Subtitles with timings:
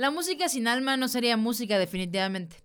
[0.00, 2.64] La música sin alma no sería música definitivamente.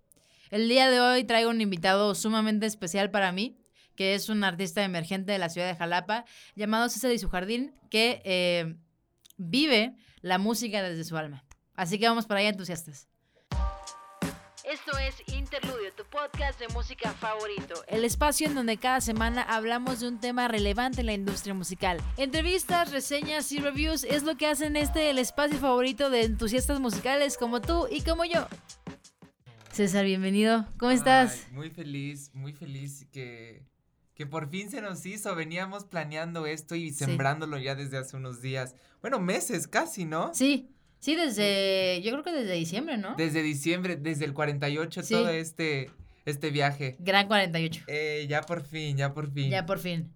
[0.51, 3.57] El día de hoy traigo un invitado sumamente especial para mí,
[3.97, 6.23] que es un artista emergente de la ciudad de Jalapa,
[6.55, 8.77] llamado César y su Jardín, que eh,
[9.35, 11.43] vive la música desde su alma.
[11.73, 13.09] Así que vamos para allá, entusiastas.
[14.67, 17.75] Esto es Interludio, tu podcast de música favorito.
[17.87, 22.01] El espacio en donde cada semana hablamos de un tema relevante en la industria musical.
[22.17, 27.37] Entrevistas, reseñas y reviews es lo que hacen este el espacio favorito de entusiastas musicales
[27.37, 28.47] como tú y como yo.
[29.71, 30.65] César, bienvenido.
[30.79, 31.47] ¿Cómo estás?
[31.51, 33.61] muy feliz, muy feliz que,
[34.15, 35.35] que por fin se nos hizo.
[35.35, 38.73] Veníamos planeando esto y sembrándolo ya desde hace unos días.
[39.01, 40.33] Bueno, meses casi, ¿no?
[40.33, 40.74] Sí.
[40.99, 43.15] Sí, desde, yo creo que desde diciembre, ¿no?
[43.15, 45.91] Desde diciembre, desde el 48, todo este,
[46.25, 46.95] este viaje.
[46.99, 47.83] Gran 48.
[47.87, 49.49] Eh, ya por fin, ya por fin.
[49.49, 50.11] Ya por fin.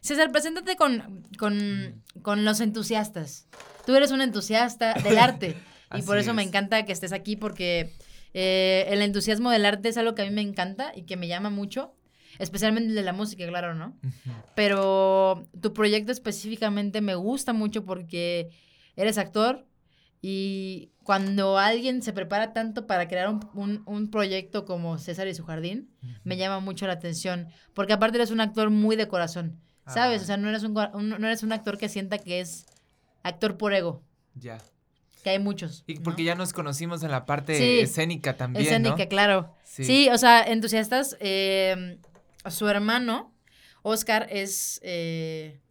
[0.00, 3.46] César, preséntate con, con, con los entusiastas.
[3.86, 5.56] Tú eres un entusiasta del arte
[5.94, 7.92] y por eso me encanta que estés aquí porque
[8.34, 11.28] eh, el entusiasmo del arte es algo que a mí me encanta y que me
[11.28, 11.94] llama mucho,
[12.38, 13.96] especialmente el de la música, claro, ¿no?
[14.54, 18.50] Pero tu proyecto específicamente me gusta mucho porque
[18.96, 19.66] eres actor,
[20.24, 25.44] y cuando alguien se prepara tanto para crear un, un, proyecto como César y su
[25.44, 25.90] jardín,
[26.22, 30.20] me llama mucho la atención, porque aparte eres un actor muy de corazón, ¿sabes?
[30.20, 30.22] Ah.
[30.22, 32.66] O sea, no eres un, no eres un actor que sienta que es
[33.24, 34.04] actor por ego.
[34.36, 34.58] Ya.
[35.24, 35.82] Que hay muchos.
[35.88, 38.66] Y porque ya nos conocimos en la parte escénica también.
[38.66, 39.52] Escénica, claro.
[39.64, 40.08] Sí.
[40.08, 41.98] o sea, entusiastas, eh,
[42.48, 43.34] su hermano,
[43.82, 44.78] Oscar, es...
[44.84, 45.61] Eh,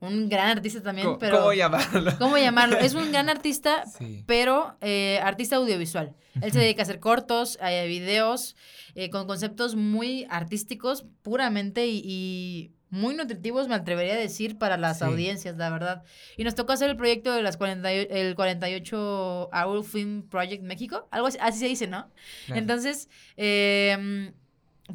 [0.00, 1.38] un gran artista también, pero...
[1.38, 2.18] ¿Cómo llamarlo?
[2.18, 2.78] ¿Cómo llamarlo?
[2.78, 3.84] Es un gran artista,
[4.26, 6.14] pero eh, artista audiovisual.
[6.42, 8.56] Él se dedica a hacer cortos, a videos,
[8.94, 15.02] eh, con conceptos muy artísticos, puramente y, muy nutritivos, me atrevería a decir, para las
[15.02, 16.04] audiencias, la verdad.
[16.36, 21.08] Y nos tocó hacer el proyecto de las 48, el 48 Hour Film Project México,
[21.10, 22.08] algo así, así se dice, ¿no?
[22.48, 24.32] Entonces, eh,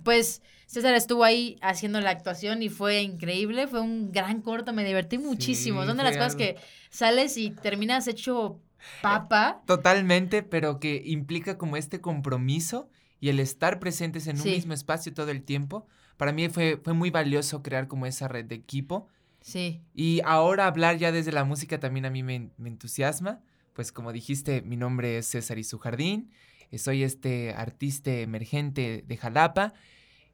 [0.03, 0.41] pues
[0.71, 5.17] César estuvo ahí haciendo la actuación y fue increíble, fue un gran corto, me divertí
[5.17, 5.83] muchísimo.
[5.83, 6.55] Son de las cosas que
[6.89, 8.57] sales y terminas hecho
[9.01, 9.63] papa.
[9.65, 12.89] Totalmente, pero que implica como este compromiso
[13.19, 15.87] y el estar presentes en un mismo espacio todo el tiempo.
[16.15, 19.09] Para mí fue, fue muy valioso crear como esa red de equipo.
[19.41, 19.81] Sí.
[19.93, 23.41] Y ahora hablar ya desde la música también a mí me, me entusiasma.
[23.73, 26.31] Pues como dijiste, mi nombre es César Jardín.
[26.77, 29.73] Soy este artista emergente de Jalapa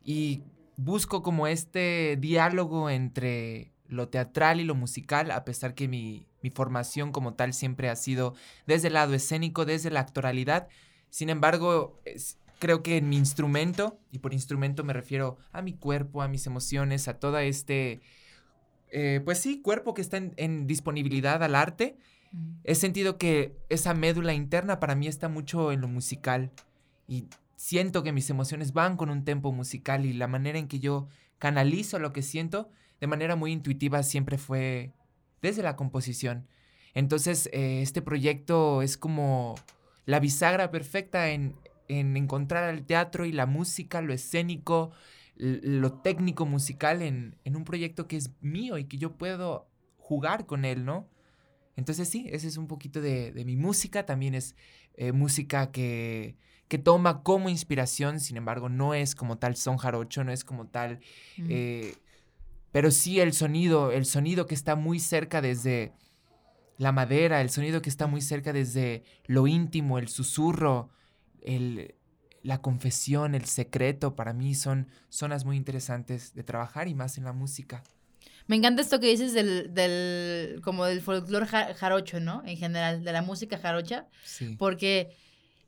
[0.07, 0.41] y
[0.78, 6.25] busco como este diálogo entre lo teatral y lo musical, a pesar que mi,
[6.56, 8.34] formación como tal siempre ha sido
[8.66, 10.69] desde el lado escénico, desde la actoralidad.
[11.09, 12.00] Sin embargo,
[12.57, 16.47] creo que en mi instrumento, y por instrumento me refiero a mi cuerpo, a mis
[16.47, 18.00] emociones, a todo este,
[18.91, 21.97] eh, pues sí, cuerpo que está en, en disponibilidad al arte,
[22.63, 26.50] he sentido que esa médula interna para mí está mucho en lo musical.
[27.09, 27.25] Y
[27.57, 31.09] siento que mis emociones van con un tempo musical y la manera en que yo
[31.40, 32.69] canalizo lo que siento
[33.01, 34.94] de manera muy intuitiva siempre fue
[35.41, 36.47] desde la composición.
[36.94, 39.56] Entonces, eh, este proyecto es como
[40.06, 41.56] la bisagra perfecta en,
[41.90, 44.91] encontrar el teatro y la música, lo escénico,
[45.35, 50.66] lo técnico musical en, un proyecto que es mío y que yo puedo jugar con
[50.66, 51.07] él, ¿no?
[51.75, 54.56] Entonces sí, ese es un poquito de, mi música, también es
[54.95, 56.35] eh, música que
[56.68, 60.68] que toma como inspiración, sin embargo, no es como tal son jarocho, no es como
[60.68, 61.00] tal,
[61.38, 61.48] mm.
[61.50, 61.96] eh,
[62.72, 65.94] pero sí el sonido, el sonido que está muy cerca desde
[66.78, 70.90] la madera, el sonido que está muy cerca desde lo íntimo, el susurro,
[71.42, 71.96] el,
[72.44, 77.24] la confesión, el secreto, para mí son zonas muy interesantes de trabajar y más en
[77.24, 77.84] la música.
[78.48, 82.44] Me encanta esto que dices del, del como del folclore jarocho, ¿no?
[82.46, 84.08] En general, de la música jarocha.
[84.24, 84.56] Sí.
[84.58, 85.18] Porque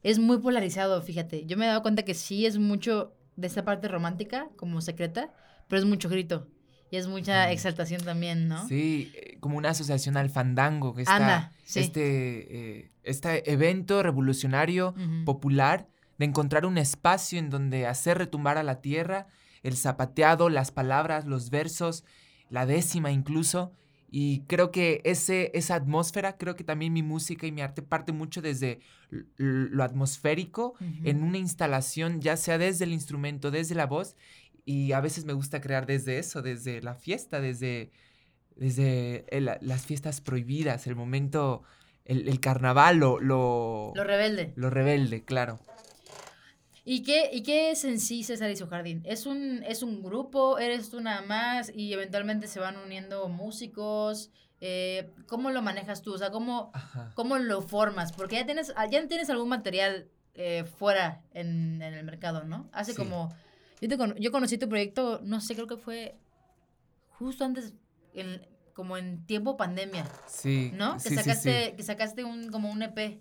[0.03, 1.45] es muy polarizado, fíjate.
[1.45, 5.31] Yo me he dado cuenta que sí es mucho de esta parte romántica, como secreta,
[5.67, 6.47] pero es mucho grito.
[6.91, 8.67] Y es mucha exaltación también, ¿no?
[8.67, 15.87] Sí, eh, como una asociación al fandango, que está este, eh, este evento revolucionario, popular,
[16.17, 19.27] de encontrar un espacio en donde hacer retumbar a la tierra
[19.63, 22.05] el zapateado, las palabras, los versos,
[22.49, 23.73] la décima incluso,
[24.11, 28.11] y creo que ese, esa atmósfera, creo que también mi música y mi arte parte
[28.11, 28.79] mucho desde
[29.37, 30.73] lo atmosférico
[31.03, 34.15] en una instalación, ya sea desde el instrumento, desde la voz.
[34.65, 37.91] Y a veces me gusta crear desde eso, desde la fiesta, desde,
[38.55, 39.25] desde
[39.61, 41.63] las fiestas prohibidas, el momento,
[42.05, 43.93] el, carnaval, lo, lo...
[43.95, 44.53] Lo rebelde.
[44.55, 45.59] Lo rebelde, claro.
[46.91, 49.03] ¿Y qué, ¿Y qué es en sí César y su jardín?
[49.05, 50.57] ¿Es un, ¿Es un grupo?
[50.57, 51.71] ¿Eres tú nada más?
[51.71, 56.15] Y eventualmente se van uniendo músicos, eh, ¿cómo lo manejas tú?
[56.15, 56.71] O sea, ¿cómo,
[57.13, 58.11] ¿cómo lo formas?
[58.11, 62.67] Porque ya tienes, ya tienes algún material eh, fuera en, el mercado, ¿no?
[62.71, 63.29] Hace como...
[63.81, 66.17] Yo, te yo conocí tu proyecto, no sé, creo que fue
[67.11, 67.75] justo antes,
[68.73, 70.07] como en tiempo pandemia.
[70.25, 70.71] Sí.
[70.73, 70.97] ¿No?
[70.97, 73.19] Que sacaste, Que sacaste un, como un EP.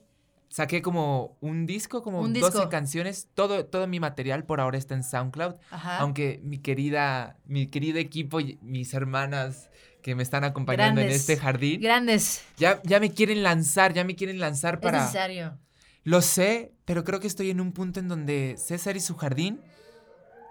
[0.49, 3.29] Saqué como un disco, como un 12 canciones.
[3.35, 5.57] Todo, todo mi material por ahora está en SoundCloud.
[5.71, 5.99] Ajá.
[5.99, 9.71] Aunque mi querida, mi querido equipo, mis hermanas
[10.03, 11.81] que me están acompañando en este jardín.
[11.81, 12.45] Grandes.
[12.57, 14.99] Ya, ya me quieren lanzar, ya me quieren lanzar para.
[14.99, 15.59] Es necesario.
[16.05, 19.61] Lo sé, pero creo que estoy en un punto en donde César y su jardín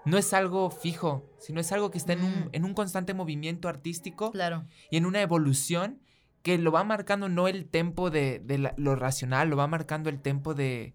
[0.04, 2.50] no es algo fijo, sino es algo que está en, un, mm.
[2.52, 4.30] en un constante movimiento artístico.
[4.30, 4.64] Claro.
[4.90, 6.00] Y en una evolución
[6.48, 8.42] que lo va marcando no el tempo de,
[8.78, 10.94] lo racional, lo va marcando el tempo de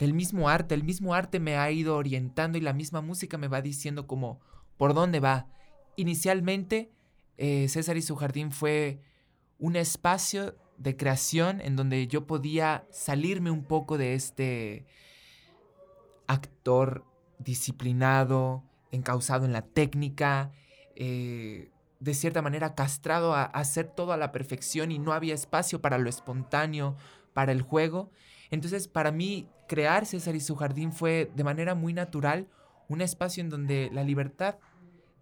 [0.00, 0.74] del mismo arte.
[0.74, 4.40] El mismo arte me ha ido orientando y la misma música me va diciendo como
[4.76, 5.46] por dónde va.
[5.94, 6.90] Inicialmente,
[7.36, 9.00] eh, César y su jardín fue
[9.60, 14.84] un espacio de creación en donde yo podía salirme un poco de este
[16.26, 17.04] actor
[17.38, 20.50] disciplinado, encausado en la técnica,
[20.96, 21.70] eh,
[22.04, 25.96] de cierta manera castrado a, hacer todo a la perfección y no había espacio para
[25.96, 26.96] lo espontáneo,
[27.32, 28.10] para el juego.
[28.50, 32.46] Entonces, para mí, crear César y su jardín fue de manera muy natural
[32.88, 34.56] un espacio en donde la libertad,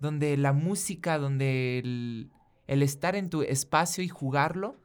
[0.01, 2.31] donde la música, donde el,
[2.67, 4.77] el estar en tu espacio y jugarlo,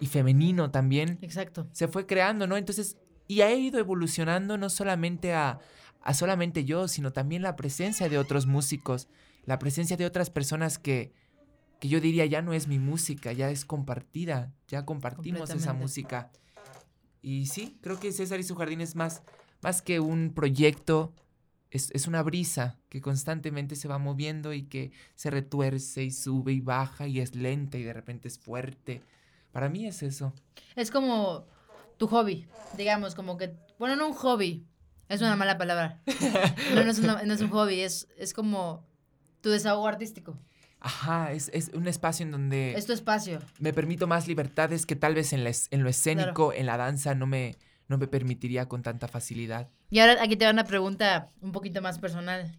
[0.00, 1.18] y femenino también.
[1.22, 1.68] Exacto.
[1.72, 2.56] Se fue creando, ¿no?
[2.56, 2.98] Entonces,
[3.28, 5.60] y ha ido evolucionando no solamente a,
[6.02, 9.08] a solamente yo, sino también la presencia de otros músicos,
[9.44, 11.12] la presencia de otras personas que,
[11.80, 16.30] que yo diría ya no es mi música, ya es compartida, ya compartimos esa música.
[17.22, 19.22] Y sí, creo que César y su jardín es más,
[19.60, 21.12] más que un proyecto,
[21.70, 26.52] es, es, una brisa que constantemente se va moviendo y que se retuerce y sube
[26.52, 29.02] y baja y es lenta y de repente es fuerte.
[29.52, 30.32] Para mí es eso.
[30.76, 31.44] Es como
[31.98, 32.46] tu hobby,
[32.76, 34.66] digamos, como que, bueno, no un hobby,
[35.08, 36.00] es una mala palabra.
[36.74, 38.86] No, no, es, un hobby, es, es como
[39.40, 40.38] tu desahogo artístico.
[40.80, 42.74] Ajá, es, un espacio en donde...
[42.74, 43.40] Es tu espacio.
[43.58, 47.26] Me permito más libertades que tal vez en, en lo escénico, en la danza, no
[47.26, 47.56] me,
[47.88, 49.70] no me permitiría con tanta facilidad.
[49.90, 52.56] Y ahora aquí te va una pregunta un poquito más personal.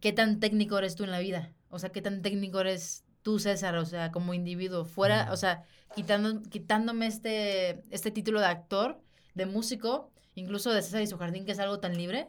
[0.00, 1.52] ¿Qué tan técnico eres tú en la vida?
[1.68, 3.76] O sea, ¿qué tan técnico eres tú, César?
[3.76, 4.84] O sea, como individuo.
[4.84, 5.32] Fuera, mm.
[5.32, 9.02] o sea, quitando, quitándome este, este título de actor,
[9.34, 12.28] de músico, incluso de César y su jardín, que es algo tan libre.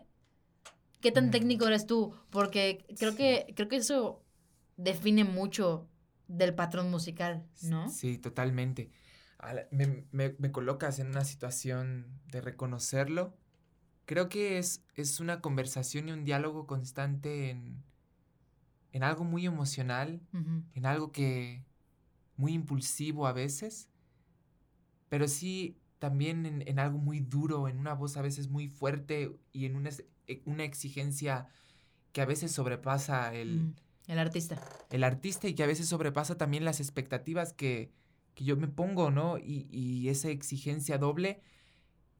[0.99, 2.13] ¿Qué tan técnico eres tú?
[2.29, 4.21] Porque creo, que, creo que eso
[4.79, 5.89] define mucho
[6.27, 7.89] del patrón musical, ¿no?
[7.89, 8.91] Sí, totalmente.
[9.71, 13.35] Me, me, colocas en una situación de reconocerlo.
[14.05, 17.83] Creo que es, es una conversación y un diálogo constante en,
[18.91, 20.21] en algo muy emocional,
[20.73, 21.65] en algo que
[22.37, 23.89] muy impulsivo a veces,
[25.09, 29.65] pero sí también en, algo muy duro, en una voz a veces muy fuerte y
[29.65, 29.89] en una,
[30.45, 31.47] una exigencia
[32.13, 33.59] que a veces sobrepasa el...
[33.61, 33.75] Mm,
[34.09, 34.59] el artista.
[34.89, 37.91] El artista y que a veces sobrepasa también las expectativas que,
[38.33, 39.37] que yo me pongo, ¿no?
[39.37, 41.41] Y, y, esa exigencia doble,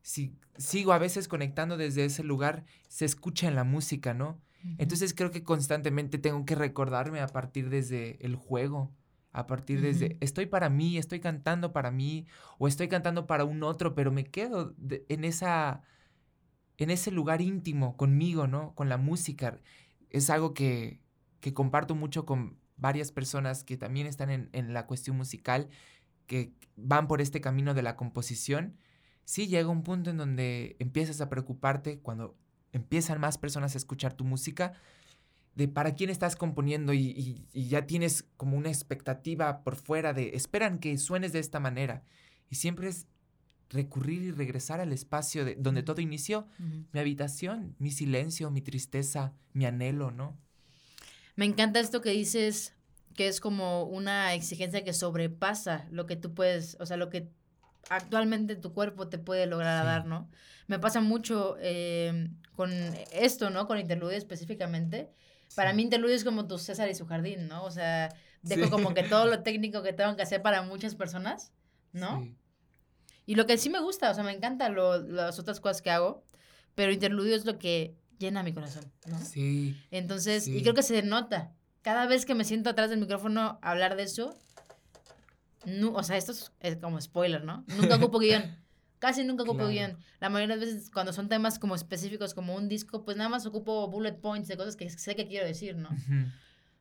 [0.01, 4.39] si sigo a veces conectando desde ese lugar, se escucha en la música, ¿no?
[4.77, 8.91] Entonces creo que constantemente tengo que recordarme a partir desde el juego,
[9.31, 12.25] a partir desde, estoy para mí, estoy cantando para mí,
[12.57, 14.75] o estoy cantando para un otro, pero me quedo
[15.07, 15.81] en, esa,
[16.77, 18.75] en ese lugar íntimo conmigo, ¿no?
[18.75, 19.59] Con la música.
[20.09, 20.99] Es algo que,
[21.39, 25.69] que comparto mucho con varias personas que también están en, en, la cuestión musical,
[26.27, 28.77] que van por este camino de la composición.
[29.25, 32.37] Sí llega un punto en donde empiezas a preocuparte cuando
[32.71, 34.73] empiezan más personas a escuchar tu música,
[35.55, 40.79] de para quién estás componiendo y, ya tienes como una expectativa por fuera de esperan
[40.79, 42.03] que suenes de esta manera.
[42.49, 43.07] Y siempre es
[43.69, 49.33] recurrir y regresar al espacio de, donde todo inició, mi habitación, mi silencio, mi tristeza,
[49.53, 50.37] mi anhelo, ¿no?
[51.39, 52.75] Me encanta esto que dices,
[53.15, 57.29] que es como una exigencia que sobrepasa lo que tú puedes, o sea, lo que
[57.89, 60.29] actualmente tu cuerpo te puede lograr dar, ¿no?
[60.67, 62.27] Me pasa mucho eh,
[62.57, 62.71] con
[63.13, 63.67] esto, ¿no?
[63.67, 65.13] Con interludio específicamente
[65.55, 67.63] para mí interludio es como tu César y su jardín, ¿no?
[67.63, 71.53] O sea, dejo como que todo lo técnico que tengo que hacer para muchas personas,
[71.91, 72.27] ¿no?
[73.25, 76.23] Y lo que sí me gusta, o sea, me encantan las otras cosas que hago,
[76.75, 79.17] pero interludio es lo que llena mi corazón, ¿no?
[79.19, 79.75] Sí.
[79.89, 81.53] Entonces, y creo que se nota.
[81.81, 84.35] Cada vez que me siento atrás del micrófono a hablar de eso,
[85.65, 87.63] no, o sea, esto es, es como spoiler, ¿no?
[87.77, 88.57] Nunca ocupo guion.
[88.99, 89.97] Casi nunca ocupo bien.
[90.19, 93.45] La mayoría de veces cuando son temas como específicos, como un disco, pues nada más
[93.45, 95.89] ocupo bullet points de cosas que sé que quiero decir, ¿no?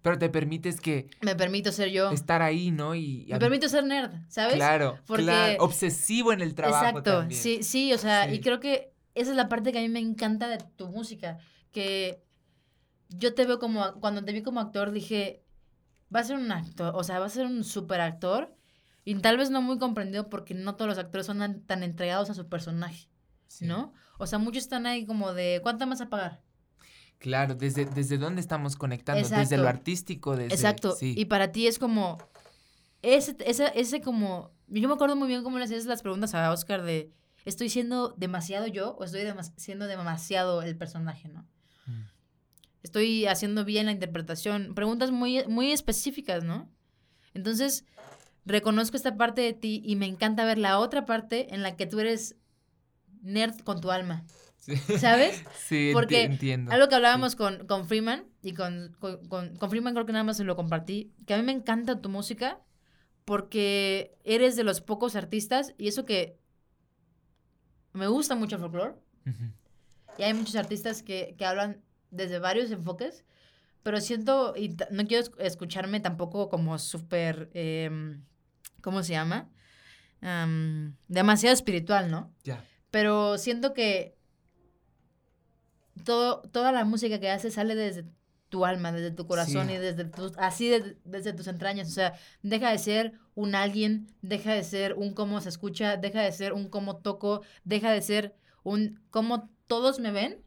[0.03, 1.09] Pero te permites que...
[1.21, 2.11] Me permito ser yo.
[2.11, 2.97] Estar ahí, ¿no?
[2.97, 4.55] Y, me permito ser nerd, ¿sabes?
[4.55, 5.57] Claro, Porque...
[5.61, 9.49] Obsesivo en el trabajo Exacto, sí, sí, o sea, y creo que esa es la
[9.49, 11.39] parte que a mí me encanta de tu música,
[11.73, 12.25] que
[13.09, 15.43] yo te veo como, cuando te vi como actor dije,
[16.15, 18.55] va a ser un actor, o sea, va a ser un super actor
[19.05, 22.35] y tal vez no muy comprendido porque no todos los actores son tan, entregados a
[22.35, 23.09] su personaje,
[23.61, 23.93] ¿no?
[24.19, 26.43] O sea, muchos están ahí como de, ¿cuánto más a pagar?
[27.19, 30.55] Claro, desde, desde dónde estamos conectando, desde lo artístico, desde...
[30.55, 32.19] Exacto, y para ti es como,
[33.03, 36.53] ese, ese, ese como, yo me acuerdo muy bien cómo le hacías las preguntas a
[36.53, 37.11] Oscar de,
[37.45, 39.23] ¿estoy siendo demasiado yo o estoy
[39.57, 41.47] siendo demasiado el personaje, no?
[41.87, 42.03] Mm.
[42.83, 44.75] Estoy haciendo bien la interpretación.
[44.75, 46.71] Preguntas muy, muy específicas, ¿no?
[47.35, 47.85] Entonces,
[48.45, 51.87] reconozco esta parte de ti y me encanta ver la otra parte en la que
[51.87, 52.37] tú eres
[53.23, 54.25] nerd con tu alma.
[54.99, 55.45] ¿Sabes?
[55.69, 56.73] Sí, Porque entiendo.
[56.73, 60.45] Algo que hablábamos con, con, Freeman, y con, con, Freeman creo que nada más se
[60.45, 62.61] lo compartí, que a mí me encanta tu música
[63.25, 66.39] porque eres de los pocos artistas, y eso que
[67.93, 68.95] me gusta mucho el folclore,
[70.17, 73.25] y hay muchos artistas que, que hablan desde varios enfoques,
[73.83, 78.25] pero siento, y no quiero escucharme tampoco como súper, em,
[78.81, 79.51] ¿cómo se llama?
[81.07, 82.35] demasiado espiritual, ¿no?
[82.43, 82.65] Ya.
[82.91, 84.19] Pero siento que
[86.05, 88.05] todo, toda la música que haces sale desde
[88.49, 90.71] tu alma, desde tu corazón y desde tus, así
[91.05, 91.89] desde tus entrañas.
[91.89, 96.23] O sea, deja de ser un alguien, deja de ser un cómo se escucha, deja
[96.23, 100.43] de ser un cómo toco, deja de ser un cómo todos me ven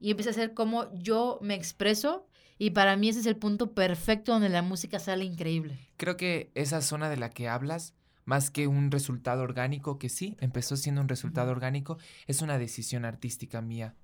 [0.00, 2.26] y empieza a ser como yo me expreso.
[2.58, 5.78] Y para mí ese es el punto perfecto donde la música sale increíble.
[5.96, 7.94] Creo que esa zona de la que hablas,
[8.24, 13.04] más que un resultado orgánico, que sí, empezó siendo un resultado orgánico, es una decisión
[13.04, 13.96] artística mía.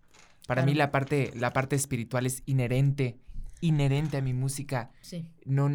[0.48, 3.18] Para mí la parte, la parte espiritual es inherente,
[3.60, 4.90] inherente a mi música.
[5.00, 5.26] Sí.
[5.44, 5.70] No,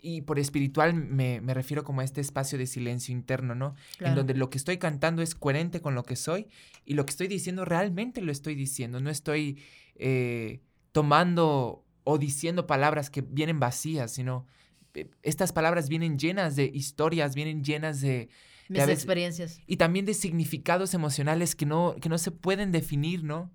[0.00, 3.74] y por espiritual me, me, refiero como a este espacio de silencio interno, ¿no?
[3.98, 6.46] En donde lo que estoy cantando es coherente con lo que soy
[6.84, 9.58] y lo que estoy diciendo realmente lo estoy diciendo, no estoy
[9.96, 10.60] eh,
[10.92, 14.46] tomando o diciendo palabras que vienen vacías, sino
[14.94, 18.28] eh, estas palabras vienen llenas de historias, vienen llenas de...
[18.68, 19.60] Mis experiencias.
[19.66, 23.50] Y también de significados emocionales que no, que no se pueden definir, ¿no?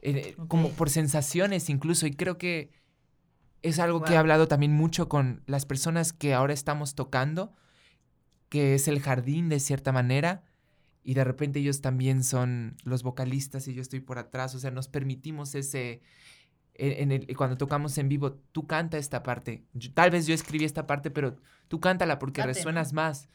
[0.00, 2.70] Eh, como por sensaciones incluso, y creo que
[3.62, 7.52] es algo que he hablado también mucho con las personas que ahora estamos tocando,
[8.48, 10.44] que es el jardín de cierta manera,
[11.02, 14.70] y de repente ellos también son los vocalistas y yo estoy por atrás, o sea,
[14.70, 16.00] nos permitimos ese,
[16.74, 20.64] e, en el, cuando tocamos en vivo, tú canta esta parte, tal vez yo escribí
[20.64, 21.36] esta parte, pero
[21.68, 23.28] tú cántala porque resuenas más,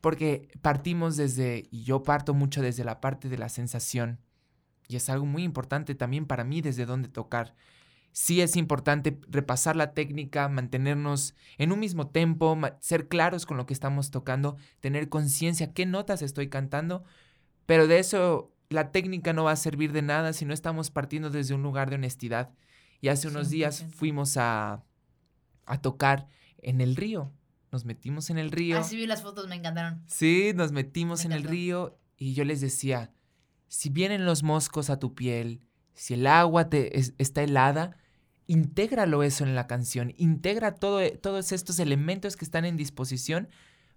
[0.00, 4.18] porque partimos desde, y yo parto mucho desde la parte de la sensación,
[4.88, 7.54] y es algo muy importante también para mí desde dónde tocar,
[8.14, 13.66] sí es importante repasar la técnica, mantenernos en un mismo tempo, ser claros con lo
[13.66, 17.02] que estamos tocando, tener conciencia qué notas estoy cantando,
[17.66, 21.28] pero de eso la técnica no va a servir de nada si no estamos partiendo
[21.28, 22.54] desde un lugar de honestidad.
[23.00, 24.84] Y hace unos días fuimos a,
[25.66, 26.28] a tocar
[26.58, 27.32] en el río.
[27.72, 28.78] Nos metimos en el río.
[28.78, 30.04] Ah, sí vi las fotos, me encantaron.
[30.06, 33.12] Sí, nos metimos en el río y yo les decía,
[33.66, 37.96] si vienen los moscos a tu piel, si el agua te está helada,
[38.46, 43.48] intégralo eso en la canción, integra todo, e, todos estos elementos que están en disposición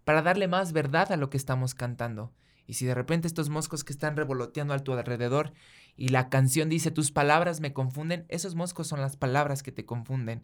[0.04, 2.32] para darle más verdad a lo que estamos cantando.
[2.66, 5.54] Y si de repente estos moscos que están revoloteando a tu alrededor
[5.96, 9.86] y la canción dice tus palabras me confunden, esos moscos son las palabras que te
[9.86, 10.44] confunden.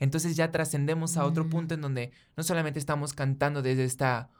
[0.00, 1.76] Entonces ya trascendemos a otro punto mm.
[1.76, 4.30] en donde no solamente estamos cantando desde esta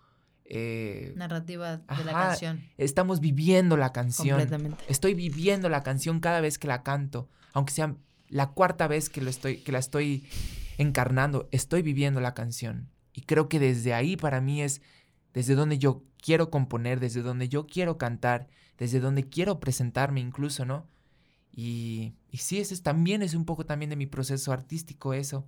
[0.45, 2.65] eh, narrativa de la canción.
[2.79, 4.41] Estamos viviendo la canción.
[4.89, 7.95] Estoy viviendo la canción cada vez que la canto, aunque sea
[8.31, 10.25] la cuarta vez que, lo estoy, que la estoy
[10.79, 12.89] encarnando, estoy viviendo la canción.
[13.13, 14.81] Y creo que desde ahí para mí es
[15.35, 20.65] desde donde yo quiero componer, desde donde yo quiero cantar, desde donde quiero presentarme incluso,
[20.65, 20.87] ¿no?
[21.53, 25.47] Y, y sí, eso es, también es un poco también de mi proceso artístico eso,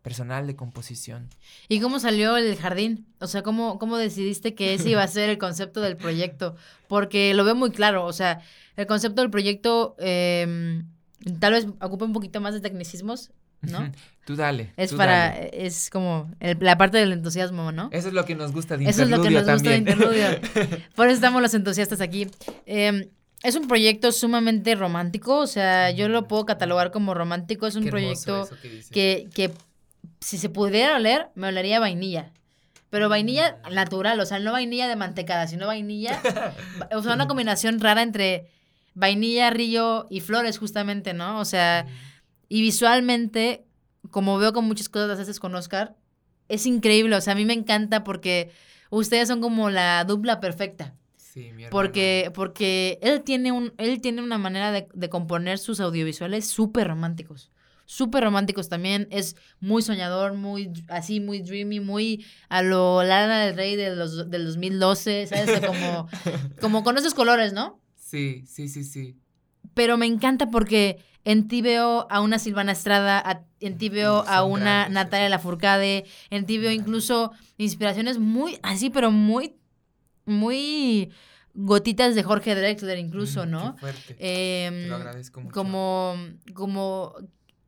[0.00, 1.28] personal de composición.
[1.68, 3.06] ¿Y cómo salió el jardín?
[3.20, 6.56] O sea, ¿cómo, cómo decidiste que ese iba a ser el concepto del proyecto?
[6.88, 8.40] Porque lo veo muy claro, o sea,
[8.76, 9.94] el concepto del proyecto...
[9.98, 10.88] Em,
[11.38, 13.90] Tal vez ocupe un poquito más de tecnicismos, ¿no?
[14.24, 14.72] tú dale.
[14.76, 17.88] Es para, es como la parte del entusiasmo, ¿no?
[17.92, 20.26] Eso es lo que nos gusta de Eso es lo que nos gusta de interludio.
[20.94, 22.28] Por eso estamos los entusiastas aquí.
[22.66, 23.08] Em,
[23.42, 27.66] es un proyecto sumamente romántico, o sea, yo lo puedo catalogar como romántico.
[27.66, 28.48] Es un proyecto
[28.92, 29.52] que, que,
[30.20, 32.30] si se pudiera oler, me olería vainilla.
[32.90, 36.20] Pero vainilla natural, o sea, no vainilla de mantecada, sino vainilla.
[36.94, 38.48] o sea, una combinación rara entre
[38.94, 41.40] vainilla, río y flores justamente, ¿no?
[41.40, 41.86] O sea,
[42.48, 43.64] y visualmente
[44.10, 45.96] como veo con muchas cosas las haces con Oscar,
[46.48, 47.16] es increíble.
[47.16, 48.50] O sea, a mí me encanta porque
[48.90, 50.94] ustedes son como la dupla perfecta.
[51.16, 51.66] Sí, mi.
[51.68, 56.88] Porque, porque él tiene un, él tiene una manera de, de componer sus audiovisuales súper
[56.88, 57.50] románticos.
[57.86, 59.08] Súper románticos también.
[59.10, 64.30] Es muy soñador, muy así, muy dreamy, muy a lo Lana del Rey de los,
[64.30, 65.60] del 2012, ¿sabes?
[65.60, 66.08] Como,
[66.60, 67.81] como con esos colores, ¿no?
[68.12, 69.16] Sí, sí, sí, sí.
[69.72, 74.24] Pero me encanta porque en ti veo a una Silvana Estrada, a- en ti veo
[74.28, 79.54] a una grandes, Natalia Lafourcade, en ti veo incluso inspiraciones muy, así, pero muy,
[80.26, 81.10] muy
[81.54, 83.74] gotitas de Jorge Drexler incluso, Mm, ¿no?
[83.76, 84.16] Qué fuerte.
[84.18, 85.54] Em, Te lo agradezco mucho.
[85.54, 86.14] como,
[86.52, 87.14] como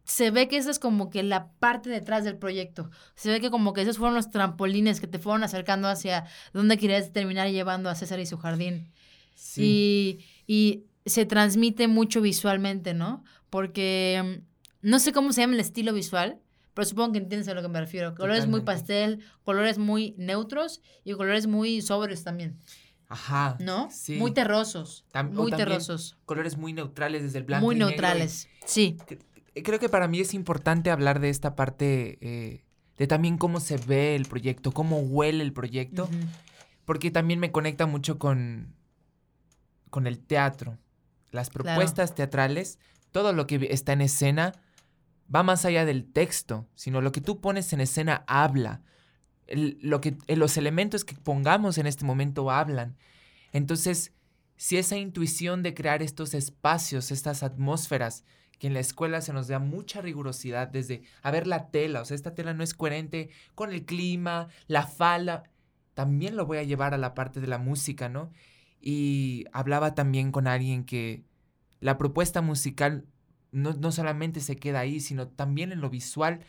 [0.05, 2.91] se ve que esa es como que la parte detrás del proyecto.
[3.15, 6.77] Se ve que como que esos fueron los trampolines que te fueron acercando hacia dónde
[6.77, 8.91] querías terminar llevando a César y su jardín.
[9.35, 10.19] Sí.
[10.21, 13.25] Y, y se transmite mucho visualmente, ¿no?
[13.51, 14.41] Porque
[14.83, 16.41] mm, no sé cómo se llama el estilo visual,
[16.75, 18.15] pero supongo que entiendes a lo que me refiero.
[18.15, 22.59] Colores muy pastel, colores muy neutros y colores muy sobrios también,
[23.09, 23.57] Ajá.
[23.61, 23.89] ¿no?
[23.93, 24.17] Sí.
[24.17, 25.05] Muy terrosos.
[25.13, 26.17] Tam- muy terrosos.
[26.27, 27.65] Colores muy neutrales desde el blanco.
[27.67, 28.49] Muy y negro y- neutrales.
[28.65, 28.97] Sí.
[29.55, 32.65] Eh, Creo que para mí es importante hablar de esta parte, eh,
[32.99, 36.09] de también cómo se ve el proyecto, cómo huele el proyecto,
[36.85, 38.75] porque también me conecta mucho con,
[39.95, 40.77] con el teatro.
[41.31, 41.63] Las Claro.
[41.65, 42.81] propuestas teatrales,
[43.13, 44.53] todo lo que está en escena
[45.33, 48.83] va más allá del texto, sino lo que tú pones en escena habla.
[49.47, 52.97] El- lo que, eh, los elementos que pongamos en este momento hablan.
[53.53, 54.13] Entonces,
[54.57, 58.25] si esa intuición de crear estos espacios, estas atmósferas,
[58.59, 62.05] que en la escuela se nos da mucha rigurosidad desde a ver la tela, o
[62.05, 65.45] sea, esta tela no es coherente con el clima, la falda,
[65.95, 68.33] también lo voy a llevar a la parte de la música, ¿no?
[68.87, 71.25] Y hablaba también con alguien que
[71.81, 73.07] la propuesta musical
[73.51, 76.41] no, no solamente se queda ahí, sino también en lo visual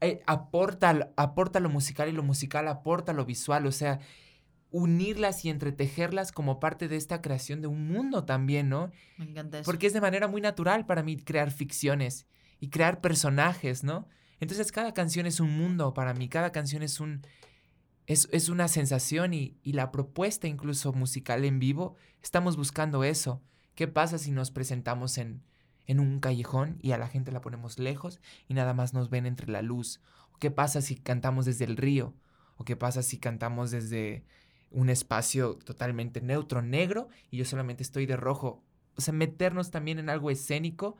[0.00, 3.98] eh, aporta, aporta lo musical y lo musical aporta lo visual, o sea,
[4.70, 8.92] unirlas y entretejerlas como parte de esta creación de un mundo también, ¿no?
[9.16, 9.64] Me encanta eso.
[9.68, 12.26] Porque es de manera muy natural para mí crear ficciones
[12.60, 14.06] y crear personajes, ¿no?
[14.38, 17.22] Entonces cada canción es un mundo para mí, cada canción es un...
[18.08, 23.42] Es, es una sensación y, y la propuesta incluso musical en vivo, estamos buscando eso.
[23.74, 25.42] ¿Qué pasa si nos presentamos en,
[25.84, 28.18] en un callejón y a la gente la ponemos lejos
[28.48, 30.00] y nada más nos ven entre la luz?
[30.32, 32.14] ¿O qué pasa si cantamos desde el río?
[32.56, 34.24] ¿O qué pasa si cantamos desde
[34.70, 38.64] un espacio totalmente neutro, negro, y yo solamente estoy de rojo?
[38.96, 40.96] O sea, meternos también en algo escénico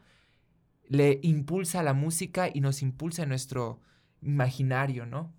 [0.89, 3.81] le impulsa a la música y nos impulsa en nuestro
[4.21, 5.33] imaginario, ¿no?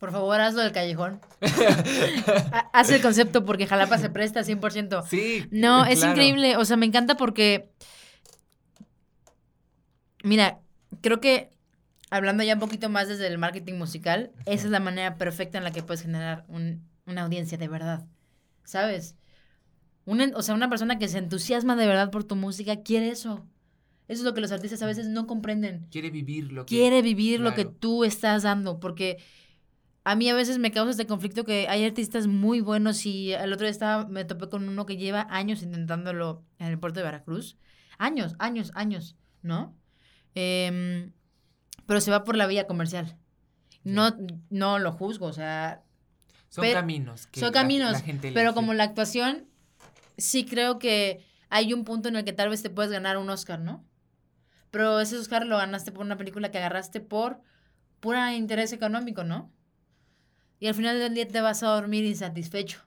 [0.00, 1.20] Por favor, hazlo del callejón.
[2.52, 5.04] Ha- Haz el concepto porque Jalapa se presta 100%.
[5.06, 5.46] Sí.
[5.52, 6.12] No, es claro.
[6.12, 6.56] increíble.
[6.56, 7.70] O sea, me encanta porque.
[10.22, 10.60] Mira,
[11.00, 11.50] creo que
[12.10, 15.64] hablando ya un poquito más desde el marketing musical, esa es la manera perfecta en
[15.64, 18.04] la que puedes generar un- una audiencia de verdad.
[18.64, 19.16] ¿Sabes?
[20.04, 23.10] Un en- o sea, una persona que se entusiasma de verdad por tu música quiere
[23.10, 23.46] eso.
[24.08, 25.86] Eso es lo que los artistas a veces no comprenden.
[25.90, 26.74] Quiere vivir lo que...
[26.74, 29.18] Quiere vivir lo que tú estás dando, porque
[30.04, 33.52] a mí a veces me causa este conflicto que hay artistas muy buenos y el
[33.52, 37.04] otro día estaba, me topé con uno que lleva años intentándolo en el puerto de
[37.04, 37.56] Veracruz.
[37.98, 39.76] Años, años, años, ¿no?
[40.34, 41.12] Em,
[41.86, 43.16] pero se va por la vía comercial.
[43.84, 44.16] No,
[44.48, 45.82] no lo juzgo, o sea,
[46.48, 47.26] Son pero- caminos.
[47.26, 49.46] que son caminos, la gente pero como la actuación,
[50.16, 53.28] sí creo que hay un punto en el que tal vez te puedes ganar un
[53.30, 53.84] Oscar, ¿no?
[54.70, 57.40] Pero ese Oscar lo ganaste por una película que agarraste por
[58.00, 59.52] pura interés económico, ¿no?
[60.60, 62.78] Y al final del día te vas a dormir insatisfecho.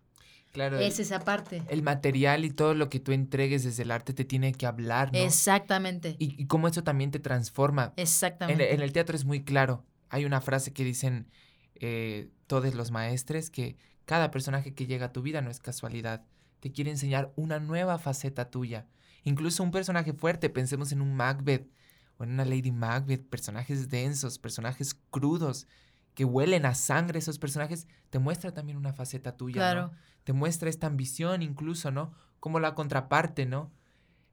[0.53, 1.63] Claro, Es esa parte.
[1.67, 5.11] el material y todo lo que tú entregues desde el arte te tiene que hablar,
[5.11, 5.17] ¿no?
[5.17, 6.15] Exactamente.
[6.19, 7.93] Y, y cómo eso también te transforma.
[7.97, 8.71] En, Exactamente.
[8.73, 9.83] en el teatro es muy claro.
[10.09, 11.27] Hay una frase que dicen
[11.73, 16.23] eh, todos los maestres que cada personaje que llega a tu vida no es casualidad.
[16.59, 18.85] Te quiere enseñar una nueva faceta tuya.
[19.23, 21.67] Incluso un personaje fuerte, pensemos en un Macbeth
[22.17, 25.65] o en una Lady Macbeth, personajes densos, personajes crudos,
[26.13, 29.89] que huelen a sangre esos personajes, te muestra también una faceta tuya, ¿no?
[29.89, 29.91] claro.
[30.23, 32.13] te muestra esta ambición incluso, ¿no?
[32.39, 33.71] Como la contraparte, ¿no?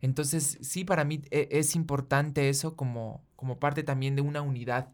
[0.01, 4.88] Entonces, sí, para mí e- es importante eso como, como parte también de una unidad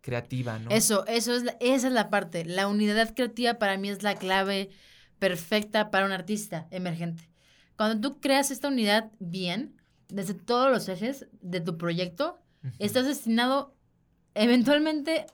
[0.00, 0.70] creativa, ¿no?
[0.70, 2.44] Eso, eso es la- esa es la parte.
[2.44, 4.70] La unidad creativa para mí es la clave
[5.18, 7.30] perfecta para un artista emergente.
[7.76, 9.76] Cuando tú creas esta unidad bien,
[10.08, 12.38] desde todos los ejes de tu proyecto,
[12.78, 13.74] estás destinado
[14.34, 15.26] eventualmente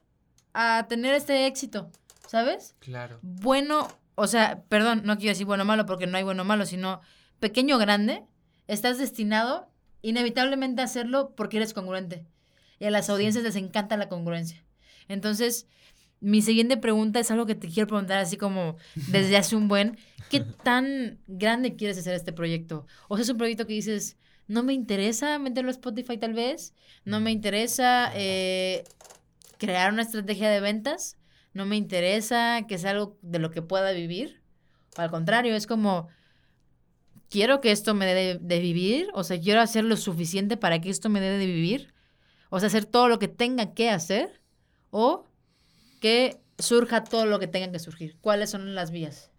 [0.53, 1.91] a tener este éxito,
[2.27, 2.75] ¿sabes?
[2.81, 6.43] Claro, Bueno, o sea, perdón, no quiero decir bueno o malo porque no hay bueno
[6.43, 7.01] o malo, sino
[7.39, 8.25] pequeño o grande,
[8.67, 9.71] estás destinado
[10.03, 12.27] inevitablemente hacerlo porque eres congruente.
[12.79, 14.65] Y a las audiencias les encanta la congruencia.
[15.09, 15.67] Entonces,
[16.21, 19.99] mi siguiente pregunta es algo que te quiero preguntar así como desde hace un buen.
[20.31, 22.87] ¿Qué tan grande quieres hacer este proyecto?
[23.09, 26.75] O sea, es un proyecto que dices, no me interesa meterlo a Spotify tal vez,
[27.05, 28.85] no me interesa eh,
[29.61, 31.19] crear una estrategia de ventas,
[31.53, 34.43] no me interesa que sea algo de lo que pueda vivir.
[34.97, 36.09] al contrario, es como,
[37.29, 40.91] quiero que esto me dé de, vivir, o sea, quiero hacer lo suficiente para que
[40.91, 41.95] esto me dé de vivir,
[42.49, 44.43] o sea, hacer todo lo que tenga que hacer,
[44.91, 45.29] o
[46.01, 48.19] que surja todo lo que tenga que surgir.
[48.21, 49.31] ¿Cuáles son las vías?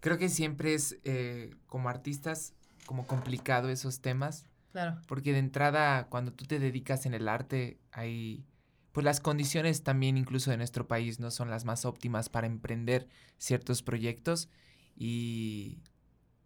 [0.00, 2.54] Creo que siempre es, eh, como artistas,
[2.86, 4.44] como complicado esos temas.
[4.72, 5.00] Claro.
[5.08, 8.44] Porque de entrada, cuando tú te dedicas en el arte, hay
[8.92, 13.08] pues las condiciones también incluso de nuestro país no son las más óptimas para emprender
[13.38, 14.48] ciertos proyectos
[14.96, 15.78] y,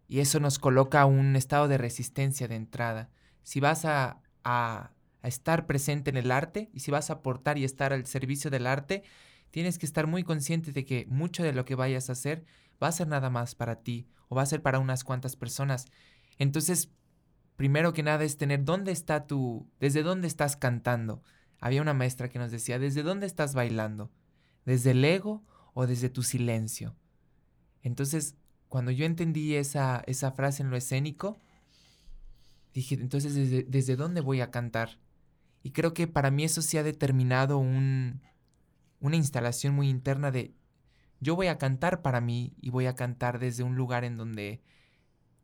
[0.08, 3.10] y eso nos coloca a un estado de resistencia de entrada.
[3.42, 4.90] Si vas a, a,
[5.22, 8.50] a, estar presente en el arte y si vas a aportar y estar al servicio
[8.50, 9.02] del arte,
[9.50, 12.44] tienes que estar muy consciente de que mucho de lo que vayas a hacer
[12.82, 15.86] va a ser nada más para ti o va a ser para unas cuantas personas.
[16.38, 16.90] Entonces,
[17.56, 21.22] primero que nada es tener dónde está tu, desde dónde estás cantando
[21.64, 24.12] había una maestra que nos decía, ¿desde dónde estás bailando?
[24.66, 26.94] ¿Desde el ego o desde tu silencio?
[27.80, 28.36] Entonces,
[28.68, 31.38] cuando yo entendí esa, esa frase en lo escénico,
[32.74, 35.00] dije, entonces, ¿desde, ¿desde dónde voy a cantar?
[35.62, 38.20] Y creo que para mí eso sí ha determinado un,
[39.00, 40.54] una instalación muy interna de,
[41.20, 44.60] yo voy a cantar para mí y voy a cantar desde un lugar en donde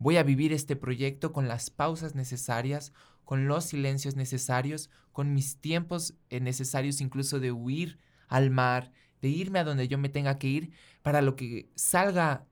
[0.00, 2.92] voy a vivir este proyecto con las pausas necesarias,
[3.24, 9.28] con los silencios necesarios, con mis tiempos eh, necesarios incluso de huir al mar, de
[9.28, 12.46] irme a donde yo me tenga que ir, para lo que salga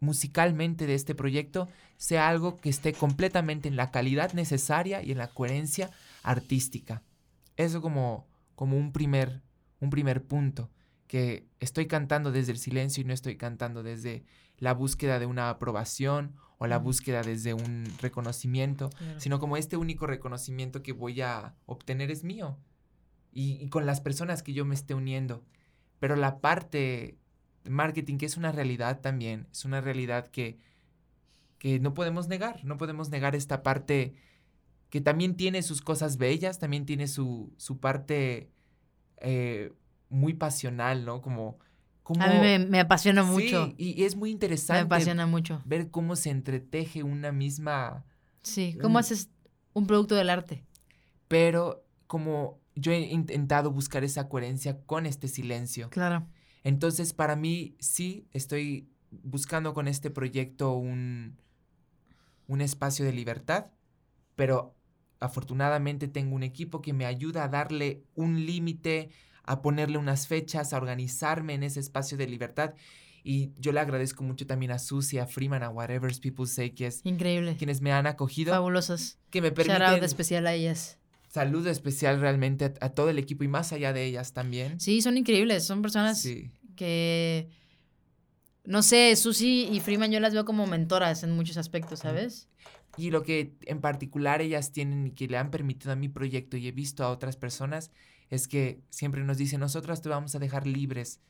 [0.00, 5.18] musicalmente de este proyecto sea algo que esté completamente en la calidad necesaria y en
[5.18, 5.90] la coherencia
[6.22, 7.02] artística.
[7.56, 9.42] Eso como, como un, primer,
[9.80, 10.70] un primer punto,
[11.06, 14.24] que estoy cantando desde el silencio y no estoy cantando desde
[14.58, 20.06] la búsqueda de una aprobación o la búsqueda desde un reconocimiento, sino como este único
[20.06, 22.58] reconocimiento que voy a obtener es mío
[23.32, 25.44] y, con las personas que yo me esté uniendo.
[25.98, 27.18] Pero la parte
[27.64, 30.58] de marketing, que es una realidad también, es una realidad que,
[31.58, 34.14] que no podemos negar, no podemos negar esta parte
[34.90, 38.50] que también tiene sus cosas bellas, también tiene su, su parte
[39.16, 39.72] eh,
[40.08, 41.20] muy pasional, ¿no?
[41.20, 41.58] Como
[42.18, 43.66] a mí me, apasiona mucho.
[43.66, 44.82] Sí, y, es muy interesante.
[44.82, 45.62] Me apasiona mucho.
[45.64, 48.04] Ver cómo se entreteje una misma.
[48.42, 49.30] Sí, cómo haces
[49.72, 50.64] un producto del arte.
[51.28, 55.88] Pero como yo he intentado buscar esa coherencia con este silencio.
[55.90, 56.26] Claro.
[56.62, 58.88] Entonces, para mí, sí, estoy
[59.22, 61.36] buscando con este proyecto un,
[62.46, 63.66] un espacio de libertad,
[64.34, 64.74] pero
[65.20, 69.10] afortunadamente tengo un equipo que me ayuda a darle un límite,
[69.44, 72.74] a ponerle unas fechas, a organizarme en ese espacio de libertad.
[73.22, 76.86] Y yo le agradezco mucho también a Susie, a Freeman, a Whatever People Say, que
[76.86, 77.00] es...
[77.04, 77.56] Increíble.
[77.56, 78.52] Quienes me han acogido.
[78.52, 79.18] Fabulosas.
[79.30, 79.80] Que me permiten...
[79.80, 80.98] Shout especial a ellas.
[81.28, 84.78] Saludo especial realmente a, todo el equipo y más allá de ellas también.
[84.78, 85.64] Sí, son increíbles.
[85.64, 86.26] Son personas
[86.76, 87.48] que...
[88.64, 92.48] No sé, Susie y Freeman yo las veo como mentoras en muchos aspectos, ¿sabes?
[92.96, 96.56] Y lo que en particular ellas tienen y que le han permitido a mi proyecto
[96.56, 97.90] y he visto a otras personas
[98.30, 101.20] es que siempre nos dicen, nosotras te vamos a dejar libres.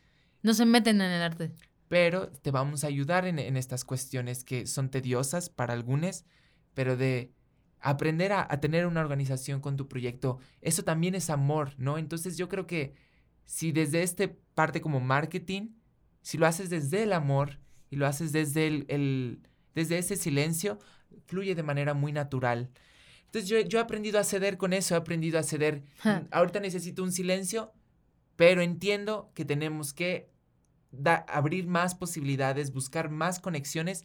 [0.42, 1.52] No se meten en el arte.
[1.88, 6.24] Pero te vamos a ayudar en, estas cuestiones que son tediosas para algunos,
[6.74, 7.32] pero de
[7.80, 11.98] aprender a, tener una organización con tu proyecto, eso también es amor, ¿no?
[11.98, 12.94] Entonces yo creo que
[13.44, 15.74] si desde este parte como marketing,
[16.22, 20.78] si lo haces desde el amor y lo haces desde el desde ese silencio,
[21.26, 22.70] fluye de manera muy natural.
[23.34, 25.82] Entonces yo, yo he aprendido a ceder con eso, he aprendido a ceder.
[26.04, 27.72] Mm, ahorita necesito un silencio,
[28.36, 30.30] pero entiendo que tenemos que
[31.26, 34.04] abrir más posibilidades, buscar más conexiones,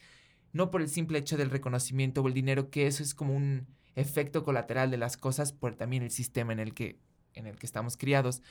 [0.51, 3.67] no por el simple hecho del reconocimiento o el dinero, que eso es como un
[3.93, 6.97] efecto colateral de las cosas por también el sistema en el que,
[7.35, 8.41] en el que estamos criados.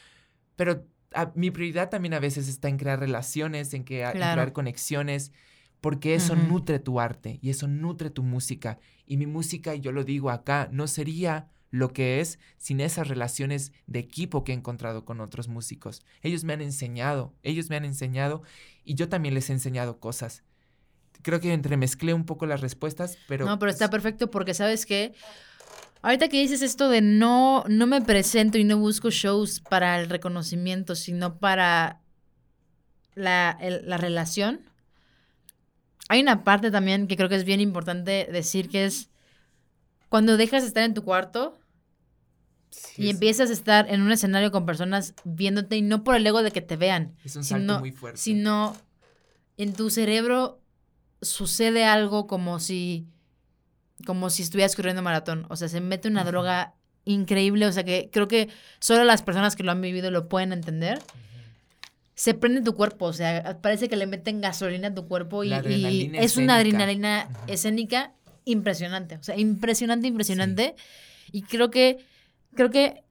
[0.55, 0.87] Pero
[1.35, 5.33] mi prioridad también a veces está en crear relaciones, en, que, crear conexiones,
[5.81, 8.79] porque eso nutre tu arte y eso nutre tu música.
[9.07, 13.09] Y mi música, y yo lo digo acá, no sería lo que es sin esas
[13.09, 16.03] relaciones de equipo que he encontrado con otros músicos.
[16.23, 18.43] Ellos me han enseñado, ellos me han enseñado
[18.85, 20.43] y yo también les he enseñado cosas.
[21.23, 23.45] Creo que entremezclé un poco las respuestas, pero...
[23.45, 25.15] No, pero está perfecto porque sabes que
[26.03, 30.09] ahorita que dices esto de no, no me presento y no busco shows para el
[30.09, 32.01] reconocimiento, sino para
[33.15, 34.61] la, la relación,
[36.09, 39.11] hay una parte también que creo que es bien importante decir que es
[40.09, 41.59] cuando dejas de estar en tu cuarto
[42.71, 46.27] Sí, y empiezas a estar en un escenario con personas viéndote y no por el
[46.27, 48.19] ego de que te vean, Es un salto sino, muy fuerte.
[48.21, 48.77] sino
[49.57, 50.61] en tu cerebro
[51.23, 53.07] sucede algo como si
[54.07, 58.11] como si estuvieras corriendo maratón, o sea, se mete una droga increíble, o sea, que
[58.13, 58.49] creo que
[58.81, 60.99] solo las personas que lo han vivido lo pueden entender.
[60.99, 61.38] Ujú.
[62.19, 65.51] Se prende tu cuerpo, o sea, parece que le meten gasolina a tu cuerpo y,
[65.51, 66.57] y adrenalina es una escénica.
[66.57, 67.53] adrenalina Ujú.
[67.53, 68.13] escénica
[68.45, 70.75] impresionante, o sea, impresionante, impresionante.
[71.31, 71.99] Y creo que,
[72.57, 73.05] creo que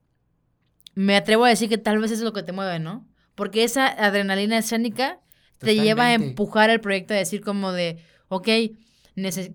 [0.94, 3.08] me atrevo a decir que tal vez eso es lo que te mueve, ¿no?
[3.34, 5.20] Porque esa adrenalina escénica
[5.58, 6.30] te lleva a Totalmente.
[6.30, 8.48] empujar el proyecto a decir como de, ok,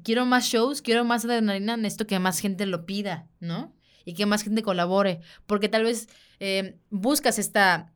[0.03, 3.75] quiero más shows, quiero más adrenalina, necesito que más gente lo pida, ¿no?
[4.03, 7.92] Y que más gente colabore, porque tal vez eh, buscas esta,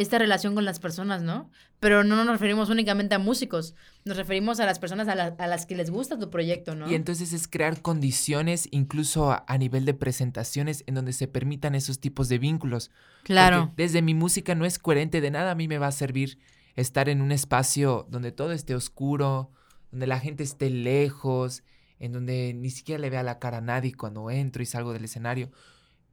[0.00, 1.50] esta relación con las personas, ¿no?
[1.80, 5.46] Pero no nos referimos únicamente a músicos, nos referimos a las personas a, la- a
[5.46, 6.88] las que les gusta tu proyecto, ¿no?
[6.88, 11.74] Y entonces es crear condiciones, incluso a, a nivel de presentaciones, en donde se permitan
[11.74, 12.90] esos tipos de vínculos.
[13.24, 15.92] claro, Porque desde mi música no es coherente, de nada a mí me va a
[15.92, 16.38] servir
[16.76, 19.50] estar en un espacio donde todo esté oscuro,
[19.90, 21.62] donde la gente esté lejos,
[21.98, 25.04] en donde ni siquiera le vea la cara a nadie cuando entro y salgo del
[25.04, 25.50] escenario.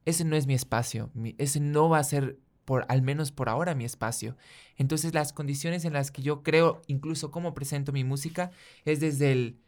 [0.04, 3.48] Ese no es mi espacio, mi- ese no va a ser, por, al menos por
[3.48, 4.36] ahora, mi espacio.
[4.76, 8.50] Entonces las condiciones en las que yo creo, incluso cómo presento mi música,
[8.84, 9.58] es desde el...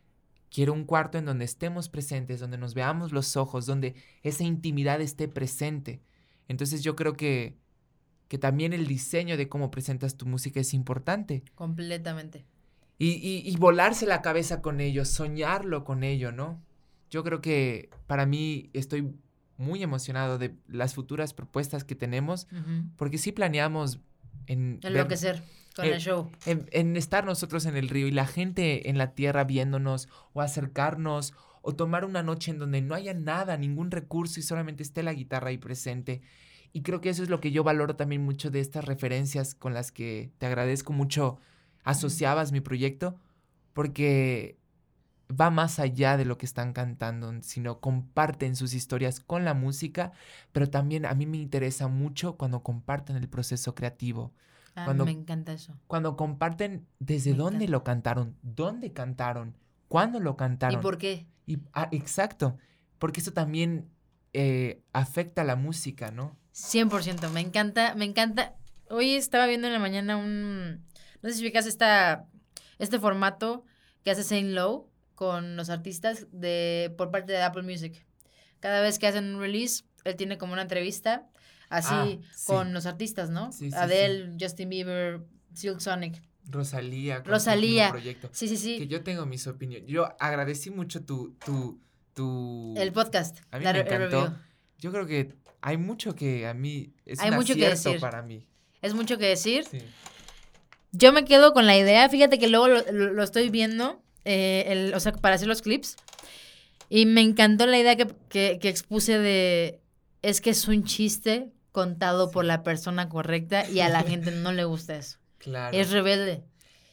[0.50, 5.00] Quiero un cuarto en donde estemos presentes, donde nos veamos los ojos, donde esa intimidad
[5.00, 6.00] esté presente.
[6.48, 7.56] Entonces yo creo que,
[8.28, 11.42] que también el diseño de cómo presentas tu música es importante.
[11.54, 12.46] completamente.
[12.98, 16.60] Y, y, y volarse la cabeza con ello, soñarlo con ello, ¿no?
[17.10, 19.14] Yo creo que para mí estoy
[19.58, 22.46] muy emocionado de las futuras propuestas que tenemos,
[22.96, 24.00] porque sí planeamos
[24.46, 25.42] en, Enloquecer
[25.76, 26.30] con eh, el show.
[26.46, 30.40] en, en estar nosotros en el río y la gente en la tierra viéndonos o
[30.40, 35.02] acercarnos o tomar una noche en donde no haya nada, ningún recurso y solamente esté
[35.02, 36.22] la guitarra ahí presente.
[36.72, 39.74] Y creo que eso es lo que yo valoro también mucho de estas referencias con
[39.74, 41.38] las que te agradezco mucho
[41.84, 43.18] asociabas mi proyecto,
[43.72, 44.56] porque
[45.28, 50.12] va más allá de lo que están cantando, sino comparten sus historias con la música,
[50.52, 54.32] pero también a mí me interesa mucho cuando comparten el proceso creativo
[54.74, 55.74] Ah, cuando- me encanta eso.
[55.86, 57.72] cuando comparten desde Me dónde encanta.
[57.72, 59.54] lo cantaron, dónde cantaron,
[59.88, 60.80] cuándo lo ¿Y cantaron.
[60.80, 61.26] por qué?
[61.46, 62.56] Y- ah, exacto,
[62.98, 63.88] porque eso también
[64.34, 66.36] eh, afecta a la música, ¿no?
[66.52, 68.54] 100%, me encanta, me encanta.
[68.90, 70.84] Hoy estaba viendo en la mañana un,
[71.22, 72.26] no sé si ubicas esta,
[72.78, 73.64] este formato
[74.04, 74.88] que hace Saint Low
[75.18, 78.06] con los artistas de, por parte de Apple Music.
[78.60, 81.26] Cada vez que hacen un release, él tiene como una entrevista
[81.70, 82.44] así Ah, sí.
[82.46, 83.50] con los artistas, ¿no?
[83.50, 85.22] Sí, sí, Adele, Justin Bieber,
[85.54, 86.22] Silk Sonic.
[86.48, 87.20] Rosalía.
[87.24, 87.90] Rosalía.
[87.90, 88.28] proyecto.
[88.32, 88.78] Sí, sí, sí.
[88.78, 89.88] Que yo tengo mis opiniones.
[89.88, 91.80] Yo agradecí mucho tu, tu,
[92.14, 92.74] tu...
[92.76, 93.38] El podcast.
[93.50, 94.36] A mí me encantó.
[94.78, 97.98] Yo creo que hay mucho que a mí es Hay un mucho que decir.
[97.98, 98.46] para mí.
[98.82, 99.66] Es mucho que decir.
[100.92, 104.64] Yo me quedo con la idea, fíjate que luego lo, lo- lo estoy viendo, eh,
[104.68, 105.96] el- o sea, para hacer los clips,
[106.90, 109.80] y me encantó la idea que, que- que expuse de,
[110.22, 114.52] es que es un chiste contado por la persona correcta y a la gente no
[114.52, 115.18] le gusta eso.
[115.38, 115.76] Claro.
[115.76, 116.42] Es rebelde.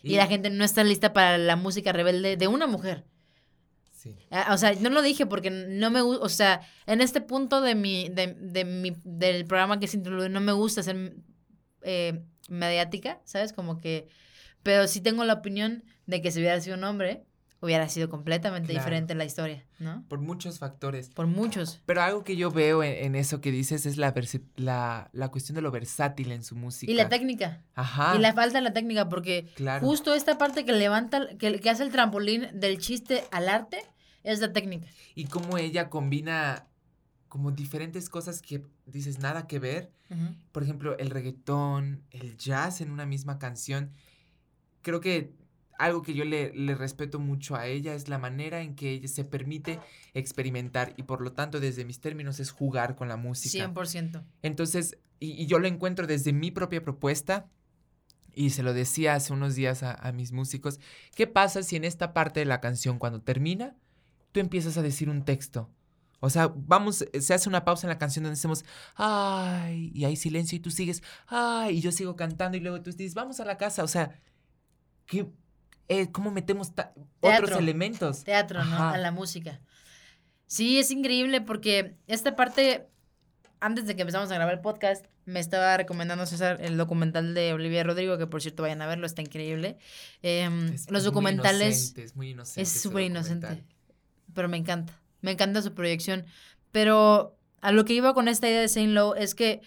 [0.03, 3.05] Y, la gente no está lista para la música rebelde de una mujer.
[3.91, 4.15] Sí.
[4.29, 7.59] Ah, O sea, no lo dije porque no me gusta, o sea, en este punto
[7.61, 11.15] de mi, de, de mi, del programa que se introduce, no me gusta ser
[11.81, 13.51] eh, mediática, ¿sabes?
[13.51, 14.07] Como que,
[14.61, 17.23] pero sí tengo la opinión de que si hubiera sido un hombre,
[17.61, 18.83] hubiera sido completamente Claro.
[18.83, 20.03] diferente la historia, ¿no?
[20.07, 21.09] Por muchos factores.
[21.09, 21.81] Por muchos.
[21.87, 24.13] Pero algo que yo veo en, en eso que dices es la,
[24.57, 26.91] la, la cuestión de lo versátil en su música.
[26.91, 27.63] Y la técnica.
[27.73, 28.15] Ajá.
[28.15, 29.85] Y la falta de la técnica, porque Claro.
[29.85, 33.79] justo esta parte que levanta, que, que hace el trampolín del chiste al arte,
[34.23, 34.87] es la técnica.
[35.15, 36.67] Y cómo ella combina
[37.29, 39.91] como diferentes cosas que dices nada que ver.
[40.51, 43.91] Por ejemplo, el reggaetón, el jazz en una misma canción.
[44.83, 45.33] Creo que
[45.77, 49.07] algo que yo le, le respeto mucho a ella es la manera en que ella
[49.07, 49.79] se permite
[50.13, 53.67] experimentar y por lo tanto desde mis términos es jugar con la música.
[53.67, 54.23] 100%.
[54.41, 57.47] Entonces, y, y yo lo encuentro desde mi propia propuesta.
[58.37, 60.81] Y se lo decía hace unos días a, a mis músicos.
[61.15, 63.77] ¿Qué pasa si en esta parte de la canción, cuando termina,
[64.33, 65.69] tú empiezas a decir un texto?
[66.19, 70.15] O sea, vamos, se hace una pausa en la canción donde decimos, ay, y hay
[70.15, 73.45] silencio y tú sigues, ay, y yo sigo cantando y luego tú dices, vamos a
[73.45, 73.83] la casa.
[73.83, 74.19] O sea,
[75.05, 75.31] ¿qué,
[75.87, 77.57] eh, ¿cómo metemos ta- otros Teatro.
[77.59, 78.23] elementos?
[78.23, 78.75] teatro, ¿no?
[78.75, 78.91] Ajá.
[78.91, 79.59] A la música.
[80.47, 82.87] Sí, es increíble porque esta parte,
[83.59, 87.53] antes de que empezamos a grabar el podcast, me estaba recomendando César el documental de
[87.53, 89.77] Olivia Rodrigo, que por cierto vayan a verlo, está increíble.
[90.21, 92.61] Em, Es- los documentales inocente, es muy inocente.
[92.61, 93.63] es súper inocente,
[94.33, 94.93] pero me encanta.
[95.21, 96.25] Me encanta su proyección.
[96.71, 99.61] Pero a lo que iba con esta idea de Saint Low es que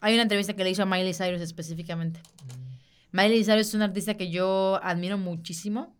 [0.00, 2.18] hay una entrevista que le hizo a Miley Cyrus específicamente.
[2.46, 2.69] Mm.
[3.12, 5.96] Miley Cyrus es una artista que yo admiro muchísimo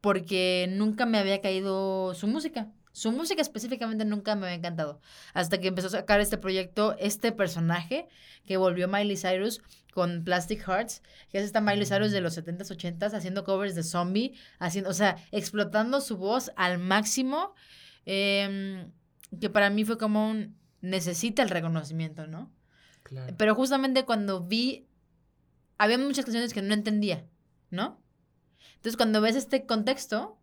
[0.00, 2.68] porque nunca me había caído su música.
[2.92, 5.00] Su música específicamente nunca me había encantado.
[5.32, 8.08] Hasta que empezó a sacar este proyecto, este personaje
[8.44, 9.62] que volvió Miley Cyrus
[9.94, 13.84] con Plastic Hearts, que es esta Miley Cyrus de los 70s, 80s, haciendo covers de
[13.84, 17.54] zombie, haciendo, o sea, explotando su voz al máximo,
[18.04, 18.90] em,
[19.40, 22.50] que para mí fue como un, necesita el reconocimiento, ¿no?
[23.04, 23.32] Claro.
[23.38, 24.87] Pero justamente cuando vi,
[25.78, 27.24] había muchas canciones que no entendía,
[27.70, 28.02] ¿no?
[28.74, 30.38] Entonces cuando ves este contexto,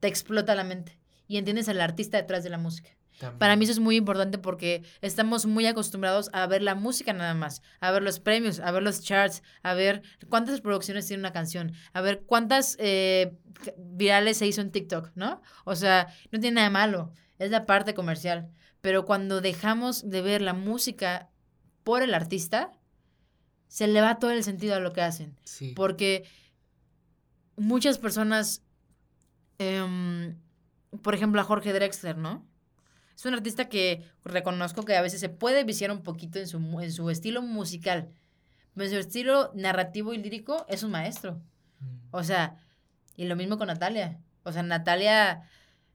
[0.00, 2.90] te explota la mente y entiendes al artista detrás de la música.
[3.38, 7.32] Para mí eso es muy importante porque estamos muy acostumbrados a ver la música nada
[7.32, 11.32] más, a ver los premios, a ver los charts, a ver cuántas producciones tiene una
[11.32, 13.36] canción, a ver cuántas eh,
[13.78, 15.42] virales se hizo en TikTok, ¿no?
[15.64, 18.50] O sea, no tiene nada de malo, es la parte comercial.
[18.80, 21.30] Pero cuando dejamos de ver la música
[21.84, 22.72] por el artista,
[23.74, 25.36] se le va todo el sentido a lo que hacen.
[25.74, 26.22] Porque
[27.56, 28.62] muchas personas...
[29.58, 30.36] Em,
[31.02, 32.46] por ejemplo, a Jorge Drexler, ¿no?
[33.16, 36.58] Es un artista que reconozco que a veces se puede viciar un poquito en su,
[36.80, 38.10] en su estilo musical.
[38.74, 41.42] Pero en su estilo narrativo y lírico es un maestro.
[41.80, 41.96] Mm.
[42.12, 42.56] O sea,
[43.16, 44.20] y lo mismo con Natalia.
[44.44, 45.48] O sea, Natalia,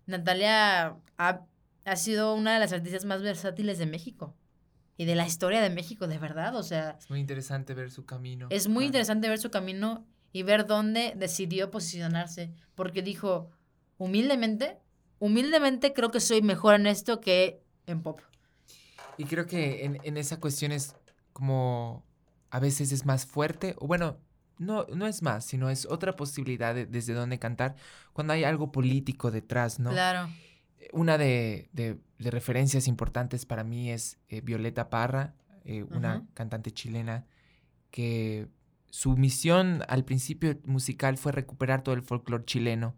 [0.05, 1.45] Natalia ha,
[1.85, 4.35] ha sido una de las artistas más versátiles de México
[4.99, 6.97] y de la historia de México, de verdad, o sea...
[6.99, 8.47] Es muy interesante ver su camino.
[8.49, 13.49] Es muy interesante ver su camino y ver dónde decidió posicionarse, porque dijo,
[13.97, 14.77] humildemente,
[15.19, 18.19] humildemente creo que soy mejor en esto que en pop.
[19.17, 20.97] Y creo que en, en esa cuestión es
[21.31, 22.03] como
[22.49, 24.17] a veces es más fuerte, o bueno,
[24.57, 27.77] no, no es más, sino es otra posibilidad de, desde donde cantar
[28.11, 29.91] cuando hay algo político detrás, ¿no?
[29.91, 30.29] Claro.
[30.93, 36.71] Una de, de, de referencias importantes para mí es eh, Violeta Parra, eh, una cantante
[36.71, 37.25] chilena
[37.91, 38.47] que
[38.89, 42.95] su misión al principio musical fue recuperar todo el folclore chileno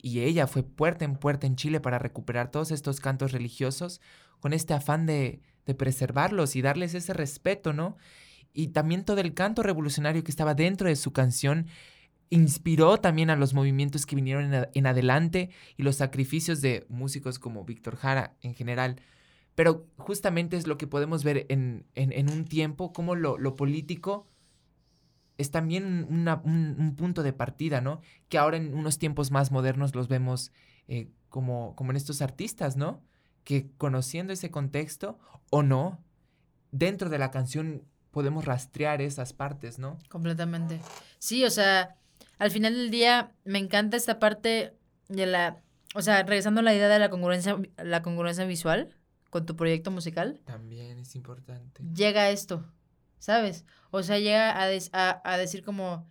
[0.00, 4.00] y ella fue puerta en puerta en Chile para recuperar todos estos cantos religiosos
[4.40, 7.96] con este afán de, de preservarlos y darles ese respeto, ¿no?
[8.52, 11.66] Y también todo el canto revolucionario que estaba dentro de su canción
[12.30, 17.64] inspiró también a los movimientos que vinieron en, adelante y los sacrificios de músicos como
[17.64, 19.00] Víctor Jara en general.
[19.54, 23.56] Pero justamente es lo que podemos ver en, en, en un tiempo, como lo, lo
[23.56, 24.28] político
[25.38, 28.00] es también un, punto de partida, ¿no?
[28.28, 30.52] Que ahora en unos tiempos más modernos los vemos
[30.88, 33.00] eh, como, como en estos artistas, ¿no?
[33.44, 35.18] Que conociendo ese contexto
[35.50, 36.02] o no,
[36.72, 39.96] dentro de la canción podemos rastrear esas partes, ¿no?
[40.08, 40.80] Completamente.
[41.20, 41.97] Sí, o sea,
[42.38, 44.74] al final del día me encanta esta parte
[45.08, 45.62] de la,
[45.94, 48.94] o sea, regresando a la idea de la congruencia, la congruencia visual
[49.30, 50.40] con tu proyecto musical.
[50.44, 51.82] También es importante.
[51.94, 52.64] Llega esto,
[53.18, 53.64] ¿sabes?
[53.90, 56.06] O sea, llega a, a, decir como,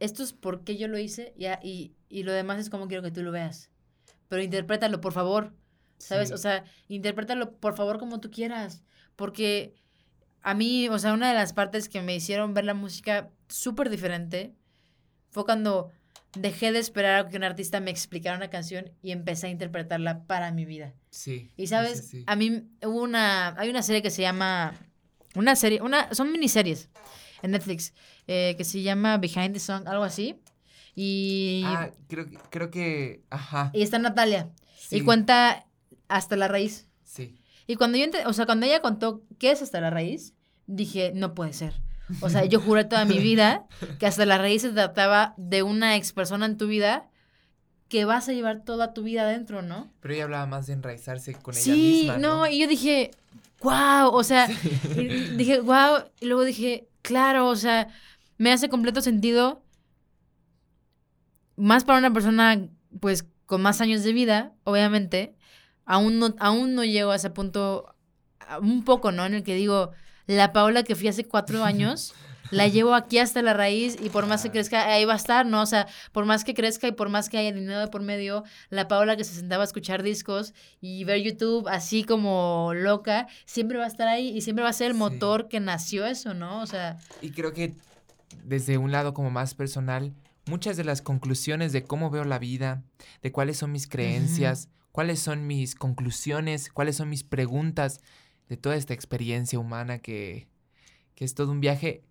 [0.00, 3.10] esto es por qué yo lo hice y, y, lo demás es como quiero que
[3.10, 3.70] tú lo veas.
[4.28, 5.54] Pero interprétalo, por favor,
[5.98, 6.32] ¿sabes?
[6.32, 8.82] O sea, interprétalo, por favor, como tú quieras.
[9.16, 9.74] Porque
[10.42, 13.90] a mí, o sea, una de las partes que me hicieron ver la música súper
[13.90, 14.54] diferente
[15.34, 15.90] fue cuando
[16.36, 20.26] dejé de esperar a que un artista me explicara una canción y empecé a interpretarla
[20.26, 20.94] para mi vida.
[21.10, 21.50] Sí.
[21.56, 24.74] Y sabes, a mí hubo una, hay una serie que se llama
[25.34, 26.88] una serie, una, son miniseries
[27.42, 27.92] en Netflix
[28.28, 30.40] eh, que se llama Behind the Song, algo así.
[30.94, 31.62] Y.
[31.66, 33.24] Ah, creo, creo que.
[33.28, 33.72] Ajá.
[33.74, 34.50] Y está Natalia.
[34.92, 35.66] Y cuenta
[36.06, 36.86] hasta la raíz.
[37.02, 37.34] Sí.
[37.66, 40.34] Y cuando yo, o sea, cuando ella contó qué es hasta la raíz,
[40.68, 41.74] dije, no puede ser.
[42.20, 43.66] O sea, yo juré toda mi vida
[43.98, 47.08] que hasta la raíz se trataba de una ex persona en tu vida
[47.88, 49.92] que vas a llevar toda tu vida adentro, ¿no?
[50.00, 52.14] Pero ella hablaba más de enraizarse con ella misma.
[52.14, 53.10] Sí, no, y yo dije,
[53.60, 54.48] wow, o sea,
[55.36, 57.88] dije, wow, y luego dije, claro, o sea,
[58.38, 59.62] me hace completo sentido,
[61.56, 62.68] más para una persona,
[63.00, 65.34] pues, con más años de vida, obviamente,
[65.84, 67.94] aún no, aún no llego a ese punto,
[68.60, 69.24] un poco, ¿no?
[69.24, 69.92] En el que digo,
[70.26, 72.14] la Paola que fui hace cuatro años
[72.50, 75.46] la llevo aquí hasta la raíz y por más que crezca, ahí va a estar,
[75.46, 75.62] ¿no?
[75.62, 78.44] O sea, por más que crezca y por más que haya dinero de por medio,
[78.70, 83.78] la Paola que se sentaba a escuchar discos y ver YouTube así como loca, siempre
[83.78, 86.60] va a estar ahí y siempre va a ser el motor que nació eso, ¿no?
[86.60, 86.98] O sea...
[87.20, 87.74] Y creo que
[88.44, 90.12] desde un lado como más personal,
[90.46, 92.82] muchas de las conclusiones de cómo veo la vida,
[93.22, 98.00] de cuáles son mis creencias, cuáles son mis conclusiones, cuáles son mis preguntas
[98.48, 100.48] de toda esta experiencia humana que,
[101.14, 102.02] que es todo un viaje,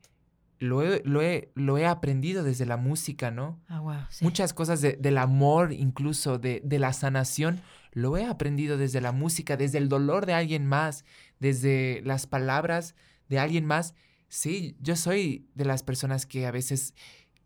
[0.60, 3.62] lo he, lo he, lo he aprendido desde la música, ¿no?
[3.68, 3.96] Ah, wow.
[4.10, 4.24] sí.
[4.24, 7.62] Muchas cosas de- del amor, incluso de, de la sanación,
[7.92, 11.06] lo he aprendido desde la música, desde el dolor de alguien más,
[11.40, 12.96] desde las palabras
[13.30, 13.94] de alguien más.
[14.30, 16.94] Sí, yo soy de las personas que a veces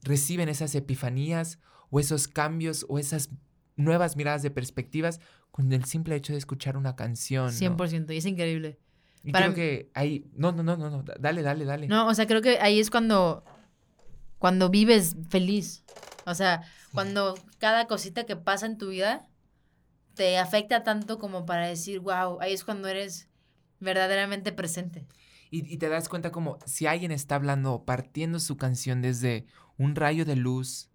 [0.04, 1.60] reciben esas epifanías
[1.90, 3.30] o esos cambios o esas
[3.76, 5.20] nuevas miradas de perspectivas
[5.58, 7.48] con el simple hecho de escuchar una canción.
[7.48, 7.52] ¿no?
[7.52, 8.14] 100%.
[8.14, 8.78] Y es increíble.
[9.24, 10.30] Y Para creo que ahí...
[10.36, 11.88] No, no, no, no, no, dale, dale, dale.
[11.88, 13.44] No, o sea, creo que ahí es cuando,
[14.38, 15.84] cuando vives feliz.
[16.28, 16.62] O sea,
[16.94, 19.28] cuando cada cosita que pasa en tu vida
[20.14, 23.28] te afecta tanto como para decir, wow, ahí es cuando eres
[23.80, 25.08] verdaderamente presente.
[25.50, 29.48] Y, y te das cuenta como si alguien está hablando partiendo su canción desde
[29.80, 30.92] un rayo de luz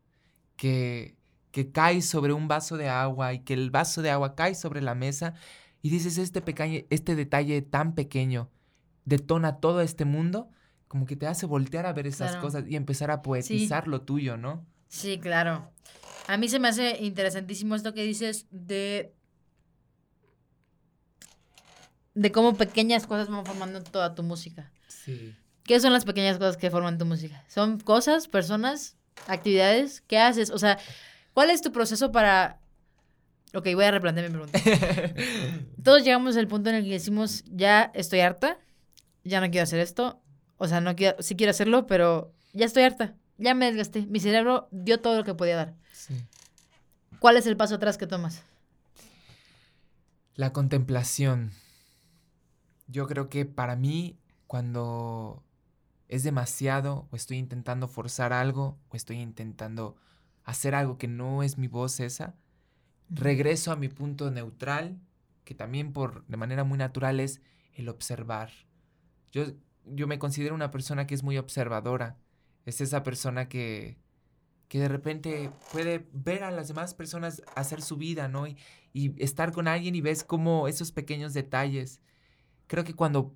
[0.54, 1.16] que,
[1.52, 4.80] que cae sobre un vaso de agua y que el vaso de agua cae sobre
[4.82, 5.34] la mesa
[5.82, 8.50] y dices este, pequeño, este detalle tan pequeño
[9.04, 10.50] detona todo este mundo,
[10.88, 12.42] como que te hace voltear a ver esas Claro.
[12.42, 14.66] cosas y empezar a poetizar lo tuyo, ¿no?
[14.88, 15.70] Sí, claro.
[16.28, 19.14] A mí se me hace interesantísimo esto que dices de
[22.14, 24.70] de cómo pequeñas cosas van formando toda tu música.
[24.88, 25.34] Sí.
[25.64, 27.42] ¿Qué son las pequeñas cosas que forman tu música?
[27.48, 28.96] ¿Son cosas, personas,
[29.28, 30.02] actividades?
[30.02, 30.50] ¿Qué haces?
[30.50, 30.78] O sea,
[31.34, 32.60] ¿cuál es tu proceso para...
[33.54, 34.58] Ok, voy a replantear mi pregunta.
[35.82, 38.58] Todos llegamos al punto en el que decimos, ya estoy harta,
[39.24, 40.22] ya no quiero hacer esto.
[40.56, 43.14] O sea, no quiero, sí quiero hacerlo, pero ya estoy harta.
[43.36, 44.06] Ya me desgasté.
[44.06, 45.74] Mi cerebro dio todo lo que podía dar.
[45.92, 46.14] Sí.
[47.18, 48.42] ¿Cuál es el paso atrás que tomas?
[50.34, 51.52] La contemplación.
[52.86, 55.42] Yo creo que para mí, cuando
[56.08, 59.96] es demasiado, o estoy intentando forzar algo, o estoy intentando
[60.44, 62.34] hacer algo que no es mi voz esa,
[63.08, 64.98] regreso a mi punto neutral,
[65.44, 67.40] que también por de manera muy natural es
[67.74, 68.50] el observar.
[69.30, 69.44] Yo,
[69.84, 72.18] yo me considero una persona que es muy observadora.
[72.64, 73.98] Es esa persona que,
[74.68, 78.46] que de repente puede ver a las demás personas hacer su vida, ¿no?
[78.46, 78.56] Y,
[78.92, 82.00] y estar con alguien y ves como esos pequeños detalles.
[82.66, 83.34] Creo que cuando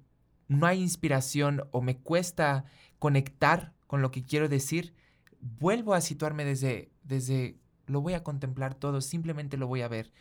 [0.48, 2.64] no hay inspiración o me cuesta
[2.98, 4.94] conectar con lo que quiero decir,
[5.40, 10.12] vuelvo a situarme desde, desde lo voy a contemplar todo, simplemente lo voy a ver,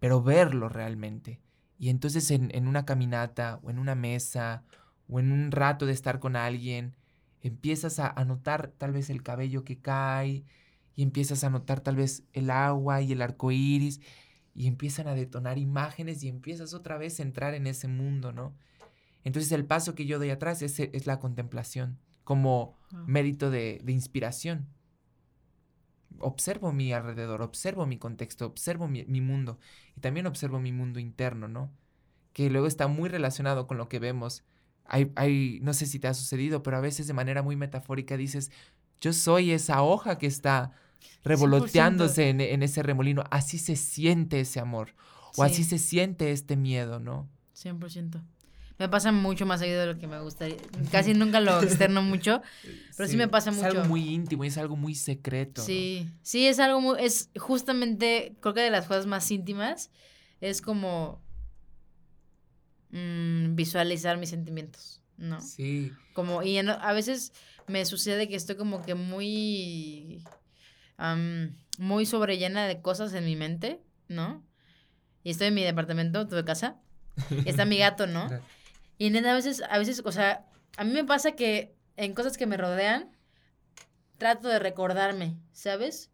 [0.00, 1.40] pero verlo realmente.
[1.78, 4.64] Y entonces en, en una caminata o en una mesa
[5.08, 6.96] o en un rato de estar con alguien,
[7.40, 10.44] empiezas a, a notar tal vez el cabello que cae
[10.94, 14.00] y empiezas a notar tal vez el agua y el arco iris
[14.54, 18.54] y empiezan a detonar imágenes y empiezas otra vez a entrar en ese mundo, ¿no?
[19.24, 23.04] Entonces el paso que yo doy atrás es, es la contemplación como Wow.
[23.06, 24.66] mérito de, de inspiración.
[26.20, 29.58] Observo mi alrededor, observo mi contexto, observo mi, mi mundo
[29.96, 31.70] y también observo mi mundo interno, ¿no?
[32.32, 34.44] Que luego está muy relacionado con lo que vemos.
[34.84, 38.16] Hay, hay, no sé si te ha sucedido, pero a veces de manera muy metafórica
[38.16, 38.50] dices,
[39.00, 40.72] yo soy esa hoja que está
[41.24, 43.24] revoloteándose en, en ese remolino.
[43.30, 44.94] Así se siente ese amor.
[45.36, 45.64] O así Sí.
[45.64, 47.28] se siente este miedo, ¿no?
[47.54, 48.22] 100%.
[48.78, 50.56] Me pasa mucho más seguido de lo que me gustaría.
[50.92, 52.42] Casi nunca lo externo mucho.
[52.96, 53.88] Pero sí me pasa Es algo mucho.
[53.88, 55.60] muy íntimo, es algo muy secreto.
[55.60, 55.66] ¿no?
[55.66, 59.90] Sí, sí, es algo muy, es justamente, creo que de las cosas más íntimas,
[60.40, 61.20] es como
[62.90, 65.40] mm, visualizar mis sentimientos, ¿no?
[65.40, 65.92] Sí.
[66.12, 67.32] Como, y en- a veces
[67.66, 70.22] me sucede que estoy como que muy,
[71.78, 74.42] muy sobrellena de cosas en mi mente, ¿no?
[75.22, 76.76] Y estoy en mi departamento, tuve casa,
[77.44, 78.28] y está mi gato, ¿no?
[78.98, 80.44] Y neta, a veces, a veces, o sea,
[80.76, 83.10] a mí me pasa que en cosas que me rodean,
[84.18, 86.10] trato de recordarme, ¿sabes?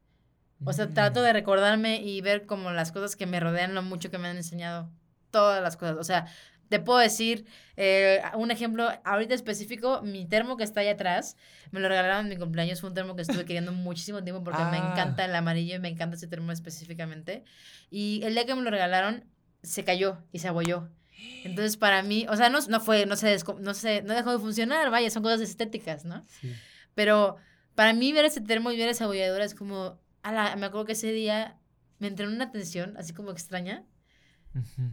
[0.64, 1.24] O sea, trato Mm.
[1.24, 4.37] de recordarme y ver como las cosas que me rodean, lo mucho que me han
[4.37, 4.91] enseñado.
[5.30, 5.97] Todas las cosas.
[5.99, 6.26] O sea,
[6.68, 10.01] te puedo decir eh, un ejemplo ahorita específico.
[10.03, 11.37] Mi termo que está ahí atrás,
[11.70, 12.80] me lo regalaron en mi cumpleaños.
[12.80, 14.91] Fue un termo que estuve queriendo muchísimo tiempo porque me Ah.
[14.93, 17.45] encanta el amarillo y me encanta ese termo específicamente.
[17.91, 19.24] Y el día que me lo regalaron,
[19.62, 20.89] se cayó y se abolló.
[21.45, 24.39] Entonces, para mí, o sea, no, no fue, no se, no se, no dejó de
[24.39, 26.25] funcionar, vaya, son cosas estéticas, ¿no?
[26.41, 26.53] Sí.
[26.95, 27.37] Pero
[27.75, 30.93] para mí ver ese termo y ver esa abolladura es como, ala, me acuerdo que
[30.93, 31.59] ese día
[31.99, 33.85] me entró en una tensión así como extraña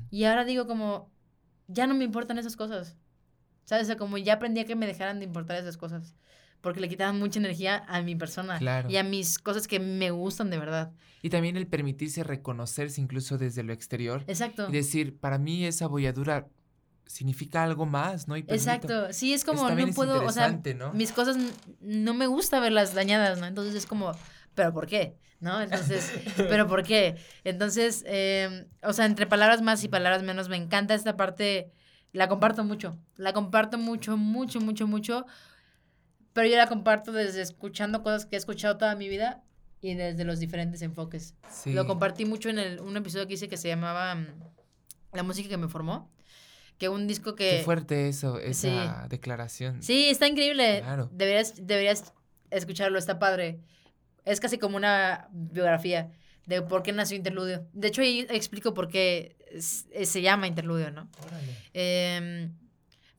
[0.10, 1.12] y ahora digo como,
[1.68, 2.98] ya no me importan esas cosas.
[3.66, 3.84] ¿Sabes?
[3.84, 6.16] O sea, como ya aprendí a que me dejaran de importar esas cosas.
[6.62, 8.90] Porque le quitaban mucha energía a mi persona Claro.
[8.90, 10.92] y a mis cosas que me gustan de verdad.
[11.24, 14.24] Y también el permitirse reconocerse incluso desde lo exterior.
[14.28, 14.68] Exacto.
[14.70, 16.48] Y decir, para mí esa bolladura
[17.06, 18.38] significa algo más, ¿no?
[18.38, 19.14] Y permito- Exacto.
[19.14, 20.94] Sí, es como, no es puedo, o sea, ¿no?
[20.94, 21.38] mis cosas
[21.82, 23.48] no me gusta verlas dañadas, ¿no?
[23.48, 24.12] Entonces es como,
[24.56, 25.18] ¿pero por qué?
[25.40, 25.62] ¿No?
[25.62, 27.18] Entonces, ¿pero por qué?
[27.44, 31.72] Entonces, eh, o sea, entre palabras más y palabras menos, me encanta esta parte,
[32.14, 35.26] la comparto mucho, la comparto mucho, mucho, mucho, mucho,
[36.34, 39.44] pero yo la comparto desde escuchando cosas que he escuchado toda mi vida
[39.82, 41.36] y desde los diferentes enfoques.
[41.66, 44.28] Lo compartí mucho en el, un episodio que hice que se llamaba mm,
[45.14, 46.10] La música que me formó.
[46.78, 47.58] Que un disco que...
[47.58, 49.84] Qué fuerte eso, esa declaración.
[49.84, 50.80] Sí, está increíble.
[50.82, 51.10] Claro.
[51.12, 52.14] Deberías, deberías
[52.50, 53.60] escucharlo, está padre.
[54.26, 56.12] Es casi como una biografía
[56.48, 57.68] de por qué nació Interludio.
[57.74, 61.08] De hecho, ahí explico por qué se llama Interludio, ¿no?
[61.74, 62.50] Eh,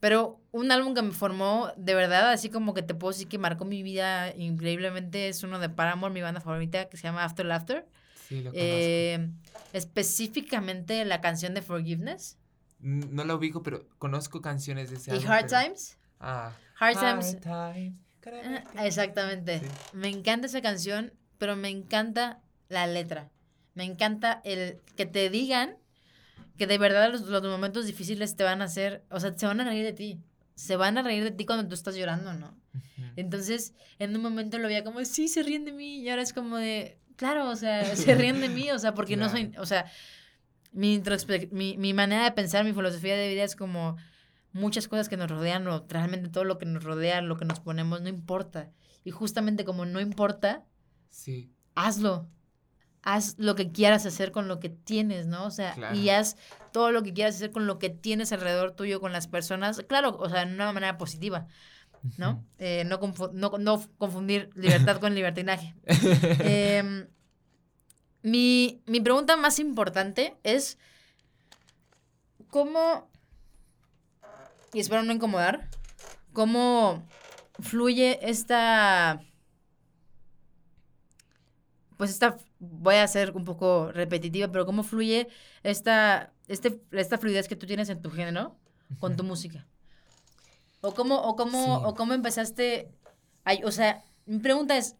[0.03, 3.39] pero un álbum que me formó, de verdad, así como que te puedo decir que
[3.39, 7.47] marcó mi vida increíblemente, es uno de Paramore, mi banda favorita, que se llama After
[7.47, 7.87] Laughter.
[8.27, 9.31] Sí, lo eh,
[9.73, 12.37] específicamente la canción de Forgiveness.
[12.81, 15.25] No la ubico, pero conozco canciones de ese álbum.
[15.25, 15.97] ¿Y Hard Times?
[16.19, 16.51] Ah.
[16.81, 17.37] Hard, Times.
[17.47, 19.63] Ah, exactamente.
[19.93, 23.31] Me encanta esa canción, pero me encanta la letra.
[23.75, 25.77] Me encanta el que te digan
[26.57, 29.61] que de verdad los, los, momentos difíciles te van a hacer, o sea, se van
[29.61, 30.21] a reír de ti.
[30.55, 32.57] Se van a reír de ti cuando tú estás llorando, ¿no?
[33.17, 36.33] Entonces, en un momento lo veía como, sí, se ríen de mí, y ahora es
[36.33, 39.67] como de, claro, o sea, se ríen de mí, o sea, porque no soy, o
[39.67, 39.91] sea,
[40.73, 41.03] mi,
[41.51, 43.97] mi, mi manera de pensar, mi filosofía de vida es como
[44.53, 47.61] muchas cosas que nos rodean, o realmente todo lo que nos rodea, lo que nos
[47.61, 48.71] ponemos, no importa.
[49.05, 50.65] Y justamente como no importa,
[51.09, 51.51] sí.
[51.75, 52.29] hazlo
[53.03, 55.45] haz lo que quieras hacer con lo que tienes, ¿no?
[55.45, 56.37] O sea, y haz
[56.73, 60.17] todo lo que quieras hacer con lo que tienes alrededor tuyo, con las personas, claro,
[60.19, 61.47] o sea, de una manera positiva,
[62.17, 62.45] ¿no?
[62.59, 63.01] Eh, no,
[63.33, 65.75] no, confundir libertad con libertinaje.
[66.41, 67.09] Em,
[68.23, 70.79] mi, mi pregunta más importante es,
[72.49, 73.11] ¿cómo,
[74.73, 75.69] y espero no incomodar,
[76.33, 77.03] cómo
[77.59, 79.21] fluye esta
[82.03, 85.29] pues esta, voy a ser un poco repetitiva, pero cómo fluye
[85.65, 88.57] esta, este, esta fluidez que tú tienes en tu género
[89.01, 89.67] con tu música.
[90.81, 92.93] O cómo, o cómo, o cómo empezaste,
[93.65, 94.97] o sea, mi pregunta es,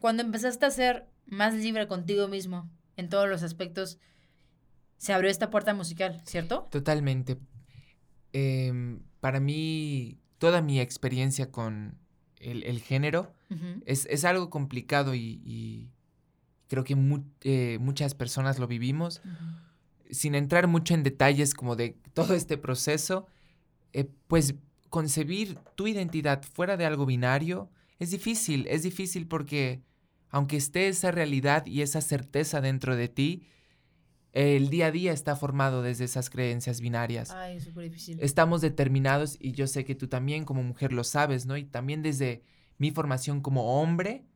[0.00, 3.98] cuando empezaste a ser más libre contigo mismo en todos los aspectos,
[4.96, 6.66] se abrió esta puerta musical, ¿cierto?
[6.70, 7.38] Totalmente.
[8.32, 11.98] Em, para mí, toda mi experiencia con
[12.38, 13.34] el, género
[13.84, 15.90] es, algo complicado y,
[16.68, 16.96] creo que
[17.42, 19.22] eh, muchas personas lo vivimos.
[20.10, 23.26] Sin entrar mucho en detalles como de todo este proceso,
[23.92, 24.54] eh, pues
[24.90, 29.82] concebir tu identidad fuera de algo binario es difícil, es difícil porque
[30.28, 33.46] aunque esté esa realidad y esa certeza dentro de ti,
[34.32, 37.30] el día a día está formado desde esas creencias binarias.
[37.30, 38.18] Ay, súper difícil.
[38.20, 41.56] Estamos determinados y yo sé que tú también como mujer lo sabes, ¿no?
[41.56, 42.42] Y también desde
[42.76, 44.26] mi formación como hombre,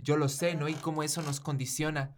[0.00, 0.68] yo lo sé, ¿no?
[0.68, 2.16] Y cómo eso nos condiciona.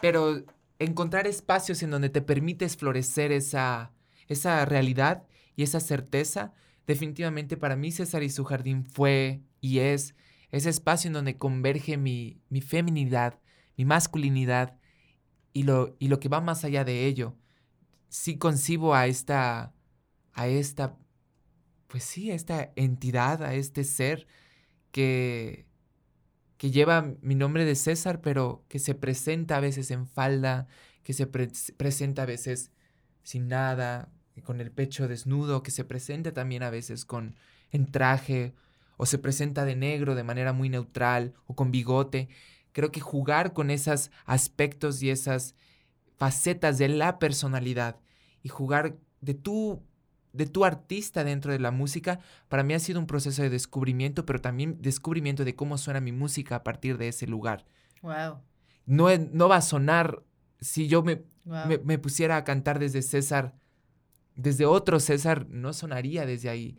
[0.00, 0.44] Pero
[0.78, 3.92] encontrar espacios en donde te permites florecer esa,
[4.28, 6.54] esa realidad y esa certeza,
[6.86, 10.14] definitivamente para mí César y su jardín fue y es
[10.50, 13.38] ese espacio en donde converge mi, mi feminidad,
[13.76, 14.78] mi masculinidad
[15.52, 17.36] y lo, y lo que va más allá de ello.
[18.08, 19.72] Sí concibo a esta,
[20.34, 20.98] a esta,
[21.86, 24.26] pues sí, a esta entidad, a este ser
[24.90, 25.66] que,
[26.62, 30.68] que lleva mi nombre de César, pero que se presenta a veces en falda,
[31.02, 32.70] que se presenta a veces
[33.24, 34.12] sin nada,
[34.44, 37.34] con el pecho desnudo, que se presenta también a veces con
[37.72, 38.54] en traje,
[38.96, 42.28] o se presenta de negro de manera muy neutral, o con bigote.
[42.70, 45.56] Creo que jugar con esos aspectos y esas
[46.16, 47.98] facetas de la personalidad
[48.40, 49.82] y jugar de tu
[50.32, 54.24] de tu artista dentro de la música, para mí ha sido un proceso de descubrimiento,
[54.24, 57.64] pero también descubrimiento de cómo suena mi música a partir de ese lugar.
[58.02, 58.40] Wow.
[58.86, 60.22] No, no va a sonar
[60.62, 63.54] si yo me, me, pusiera a cantar desde César,
[64.36, 66.78] desde otro César, no sonaría desde ahí.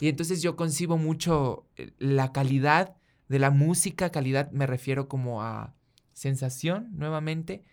[0.00, 2.96] Y entonces yo concibo mucho eh, la calidad
[3.28, 5.74] de la música, calidad me refiero como a
[6.12, 7.64] sensación nuevamente,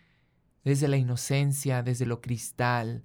[0.64, 3.04] desde la inocencia, desde lo cristal,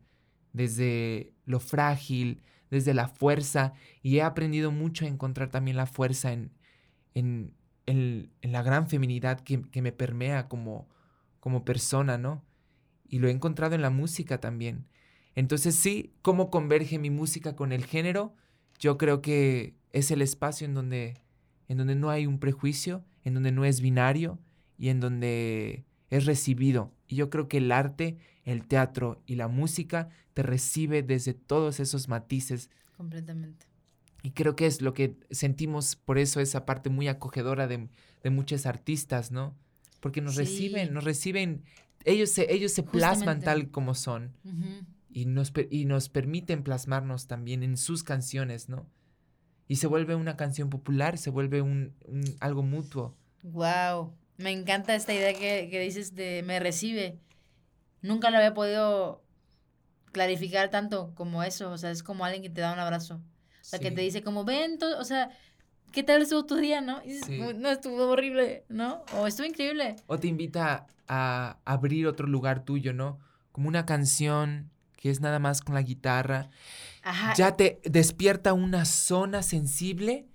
[0.56, 6.32] desde lo frágil, desde la fuerza, y he aprendido mucho a encontrar también la fuerza
[6.32, 6.50] en,
[7.14, 7.54] en,
[7.84, 10.88] en, la gran feminidad que, que, me permea como,
[11.40, 12.42] como persona, ¿no?
[13.06, 14.86] Y lo he encontrado en la música también.
[15.34, 18.34] Entonces sí, ¿cómo converge mi música con el género?
[18.78, 21.20] Yo creo que es el espacio en donde,
[21.68, 24.38] en donde no hay un prejuicio, en donde no es binario
[24.78, 26.92] y en donde es recibido.
[27.06, 28.16] Y yo creo que el arte
[28.46, 32.70] el teatro y la música te recibe desde todos esos matices.
[32.96, 33.66] Completamente.
[34.22, 37.88] Y creo que es lo que sentimos, por eso esa parte muy acogedora de,
[38.22, 39.54] de muchos artistas, ¿no?
[40.00, 41.62] Porque nos reciben, nos reciben,
[42.04, 44.32] ellos se, ellos se plasman tal como son
[45.10, 48.88] y, nos, y nos permiten plasmarnos también en sus canciones, ¿no?
[49.68, 53.16] y se vuelve una canción popular, se vuelve un, un algo mutuo.
[53.42, 57.18] Wow, me encanta esta idea que, que dices de me recibe.
[58.02, 59.22] Nunca lo había podido
[60.12, 63.20] clarificar tanto como eso, o sea, es como alguien que te da un abrazo.
[63.60, 65.30] O sea, que te dice como, ven, o sea,
[65.92, 67.02] ¿qué tal estuvo tu día, no?
[67.04, 69.02] Y dices, no, estuvo horrible, ¿no?
[69.14, 69.96] O estuvo increíble.
[70.06, 73.18] O te invita a abrir otro lugar tuyo, ¿no?
[73.50, 76.48] Como una canción que es nada más con la guitarra.
[77.02, 77.34] Ajá.
[77.34, 80.28] Ya te despierta una zona sensible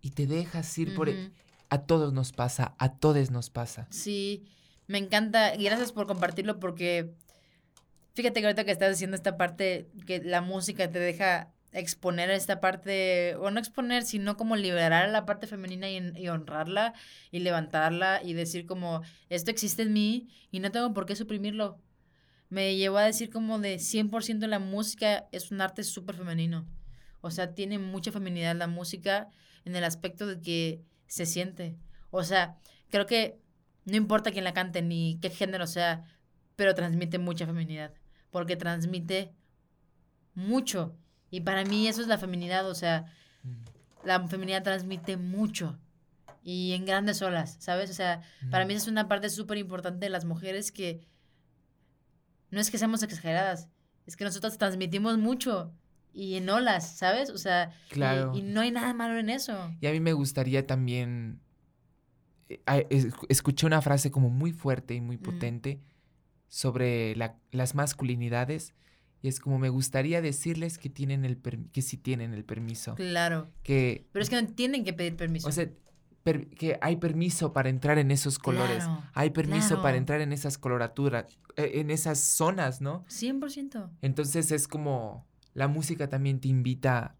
[0.00, 1.08] y te dejas ir por...
[1.08, 1.32] E,
[1.70, 3.86] a todos nos pasa, a todos nos pasa.
[3.90, 4.46] Sí,
[4.88, 7.12] me encanta y gracias por compartirlo porque
[8.14, 12.60] fíjate que ahorita que estás haciendo esta parte que la música te deja exponer esta
[12.60, 16.94] parte, o no exponer, sino como liberar la parte femenina y, y, honrarla
[17.30, 21.78] y levantarla y decir como, esto existe en mí y no tengo por qué suprimirlo
[22.48, 26.66] me llevó a decir como de 100% la música es un arte súper femenino.
[27.20, 29.28] O sea, tiene mucha feminidad la música
[29.64, 31.76] en el aspecto de que se siente.
[32.10, 32.56] O sea,
[32.90, 33.38] creo que
[33.88, 36.04] no importa quién la cante ni qué género sea,
[36.56, 37.92] pero transmite mucha feminidad.
[38.30, 39.32] Porque transmite
[40.34, 40.96] mucho.
[41.30, 42.68] Y para mí eso es la feminidad.
[42.68, 43.06] O sea,
[44.04, 45.78] la feminidad transmite mucho.
[46.42, 47.90] Y en grandes olas, ¿sabes?
[47.90, 51.06] O sea, para mí es una parte súper importante de las mujeres que
[52.50, 53.68] no es que seamos exageradas,
[54.06, 55.72] es que nosotros transmitimos mucho
[56.14, 57.30] y en olas, ¿sabes?
[57.30, 58.32] O sea, claro.
[58.34, 59.70] y, no hay nada malo en eso.
[59.80, 61.40] Y a mí me gustaría también,
[63.28, 65.80] escuché una frase como muy fuerte y muy potente
[66.48, 68.74] sobre las masculinidades.
[69.20, 71.38] Y es como me gustaría decirles que tienen el
[71.72, 72.94] que sí tienen el permiso.
[72.94, 73.50] Claro.
[73.62, 75.48] Que Pero es que no tienen que pedir permiso.
[75.48, 75.68] O sea,
[76.24, 78.84] que hay permiso para entrar en esos colores,
[79.14, 81.26] hay permiso para entrar en esas coloraturas,
[81.56, 83.04] eh, en esas zonas, ¿no?
[83.08, 83.90] 100%.
[84.02, 87.16] Entonces es como la música también te invita,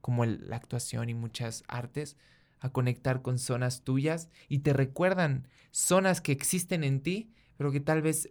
[0.00, 2.16] como la actuación y muchas artes,
[2.66, 7.80] a conectar con zonas tuyas y te recuerdan zonas que existen en ti, pero que
[7.80, 8.30] tal vez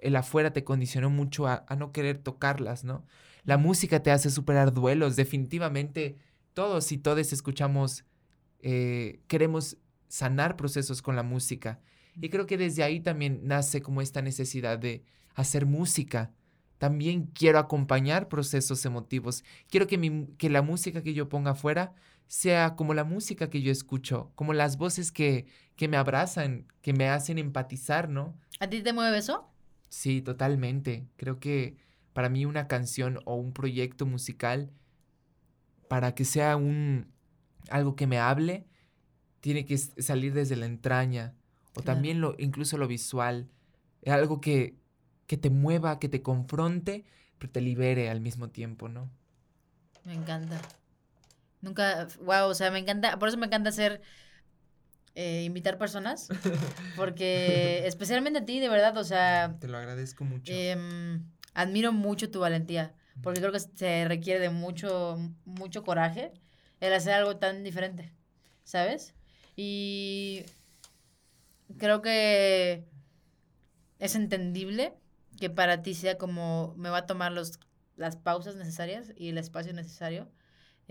[0.00, 3.04] el afuera te condicionó mucho a, no querer tocarlas, ¿no?
[3.44, 6.16] La música te hace superar duelos, definitivamente
[6.54, 8.04] todos y todas escuchamos
[8.60, 9.78] eh, queremos
[10.08, 11.80] sanar procesos con la música.
[12.20, 15.04] Y creo que desde ahí también nace como esta necesidad de
[15.34, 16.32] hacer música.
[16.78, 19.44] También quiero acompañar procesos emotivos.
[19.68, 21.94] Quiero que, que la música que yo ponga afuera
[22.30, 26.92] sea como la música que yo escucho, como las voces que, que me abrazan, que
[26.92, 28.38] me hacen empatizar, ¿no?
[28.60, 29.50] ¿A ti te mueve eso?
[29.88, 31.08] Sí, totalmente.
[31.16, 31.76] Creo que
[32.12, 34.70] para mí una canción o un proyecto musical,
[35.88, 37.12] para que sea un,
[37.68, 38.64] algo que me hable,
[39.40, 41.34] tiene que salir desde la entraña,
[41.74, 43.50] o también lo, incluso lo visual,
[44.06, 44.76] algo que,
[45.26, 47.04] que te mueva, que te confronte,
[47.38, 49.10] pero te libere al mismo tiempo, ¿no?
[50.04, 50.60] Me encanta.
[51.60, 54.00] Nunca, wow, o sea, me encanta, por eso me encanta hacer,
[55.14, 56.28] eh, invitar personas,
[56.96, 59.56] porque especialmente a ti, de verdad, o sea...
[59.60, 60.52] Te lo agradezco mucho.
[60.52, 66.32] Em, admiro mucho tu valentía, porque creo que se requiere de mucho, mucho coraje
[66.80, 68.12] el hacer algo tan diferente,
[68.64, 69.14] ¿sabes?
[69.54, 70.44] Y
[71.76, 72.86] creo que
[73.98, 74.94] es entendible
[75.38, 77.60] que para ti sea como me va a tomar los,
[77.96, 80.30] las pausas necesarias y el espacio necesario.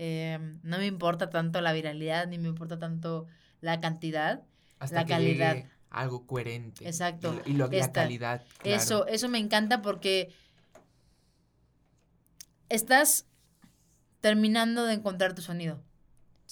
[0.02, 3.26] Em, no me importa tanto la viralidad, ni me importa tanto
[3.60, 4.42] la cantidad,
[4.90, 5.66] la calidad.
[5.90, 6.86] algo coherente.
[6.86, 7.38] Exacto.
[7.44, 8.42] Y, lo, la calidad.
[8.64, 10.32] Eso, eso me encanta porque
[12.70, 13.26] estás
[14.22, 15.82] terminando de encontrar tu sonido.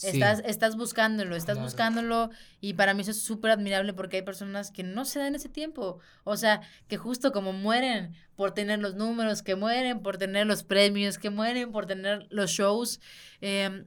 [0.03, 2.31] Estás, estás buscándolo, estás buscándolo
[2.61, 5.49] y para mí eso es súper admirable porque hay personas que no se dan ese
[5.49, 5.99] tiempo.
[6.23, 10.63] O sea, que justo como mueren por tener los números, que mueren por tener los
[10.63, 13.01] premios, que mueren por tener los shows,
[13.41, 13.87] em,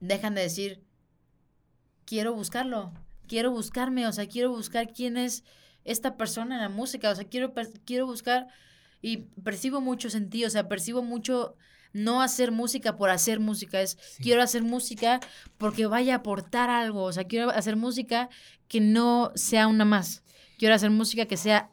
[0.00, 0.82] dejan de decir,
[2.04, 2.92] quiero buscarlo,
[3.26, 5.42] quiero buscarme, o sea, quiero buscar quién es
[5.84, 7.54] esta persona en la música, o sea, quiero,
[7.86, 8.48] quiero buscar
[9.00, 11.56] y percibo mucho sentido, o sea, percibo mucho
[11.94, 15.20] no hacer música por hacer música, es quiero hacer música
[15.56, 18.28] porque vaya a aportar algo, o sea, quiero hacer música
[18.68, 20.22] que no sea una más,
[20.58, 21.70] quiero hacer música que sea,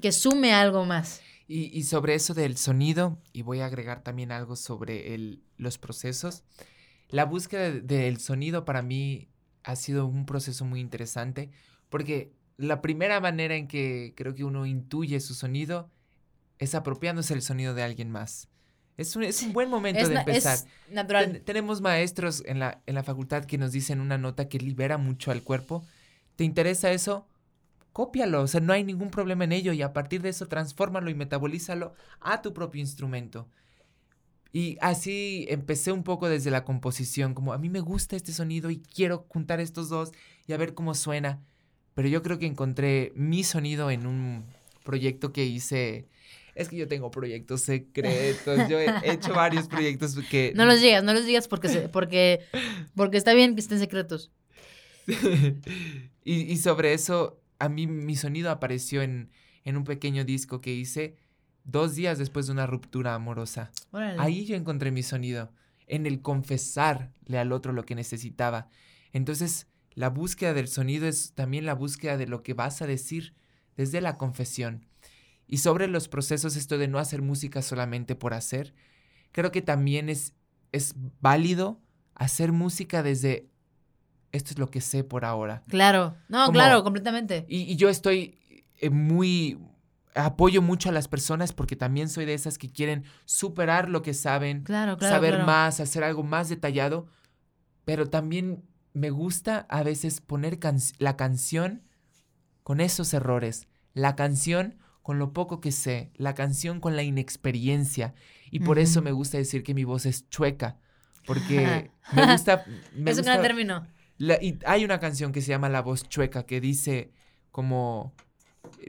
[0.00, 1.22] que sume algo más.
[1.48, 6.42] Y, sobre eso del sonido, y voy a agregar también algo sobre el, los procesos,
[7.08, 9.28] la búsqueda del sonido para mí
[9.62, 11.50] ha sido un proceso muy interesante,
[11.88, 15.88] porque la primera manera en que creo que uno intuye su sonido
[16.58, 18.48] es apropiándose el sonido de alguien más.
[18.96, 20.54] Es un, es un buen momento de empezar.
[20.54, 21.42] Es natural.
[21.44, 25.30] tenemos maestros en la, en la facultad que nos dicen una nota que libera mucho
[25.30, 25.84] al cuerpo.
[26.36, 27.26] ¿Te interesa eso?
[27.92, 31.10] Cópialo, o sea, no hay ningún problema en ello y a partir de eso transfórmalo
[31.10, 33.48] y metabolízalo a tu propio instrumento.
[34.52, 38.70] Y así empecé un poco desde la composición, como a mí me gusta este sonido
[38.70, 40.12] y quiero juntar estos dos
[40.46, 41.42] y a ver cómo suena.
[41.94, 44.44] Pero yo creo que encontré mi sonido en un
[44.84, 46.06] proyecto que hice.
[46.56, 48.68] Es que yo tengo proyectos secretos.
[48.68, 50.52] Yo he hecho varios proyectos que.
[50.56, 52.40] No los digas, no los digas porque, porque,
[52.94, 54.32] porque está bien que estén secretos.
[56.24, 59.30] y, y, sobre eso, a mí mi sonido apareció en,
[59.64, 61.16] en un pequeño disco que hice
[61.66, 63.70] dos días después de una ruptura amorosa.
[64.18, 65.52] Ahí yo encontré mi sonido,
[65.86, 68.68] en el confesarle al otro lo que necesitaba.
[69.12, 73.34] Entonces, la búsqueda del sonido es también la búsqueda de lo que vas a decir
[73.76, 74.86] desde la confesión.
[75.46, 78.74] Y sobre los procesos, esto de no hacer música solamente por hacer,
[79.32, 80.34] creo que también es,
[80.72, 81.80] es válido
[82.14, 83.48] hacer música desde
[84.32, 85.62] esto es lo que sé por ahora.
[85.68, 87.46] Claro, no, claro, completamente.
[87.48, 88.38] Y, y yo estoy
[88.78, 89.58] eh, muy,
[90.14, 94.14] apoyo mucho a las personas porque también soy de esas que quieren superar lo que
[94.14, 94.64] saben,
[95.00, 97.06] saber más, hacer algo más detallado,
[97.84, 100.58] pero también me gusta a veces poner
[100.98, 101.82] la canción
[102.62, 108.12] con esos errores, la canción con lo poco que sé, la canción con la inexperiencia.
[108.50, 110.80] Y por eso me gusta decir que mi voz es chueca,
[111.24, 112.64] porque me gusta...
[113.06, 113.86] es un gran término.
[114.18, 117.12] y hay una canción que se llama La voz chueca que dice
[117.52, 118.14] como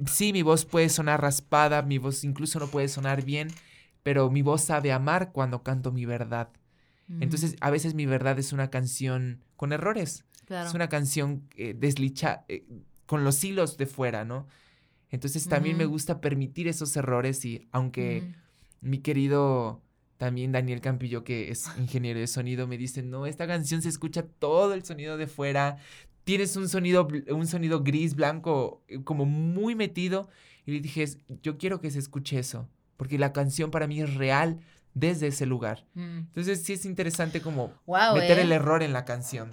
[0.07, 3.49] sí, mi voz puede sonar raspada, mi voz incluso no puede sonar bien,
[4.01, 6.49] pero mi voz sabe amar cuando canto mi verdad.
[7.19, 10.25] Entonces, a veces mi verdad es una canción con errores.
[10.49, 12.65] Es una canción eh, deslicha, eh,
[13.05, 14.47] con los hilos de fuera, ¿no?
[15.11, 18.33] Entonces, también me gusta permitir esos errores y aunque
[18.81, 19.81] mi querido
[20.17, 24.23] también Daniel Campillo, que es ingeniero de sonido, me dice, no, esta canción se escucha
[24.23, 25.77] todo el sonido de fuera,
[26.23, 30.29] tienes un sonido, un sonido gris, blanco, eh, como muy metido.
[30.65, 31.05] Y le dije,
[31.41, 34.59] yo quiero que se escuche eso, porque la canción para mí es real
[34.93, 35.85] desde ese lugar.
[35.93, 36.17] Mm.
[36.17, 37.71] Entonces sí es interesante como
[38.13, 38.55] meter el eh.
[38.55, 39.51] error en la canción.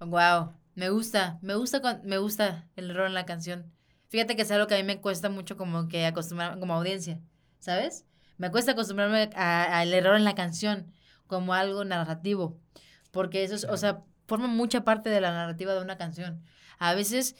[0.00, 3.72] Wow, me gusta, me gusta, me gusta el error en la canción.
[4.08, 7.20] Fíjate que es algo que a mí me cuesta mucho como que acostumbrarme como audiencia,
[7.58, 8.06] ¿sabes?
[8.38, 10.92] Me cuesta acostumbrarme al error en la canción
[11.26, 12.58] como algo narrativo.
[13.10, 16.42] Porque eso es, o sea, forma mucha parte de la narrativa de una canción.
[16.78, 17.36] A veces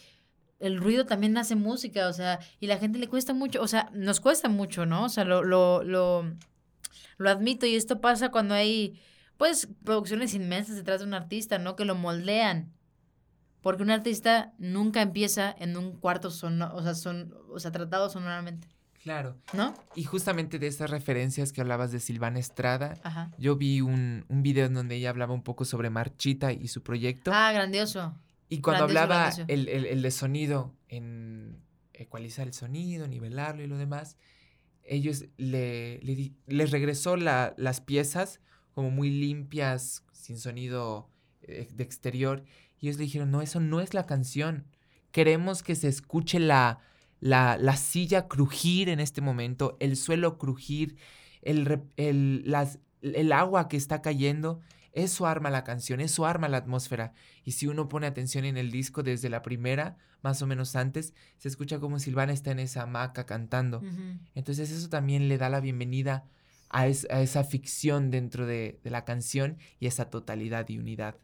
[0.59, 3.91] el ruido también hace música, o sea, y la gente le cuesta mucho, o sea,
[3.93, 5.05] nos cuesta mucho, ¿no?
[5.05, 6.25] O sea, lo, lo, lo,
[7.17, 9.01] lo admito y esto pasa cuando hay,
[9.37, 11.77] pues, producciones inmensas detrás de un artista, ¿no?
[11.77, 12.73] Que lo moldean.
[13.61, 18.09] Porque un artista nunca empieza en un cuarto sonoro, o sea, son, o sea, tratado
[18.09, 18.69] sonoramente.
[19.03, 19.37] Claro.
[19.53, 19.75] ¿No?
[19.95, 22.95] Y justamente de esas referencias que hablabas de Silvana Estrada,
[23.39, 26.83] yo vi un, un video en donde ella hablaba un poco sobre Marchita y su
[26.83, 27.31] proyecto.
[27.33, 28.15] Ah, grandioso.
[28.49, 34.17] Y cuando hablaba El, el, de sonido, en ecualizar el sonido, nivelarlo y lo demás,
[34.83, 38.41] ellos le, le les regresó la, las piezas
[38.73, 41.11] como muy limpias, sin sonido
[41.43, 42.45] eh, de exterior.
[42.81, 44.67] Y ellos le dijeron, no, eso no es la canción.
[45.11, 46.81] Queremos que se escuche la,
[47.21, 50.97] la, silla crujir en este momento, el suelo crujir,
[51.43, 54.61] el, el, las, el agua que está cayendo.
[54.93, 57.13] Eso arma la canción, eso arma la atmósfera.
[57.45, 61.15] Y si uno pone atención en el disco desde la primera, más o menos antes,
[61.37, 63.83] se escucha como Silvana está en esa hamaca cantando.
[64.35, 66.25] Entonces eso también le da la bienvenida
[66.71, 71.17] a, esa ficción dentro de, de, la canción y esa totalidad y unidad.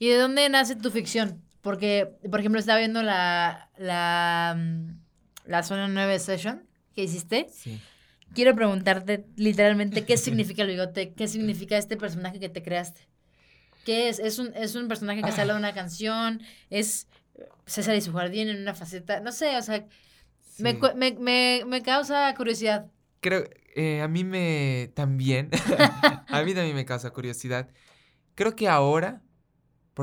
[0.00, 1.42] ¿Y de dónde nace tu ficción?
[1.60, 4.98] Porque, por ejemplo, estaba viendo la, la, mm,
[5.44, 7.48] la zona 9 session que hiciste.
[7.52, 7.78] Sí.
[8.34, 13.02] Quiero preguntarte literalmente qué significa el bigote, qué significa este personaje que te creaste.
[13.84, 14.18] ¿Qué es?
[14.20, 16.40] ¿Es un, es un personaje que sale de una canción?
[16.70, 17.06] ¿Es
[17.66, 19.20] César y su jardín en una faceta?
[19.20, 19.84] No sé, o sea,
[20.58, 22.86] me, me, me, me, causa curiosidad.
[23.20, 23.44] Creo,
[23.76, 25.50] eh, a mí me también,
[26.28, 27.68] a mí también me causa curiosidad.
[28.34, 29.20] Creo que ahora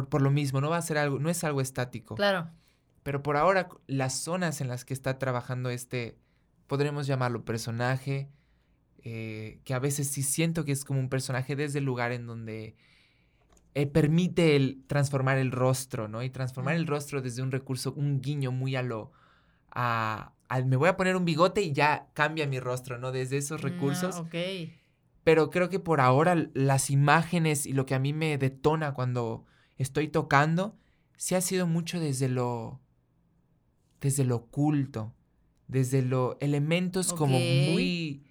[0.05, 2.15] por, lo mismo, no va a ser algo, no es algo estático.
[2.15, 2.49] Claro.
[3.03, 6.17] Pero por ahora, las zonas en las que está trabajando este,
[6.67, 8.29] podremos llamarlo personaje,
[9.03, 12.27] eh, que a veces sí siento que es como un personaje desde el lugar en
[12.27, 12.75] donde
[13.75, 16.23] eh, permite el transformar el rostro, ¿no?
[16.23, 19.11] Y transformar el rostro desde un recurso, un guiño muy a lo...
[19.71, 20.33] A,
[20.65, 23.11] me voy a poner un bigote y ya cambia mi rostro, ¿no?
[23.11, 24.15] Desde esos recursos.
[24.15, 24.35] ok.
[25.23, 29.45] Pero creo que por ahora las imágenes y lo que a mí me detona cuando
[29.77, 30.75] estoy tocando,
[31.17, 32.79] sí ha sido mucho desde lo,
[34.01, 35.13] desde lo oculto,
[35.67, 38.23] desde los elementos como muy,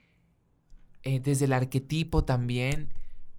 [1.03, 2.93] eh, desde el arquetipo también,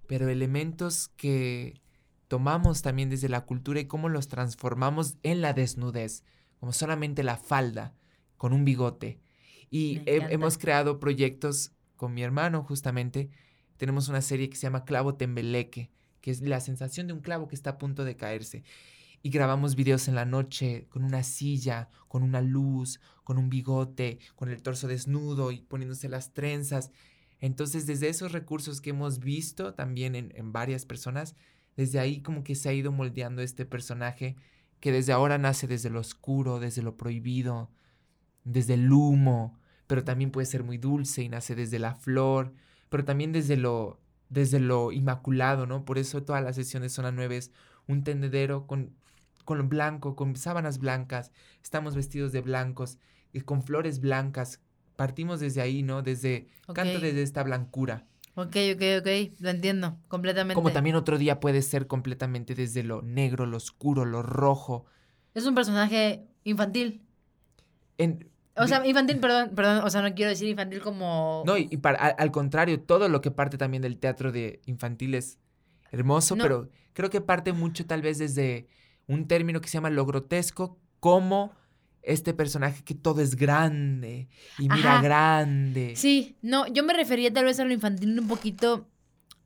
[0.06, 1.80] pero elementos que
[2.28, 6.22] tomamos también desde la cultura y cómo los transformamos en la desnudez,
[6.60, 7.94] como solamente la falda
[8.36, 9.20] con un bigote.
[9.70, 13.28] Y hemos creado proyectos con mi hermano justamente,
[13.76, 15.90] tenemos una serie que se llama Clavo Tembeleque,
[16.20, 18.64] que es la sensación de un clavo que está a punto de caerse.
[19.22, 24.18] Y grabamos videos en la noche con una silla, con una luz, con un bigote,
[24.36, 26.92] con el torso desnudo y poniéndose las trenzas.
[27.40, 31.34] Entonces, desde esos recursos que hemos visto también en, en varias personas,
[31.76, 34.36] desde ahí como que se ha ido moldeando este personaje
[34.80, 37.70] que desde ahora nace desde lo oscuro, desde lo prohibido,
[38.44, 42.54] desde el humo, pero también puede ser muy dulce y nace desde la flor,
[42.88, 45.84] pero también desde lo, desde lo inmaculado, ¿no?
[45.84, 47.40] Por eso todas las sesiones son a nueve
[47.86, 48.94] un tendedero con,
[49.44, 52.98] con blanco, con sábanas blancas, estamos vestidos de blancos
[53.32, 54.60] y con flores blancas.
[54.96, 56.02] Partimos desde ahí, ¿no?
[56.02, 58.06] Desde, canto desde esta blancura.
[58.34, 60.54] Ok, ok, ok, lo entiendo completamente.
[60.54, 64.86] Como también otro día puede ser completamente desde lo negro, lo oscuro, lo rojo.
[65.34, 67.02] Es un personaje infantil.
[67.96, 71.42] En, o sea, infantil, perdón, perdón, o sea, no quiero decir infantil como...
[71.46, 75.38] No, y, para, al, contrario, todo lo que parte también del teatro de infantil es
[75.90, 78.68] hermoso, pero creo que parte mucho tal vez desde
[79.06, 81.52] un término que se llama lo grotesco, como
[82.02, 84.28] este personaje que todo es grande
[84.58, 85.94] y mira grande.
[85.96, 88.88] Sí, no, yo me refería tal vez a lo infantil un poquito,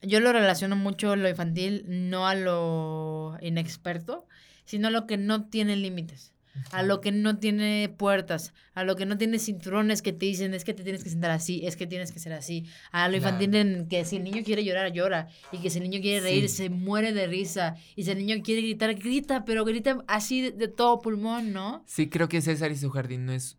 [0.01, 4.27] yo lo relaciono mucho lo infantil, no a lo inexperto,
[4.65, 6.33] sino a lo que no tiene límites
[6.71, 10.55] a lo que no tiene puertas, a lo que no tiene cinturones que te dicen
[10.55, 13.17] es que te tienes que sentar así, es que tienes que ser así, a lo
[13.17, 16.21] infantil en que si el niño quiere llorar, llora, y que si el niño quiere
[16.21, 20.51] reír, se muere de risa, y si el niño quiere gritar, grita, pero grita así
[20.51, 21.85] de, todo pulmón, ¿no?
[21.87, 23.59] Sí, creo que César y su jardín no es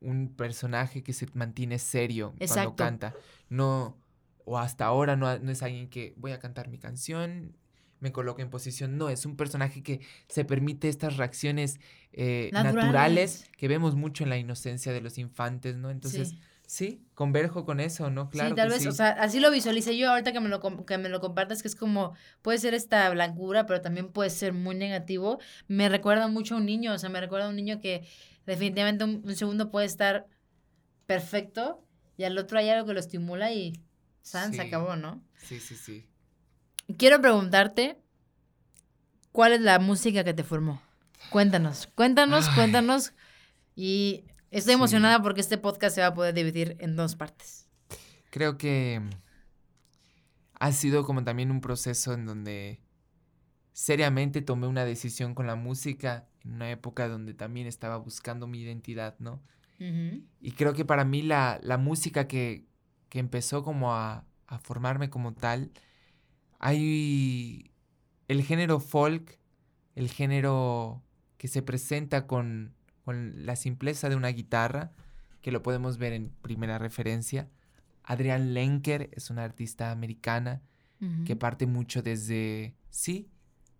[0.00, 3.14] un personaje que se mantiene serio cuando canta,
[3.48, 3.96] no,
[4.44, 7.56] o hasta ahora no, no es alguien que voy a cantar mi canción
[8.02, 8.98] me coloco en posición.
[8.98, 11.78] No, es un personaje que se permite estas reacciones
[12.12, 13.48] eh, naturales.
[13.56, 15.88] que vemos mucho en la inocencia de los infantes, ¿no?
[15.88, 16.34] Entonces,
[16.66, 18.28] sí, converjo con eso, ¿no?
[18.28, 18.50] Claro.
[18.50, 21.08] Sí, tal vez, o sea, así lo visualicé yo ahorita que me lo, que me
[21.08, 25.38] lo compartas, que es como, puede ser esta blancura, pero también puede ser muy negativo.
[25.68, 28.04] Me recuerda mucho a un niño, o sea, me recuerda a un niño que
[28.46, 30.26] definitivamente un, segundo puede estar
[31.06, 31.86] perfecto
[32.16, 33.74] y al otro hay algo que lo estimula y
[34.22, 35.22] San se acabó, ¿no?
[35.36, 36.04] Sí, sí, sí.
[36.98, 37.96] Quiero preguntarte,
[39.30, 40.82] ¿cuál es la música que te formó?
[41.30, 43.12] Cuéntanos, cuéntanos, cuéntanos.
[43.74, 47.68] Y estoy emocionada porque este podcast se va a poder dividir en dos partes.
[48.30, 49.00] Creo que
[50.58, 52.80] ha sido como también un proceso en donde
[53.72, 58.60] seriamente tomé una decisión con la música en una época donde también estaba buscando mi
[58.60, 59.42] identidad, ¿no?
[60.40, 62.66] Y creo que para mí la, música que,
[63.10, 65.72] empezó como a, a formarme como tal
[66.62, 67.72] hay
[68.28, 69.38] el género folk,
[69.94, 71.02] el género
[71.36, 74.92] que se presenta con, la simpleza de una guitarra,
[75.42, 77.50] que lo podemos ver en primera referencia.
[78.04, 80.62] Adrián Lenker es una artista americana
[81.26, 83.28] que parte mucho desde, sí,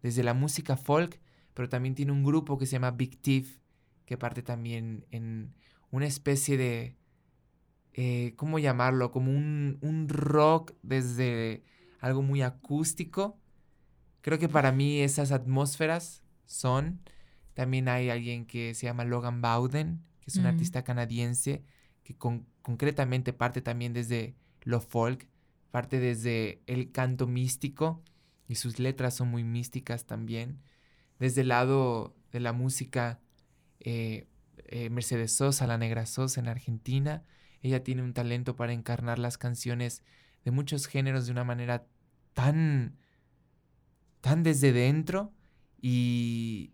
[0.03, 1.21] desde la música folk,
[1.55, 3.61] pero también tiene un grupo que se llama Big Thief,
[4.07, 5.55] que parte también en
[5.93, 6.97] una especie de,
[7.93, 9.13] eh, ¿cómo llamarlo?
[9.13, 11.63] Como un, un rock desde
[12.03, 13.39] algo muy acústico.
[14.21, 17.01] Creo que para mí esas atmósferas son.
[17.55, 21.65] También hay alguien que se llama Logan Bowden, que es un artista canadiense,
[22.03, 25.29] que concretamente parte también desde lo folk,
[25.71, 28.03] parte desde el canto místico,
[28.49, 30.61] y sus letras son muy místicas también.
[31.21, 33.21] Desde el lado de la música,
[33.79, 34.27] eh,
[34.57, 37.25] eh, Mercedes Sosa, la negra Sosa en Argentina,
[37.61, 40.03] ella tiene un talento para encarnar las canciones
[40.45, 41.87] de muchos géneros de una manera
[42.35, 42.97] tan,
[44.21, 45.33] tan desde dentro
[45.81, 46.73] y,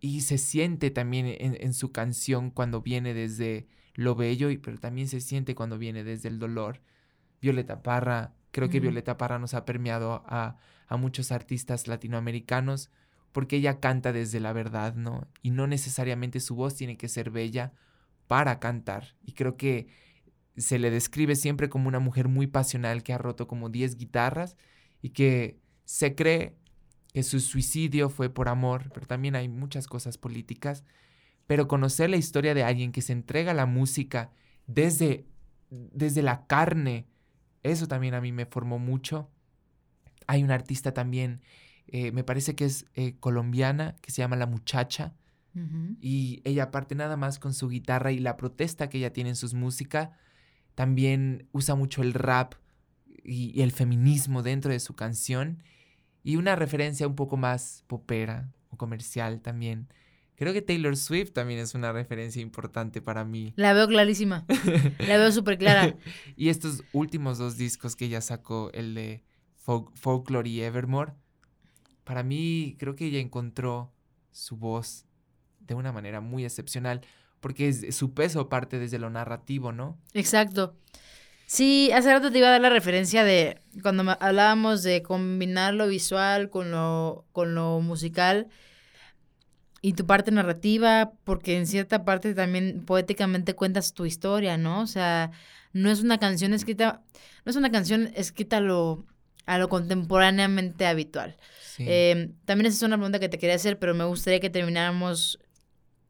[0.00, 5.08] y se siente también en, su canción cuando viene desde lo bello, y, pero también
[5.08, 6.82] se siente cuando viene desde el dolor.
[7.40, 10.56] Violeta Parra, creo que Violeta Parra nos ha permeado a,
[10.86, 12.90] a muchos artistas latinoamericanos
[13.32, 15.28] porque ella canta desde la verdad, ¿no?
[15.42, 17.72] Y no necesariamente su voz tiene que ser bella
[18.26, 19.14] para cantar.
[19.22, 19.88] Y creo que
[20.56, 24.56] se le describe siempre como una mujer muy pasional que ha roto como 10 guitarras
[25.02, 26.56] y que se cree
[27.12, 30.84] que su suicidio fue por amor, pero también hay muchas cosas políticas.
[31.46, 34.30] Pero conocer la historia de alguien que se entrega a la música
[34.66, 35.26] desde,
[35.70, 37.06] desde la carne,
[37.62, 39.30] eso también a mí me formó mucho.
[40.26, 41.40] Hay una artista también,
[41.86, 45.14] eh, me parece que es eh, colombiana, que se llama La Muchacha.
[46.00, 49.36] Y ella parte nada más con su guitarra y la protesta que ella tiene en
[49.36, 50.16] sus música.
[50.76, 52.54] También usa mucho el rap
[53.24, 55.62] y, el feminismo dentro de su canción
[56.22, 59.88] y una referencia un poco más popera o comercial también,
[60.38, 63.52] Creo que Taylor Swift también es una referencia importante para mí.
[63.56, 64.46] La veo clarísima.
[65.00, 65.96] la veo súper clara.
[66.36, 69.24] y estos últimos dos discos que ella sacó, el de
[69.56, 71.14] Folklore y Evermore,
[72.04, 73.92] para mí creo que ella encontró
[74.30, 75.06] su voz
[75.58, 77.00] de una manera muy excepcional,
[77.40, 79.98] porque es, su peso parte desde lo narrativo, ¿no?
[80.14, 80.76] Exacto.
[81.50, 85.88] Sí, hace rato te iba a dar la referencia de cuando hablábamos de combinar lo
[85.88, 88.48] visual con lo, con lo musical
[89.80, 94.82] y tu parte narrativa, porque en cierta parte también poéticamente cuentas tu historia, ¿no?
[94.82, 95.30] O sea,
[95.72, 97.00] no es una canción escrita,
[97.46, 99.06] no es una canción escrita a lo,
[99.46, 101.38] a lo contemporáneamente habitual.
[101.78, 105.38] Eh, también esa es una pregunta que te quería hacer, pero me gustaría que termináramos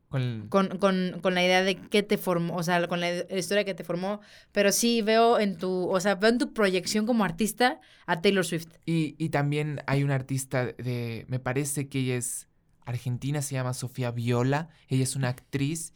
[0.09, 3.85] con, con, la idea de qué te formó, o sea, con la, historia que te
[3.85, 4.21] formó,
[4.53, 8.45] pero sí veo en tu, o sea, veo en tu proyección como artista a Taylor
[8.45, 8.69] Swift.
[8.87, 12.49] Y, y también hay una artista de, me parece que ella es
[12.87, 15.93] argentina, se llama Sofía Viola, ella es una actriz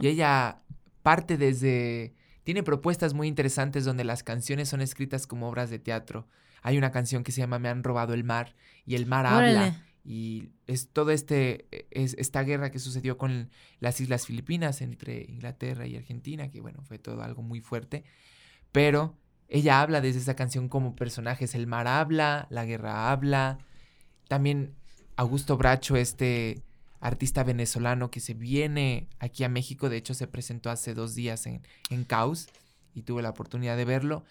[0.00, 0.60] y ella
[1.02, 2.14] parte desde,
[2.44, 6.28] tiene propuestas muy interesantes donde las canciones son escritas como obras de teatro.
[6.62, 8.54] Hay una canción que se llama Me han robado el mar
[8.84, 13.50] y el mar habla y es todo este, e, es esta guerra que sucedió con
[13.80, 18.04] las Islas Filipinas entre Inglaterra y Argentina, que bueno, fue todo algo muy fuerte.
[18.70, 21.56] Pero ella habla desde esa canción como personajes.
[21.56, 23.58] El mar habla, la guerra habla.
[24.28, 24.76] También
[25.16, 26.62] Augusto Bracho, este
[27.00, 31.46] artista venezolano que se viene aquí a México, de hecho se presentó hace dos días
[31.46, 32.48] en, en Caos
[32.94, 34.24] y tuve la oportunidad de verlo.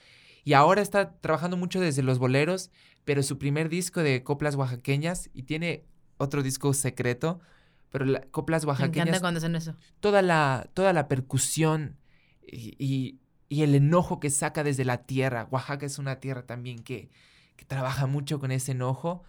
[0.46, 2.72] Y ahora está trabajando mucho desde los boleros,
[3.06, 5.86] pero su primer disco de coplas oaxaqueñas y tiene
[6.18, 7.40] otro disco secreto,
[7.92, 9.06] pero la, coplas oaxaqueñas.
[9.06, 9.76] Me encanta cuando hacen eso.
[10.00, 11.98] Toda la, toda la percusión
[12.42, 15.48] y, y, el enojo que saca desde la tierra.
[15.52, 17.10] Oaxaca es una tierra también que,
[17.56, 19.24] que trabaja mucho con ese enojo,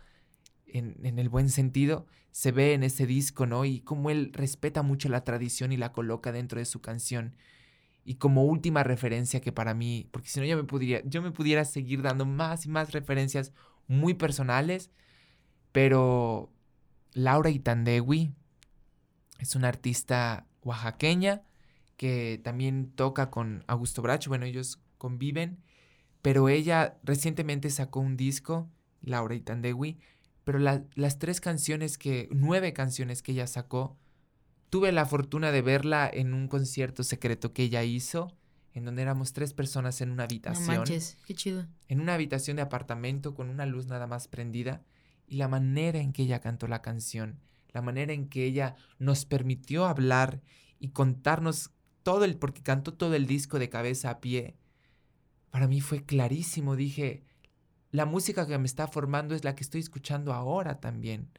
[0.67, 2.07] en, en, el buen sentido.
[2.33, 3.65] Se ve en ese disco, ¿no?
[3.65, 7.37] Y cómo él respeta mucho la tradición y la coloca dentro de su canción.
[8.09, 11.33] Y como última referencia que para mí, porque si no yo me pudiera, yo me
[11.33, 13.53] pudiera seguir dando más y más referencias
[13.89, 14.93] muy personales,
[15.73, 16.53] pero
[17.13, 18.33] Laura Itandewi
[19.41, 21.43] es una artista oaxaqueña
[21.97, 25.59] que también toca con Augusto Bracho, bueno, ellos conviven,
[26.23, 28.71] pero ella recientemente sacó un disco,
[29.03, 29.99] Laura Itandewi,
[30.45, 33.97] pero las tres canciones que, nueve canciones que ella sacó,
[34.71, 38.37] Tuve la fortuna de verla en un concierto secreto que ella hizo,
[38.75, 40.67] en donde éramos tres personas en una habitación.
[40.67, 41.67] No manches, qué chido.
[41.89, 44.83] En una habitación de apartamento con una luz nada más prendida.
[45.29, 47.41] Y la manera en que ella cantó la canción,
[47.73, 50.41] la manera en que ella nos permitió hablar
[50.79, 51.71] y contarnos
[52.03, 54.57] todo el, porque cantó todo el disco de cabeza a pie,
[55.51, 56.77] para mí fue clarísimo.
[56.77, 57.25] Dije,
[57.91, 61.31] la música que me está formando es la que estoy escuchando ahora también.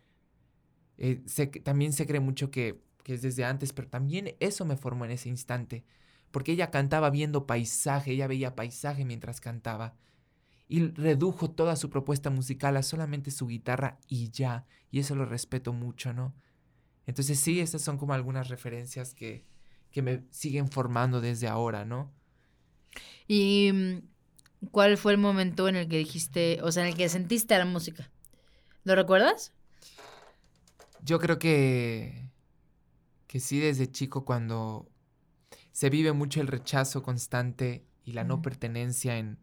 [0.98, 1.24] Eh,
[1.64, 5.12] también se cree mucho que que es desde antes, pero también eso me formó en
[5.12, 5.86] ese instante,
[6.30, 9.96] porque ella cantaba viendo paisaje, ella veía paisaje mientras cantaba,
[10.68, 15.24] y redujo toda su propuesta musical a solamente su guitarra y ya, y eso lo
[15.24, 16.36] respeto mucho, ¿no?
[17.06, 19.46] Entonces sí, estas son como algunas referencias que,
[19.90, 22.12] que me siguen formando desde ahora, ¿no?
[23.26, 27.08] ¿Y mm, cuál fue el momento en el que dijiste, o sea, en el que
[27.08, 28.12] sentiste la música?
[28.84, 29.54] ¿Lo recuerdas?
[31.02, 32.27] Yo creo que
[33.28, 34.90] que sí desde chico cuando
[35.72, 39.38] se vive mucho el rechazo constante y la no pertenencia en,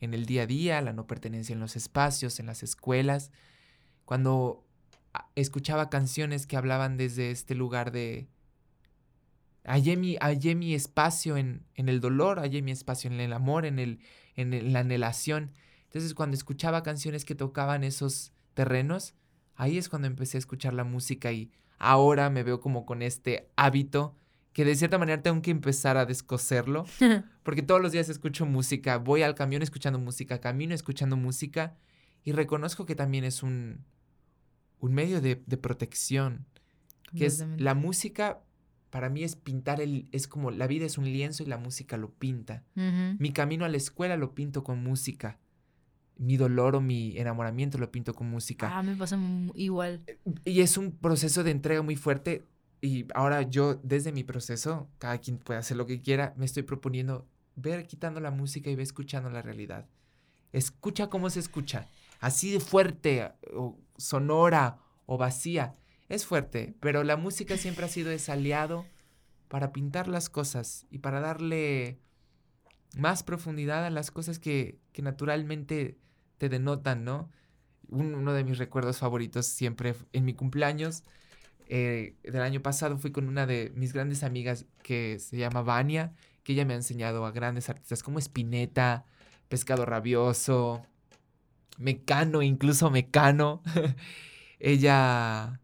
[0.00, 3.30] en el día a día, la no pertenencia en los espacios, en las escuelas,
[4.04, 4.64] cuando
[5.34, 8.28] escuchaba canciones que hablaban desde este lugar de
[9.64, 10.16] hallé mi,
[10.54, 14.00] mi espacio en, en, el dolor, hallé mi espacio en el amor, en, el,
[14.34, 15.52] en la anhelación.
[15.84, 19.14] Entonces cuando escuchaba canciones que tocaban esos terrenos,
[19.54, 23.50] ahí es cuando empecé a escuchar la música y ahora me veo como con este
[23.56, 24.16] hábito
[24.52, 26.84] que de cierta manera tengo que empezar a descoserlo,
[27.44, 31.76] porque todos los días escucho música, voy al camión escuchando música, camino escuchando música,
[32.24, 33.84] y reconozco que también es un,
[34.80, 36.46] un medio de, protección,
[37.14, 38.40] que es la música,
[38.90, 41.96] para mí es pintar, el, es como la vida es un lienzo y la música
[41.96, 42.64] lo pinta.
[42.74, 45.38] Mi camino a la escuela lo pinto con música
[46.18, 48.76] mi dolor o mi enamoramiento lo pinto con música.
[48.76, 49.18] Ah, me pasa
[49.54, 50.02] igual.
[50.06, 52.44] Eh, y es un proceso de entrega muy fuerte.
[52.80, 56.64] Y ahora yo, desde mi proceso, cada quien puede hacer lo que quiera, me estoy
[56.64, 59.86] proponiendo ver quitando la música y ver escuchando la realidad.
[60.52, 61.88] Escucha cómo se escucha.
[62.20, 65.76] Así de fuerte, o sonora, o vacía.
[66.08, 68.86] Es fuerte, pero la música siempre ha sido ese aliado
[69.48, 71.98] para pintar las cosas y para darle
[72.96, 75.98] más profundidad a las cosas que, que naturalmente
[76.38, 77.30] te denotan, ¿no?
[77.90, 81.04] uno de mis recuerdos favoritos siempre en mi cumpleaños
[81.70, 86.14] eh, del año pasado fui con una de mis grandes amigas que se llama Vania,
[86.42, 89.04] que ella me ha enseñado a grandes artistas como Spinetta,
[89.48, 90.82] Pescado Rabioso,
[91.76, 93.62] Mecano, incluso Mecano.
[94.58, 95.60] ella,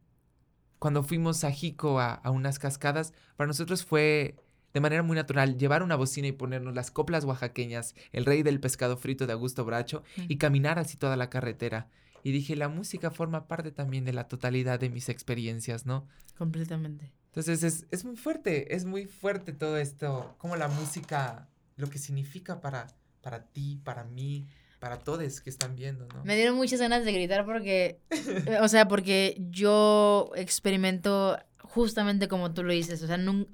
[0.79, 4.37] cuando fuimos a Jico a, a unas cascadas, para nosotros fue
[4.75, 8.61] de manera muy natural llevar una bocina y ponernos las coplas oaxaqueñas, el rey del
[8.61, 11.89] pescado frito de Augusto Bracho, y caminar así toda la carretera.
[12.23, 16.07] Y dije, la música forma parte también de la totalidad de mis experiencias, ¿no?
[16.37, 17.13] Completamente.
[17.27, 21.99] Entonces es, es muy fuerte, es muy fuerte todo esto, como la música, lo que
[21.99, 22.87] significa para,
[23.21, 24.47] para ti, para mí,
[24.81, 26.25] para todos que están viendo, ¿no?
[26.25, 32.53] Me dieron muchas ganas de gritar porque, eh, o sea, porque yo experimento justamente como
[32.53, 33.49] tú lo dices, o sea, nun-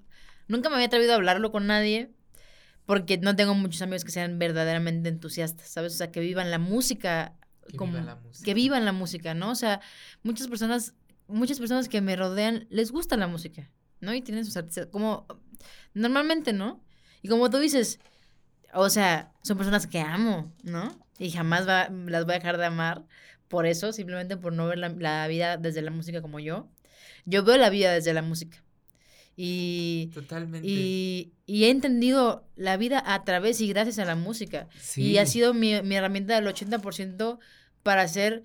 [0.50, 2.10] nunca me había atrevido a hablarlo con nadie
[2.86, 5.94] porque no tengo muchos amigos que sean verdaderamente entusiastas, ¿sabes?
[5.94, 7.34] O sea, que vivan la música
[7.68, 8.44] Que como viva la música.
[8.44, 9.50] que vivan la música, ¿no?
[9.50, 9.80] O sea,
[10.22, 10.94] muchas personas
[11.28, 13.70] muchas personas que me rodean les gusta la música,
[14.00, 14.12] ¿no?
[14.12, 15.26] Y tienen sus artistas como
[15.94, 16.82] normalmente, ¿no?
[17.22, 18.00] Y como tú dices,
[18.72, 20.98] o sea, son personas que amo, ¿no?
[21.18, 23.04] Y jamás va- las voy a dejar de amar
[23.48, 26.68] por eso, simplemente por no ver la, la vida desde la música como yo.
[27.24, 28.62] Yo veo la vida desde la música.
[29.42, 30.68] Y, Totalmente.
[30.68, 34.68] y, y he entendido la vida a través y gracias a la música.
[34.78, 35.02] sí.
[35.02, 37.38] Y ha sido mi, mi herramienta del 80%
[37.82, 38.42] para ser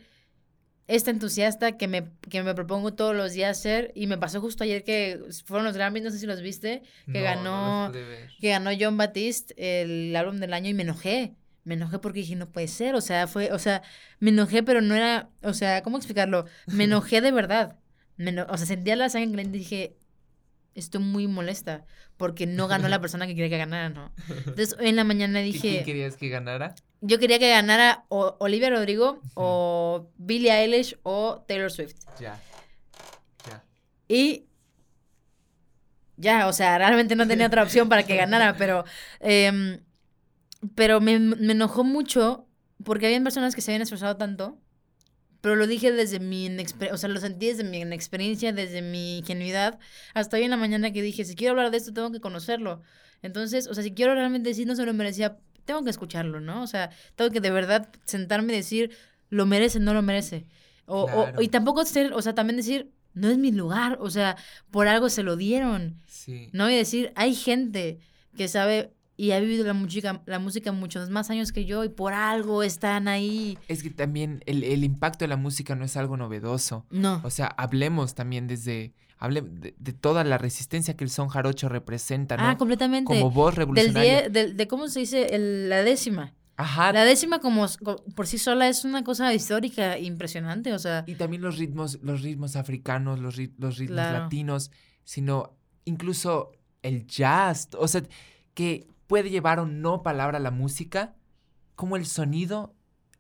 [0.87, 3.91] esta entusiasta que me, que me propongo todos los días ser.
[3.95, 7.19] Y me pasó justo ayer que fueron los Grammys, no sé si los viste, que
[7.19, 7.91] No, ganó no
[8.39, 11.33] que ganó John Batiste el álbum del año y me enojé.
[11.65, 13.81] Me enojé porque dije, no puede ser, o sea, fue, o sea,
[14.19, 16.45] me enojé, pero no era, o sea, ¿cómo explicarlo?
[16.67, 17.79] Me enojé de verdad.
[18.17, 19.95] Me eno- o sea, sentía la sangre y dije,
[20.76, 21.86] estoy muy molesta
[22.17, 24.11] porque no ganó la persona que quería que ganara, ¿no?
[24.30, 26.76] Entonces, hoy en la mañana ¿Y dije, ¿Quién querías que ganara?
[27.01, 31.95] yo quería que ganara o Olivia Rodrigo o Billie Eilish o Taylor Swift.
[32.19, 32.39] Ya.
[33.47, 33.63] Ya.
[34.07, 34.45] Y
[36.17, 38.86] ya, o sea, realmente no tenía otra opción para que ganara, pero,
[39.19, 39.82] em,
[40.73, 42.47] pero me, me enojó mucho
[42.84, 44.57] porque habían personas que se habían esforzado tanto,
[45.45, 46.49] pero lo dije desde mi,
[46.91, 49.77] o sea, lo sentí desde mi inexperiencia, desde mi ingenuidad,
[50.15, 52.81] hasta hoy en la mañana que dije, si quiero hablar de esto, tengo que conocerlo.
[53.21, 56.63] Entonces, o sea, si quiero realmente decir no se lo merecía, tengo que escucharlo, ¿no?
[56.63, 58.89] O sea, tengo que de verdad sentarme y decir,
[59.29, 60.47] lo merece, no lo merece.
[60.87, 64.37] O, o- y tampoco ser, o sea, también decir, no es mi lugar, o sea,
[64.71, 66.49] por algo se lo dieron, Sí.
[66.53, 66.71] ¿no?
[66.71, 67.99] Y decir, hay gente
[68.35, 71.89] que sabe y ha vivido la música, la música muchos más años que yo y
[71.89, 73.57] por algo están ahí.
[73.68, 76.86] Es que también el, el impacto de la música no es algo novedoso.
[76.89, 77.22] No.
[77.24, 78.93] O sea, hablemos también desde.
[79.18, 82.43] Hable de, de toda la resistencia que el son jarocho representa, ¿no?
[82.43, 83.05] Ah, completamente.
[83.13, 84.22] Como voz del revolucionaria.
[84.24, 86.34] die- del- de, cómo se dice El- la décima.
[86.57, 86.91] Ajá.
[86.91, 87.66] La décima como
[88.16, 92.22] por sí sola es una cosa histórica impresionante, o sea, Y también los ritmos, los
[92.24, 94.20] ritmos africanos, los, rit- los ritmos Claro.
[94.26, 94.70] latinos,
[95.05, 96.51] sino incluso
[96.82, 97.70] el jazz.
[97.80, 98.03] O sea,
[98.53, 101.15] que puede llevar o no palabra a la música,
[101.75, 102.75] como el sonido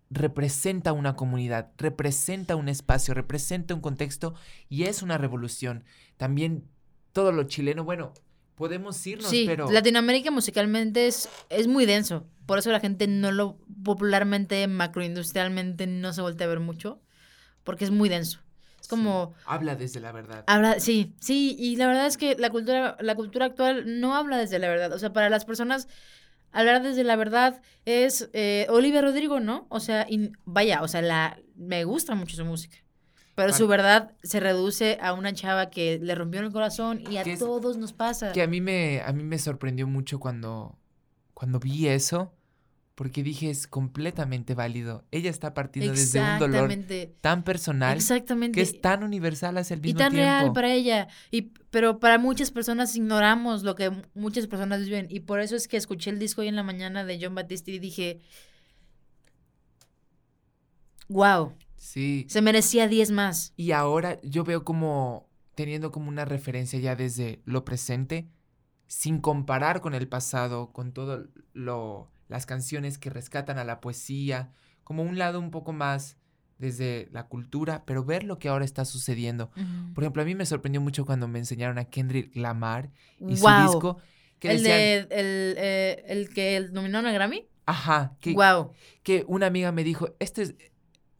[0.09, 4.35] representa una comunidad, representa un espacio, representa un contexto
[4.69, 5.83] y es una revolución.
[6.17, 6.65] También
[7.11, 8.13] todo lo chileno, bueno,
[8.55, 13.31] podemos irnos, sí, pero Latinoamérica musicalmente es, es muy denso, por eso la gente no
[13.31, 17.01] lo popularmente, macroindustrialmente no se voltea a ver mucho,
[17.63, 18.44] porque es muy denso.
[18.85, 19.33] Es como...
[19.47, 20.43] habla desde la verdad.
[20.45, 24.37] Habla, sí, sí, y la verdad es que la cultura, la cultura actual no habla
[24.37, 24.93] desde la verdad.
[24.93, 25.87] O sea, para las personas,
[26.51, 29.65] hablar desde la verdad es eh, Olivia Rodrigo, ¿no?
[29.69, 32.77] O sea, y vaya, o sea, la, me gusta mucho su música.
[33.33, 37.23] Pero su verdad se reduce a una chava que le rompió el corazón y a
[37.23, 38.31] es- todos nos pasa.
[38.33, 40.77] Que a mí me, a mí me sorprendió mucho cuando,
[41.33, 42.33] cuando vi eso,
[42.95, 45.03] porque dije es completamente válido.
[45.11, 46.73] Ella está partiendo desde un dolor
[47.21, 48.55] tan personal Exactamente.
[48.55, 50.25] que es tan universal hacia el y mismo tan tiempo.
[50.25, 51.07] real para ella.
[51.29, 55.07] Y, pero para muchas personas ignoramos lo que muchas personas viven.
[55.09, 57.71] Y por eso es que escuché el disco hoy en la mañana de John Batiste
[57.71, 58.21] y dije,
[61.07, 62.25] wow, Sí.
[62.29, 63.53] se merecía 10 más.
[63.57, 68.27] Y ahora yo veo como teniendo como una referencia ya desde lo presente,
[68.87, 74.51] sin comparar con el pasado, con todo lo las canciones que rescatan a la poesía,
[74.83, 76.17] como un lado un poco más
[76.57, 79.51] desde la cultura, pero ver lo que ahora está sucediendo.
[79.93, 83.47] Por ejemplo, a mí me sorprendió mucho cuando me enseñaron a Kendrick Lamar y su
[83.63, 83.97] disco
[84.39, 87.47] que El, decían, de, el, eh, el que nominaron a Grammy.
[87.65, 88.71] ajá, que, Wow.
[89.03, 90.55] que una amiga me dijo, este es,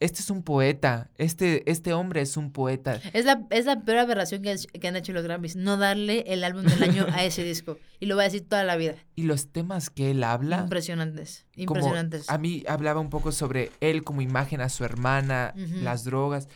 [0.06, 3.02] este es un poeta, este, este hombre es un poeta.
[3.14, 5.56] Es la, es la peor aberración que, han hecho los Grammys.
[5.56, 7.78] No darle el álbum del año a ese disco.
[8.00, 8.96] Y lo voy a decir toda la vida.
[9.16, 11.46] Y los temas que él habla, Impresionantes.
[11.66, 12.30] como Impresionantes.
[12.30, 16.48] a mí hablaba un poco sobre él como imagen a su hermana, las drogas.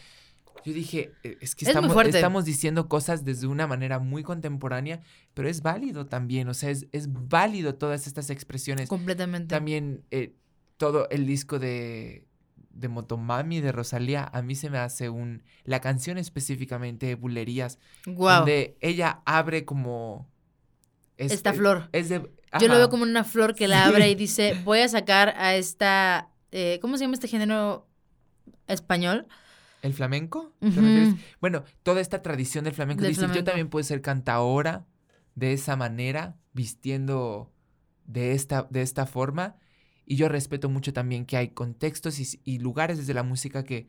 [0.66, 1.76] yo dije, "Eh, es que Es
[2.14, 5.00] estamos diciendo cosas desde una manera muy contemporánea,
[5.34, 8.90] pero es válido también, o sea, es, es válido todas estas expresiones.
[8.90, 9.48] Completamente.
[9.48, 10.34] También eh,
[10.76, 12.29] todo el disco de,
[12.80, 18.38] de Motomami de Rosalía, a mí se me hace un, la canción específicamente, Bulerías, Wow.
[18.40, 20.28] donde ella abre como...
[21.18, 21.90] es- Esta es- flor.
[21.92, 22.30] Es de...
[22.60, 25.56] Yo lo veo como una flor que la abre y dice, voy a sacar a
[25.56, 27.88] esta, eh, ¿cómo se llama este género
[28.68, 29.28] español?
[29.82, 30.54] ¿El flamenco?
[30.60, 31.14] ¿Te?
[31.40, 33.04] Bueno, toda esta tradición del flamenco.
[33.04, 34.86] Del Dices, yo también puedo ser cantaora
[35.36, 37.54] de esa manera, vistiendo
[38.06, 39.56] de esta, de esta forma.
[40.10, 43.86] Y yo respeto mucho también que hay contextos y, lugares desde la música que,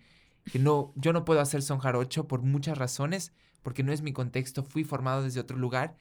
[0.53, 3.33] que no, yo no puedo hacer son jarocho por muchas razones,
[3.63, 5.97] porque no es mi contexto, fui formado desde otro lugar,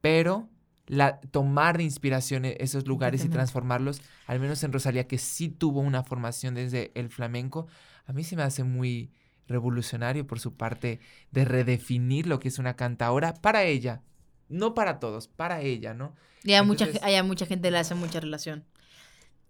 [0.00, 0.48] pero
[0.86, 5.48] la, tomar de inspiración e- esos lugares y transformarlos, al menos en Rosalía, que sí
[5.48, 7.66] tuvo una formación desde el flamenco,
[8.06, 9.10] a mí se me hace muy
[9.48, 11.00] revolucionario por su parte
[11.32, 14.02] de redefinir lo que es una cantaora para ella,
[14.48, 16.14] no para todos, para ella, ¿no?
[16.44, 18.64] Y a mucha, Entonces- hay a mucha gente le hace mucha relación.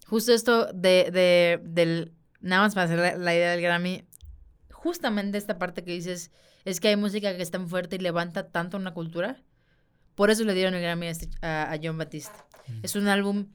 [0.09, 4.05] Justo esto de, de, del, nada más para hacer la, la idea del Grammy,
[4.71, 6.31] justamente esta parte que dices,
[6.65, 9.43] es que hay música que es tan fuerte y levanta tanto una cultura.
[10.15, 12.33] Por eso le dieron el Grammy a, este- a- a John Batiste.
[12.69, 12.81] Mm.
[12.83, 13.49] Es un álbum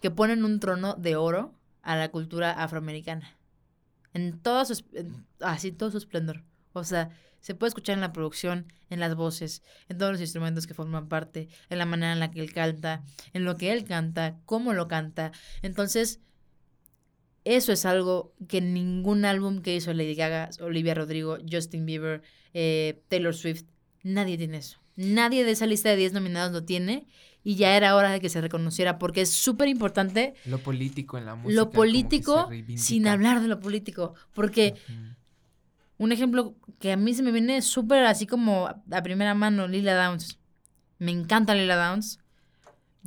[0.00, 3.36] que pone en un trono de oro a la cultura afroamericana.
[4.12, 6.42] En todo su, en- así, todo su esplendor.
[6.72, 7.10] O sea,
[7.44, 11.08] se puede escuchar en la producción, en las voces, en todos los instrumentos que forman
[11.08, 13.02] parte, en la manera en la que él canta,
[13.34, 15.30] en lo que él canta, cómo lo canta.
[15.60, 16.20] Entonces,
[17.44, 22.22] eso es algo que ningún álbum que hizo Lady Gaga, Olivia Rodrigo, Justin Bieber,
[22.54, 23.64] eh, Taylor Swift,
[24.02, 24.78] nadie tiene eso.
[24.96, 27.06] Nadie de esa lista de 10 nominados lo tiene
[27.42, 31.26] y ya era hora de que se reconociera porque es súper importante Lo político en
[31.26, 31.60] la música.
[31.60, 34.14] lo político sin hablar de lo político.
[34.32, 34.76] Porque.
[35.98, 39.94] Un ejemplo que a mí se me viene súper así como a primera mano, Lila
[39.94, 40.38] Downs.
[40.98, 42.20] Me encanta Lila Downs.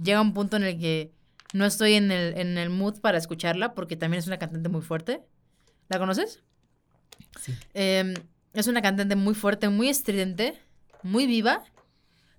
[0.02, 1.12] Llega un punto en el que
[1.54, 4.82] no estoy en el, en el mood para escucharla porque también es una cantante muy
[4.82, 5.22] fuerte.
[5.90, 6.44] ¿La conoces?
[7.40, 7.54] Sí.
[7.74, 8.14] Eh,
[8.54, 10.60] es una cantante muy fuerte, muy estridente,
[11.04, 11.64] muy viva,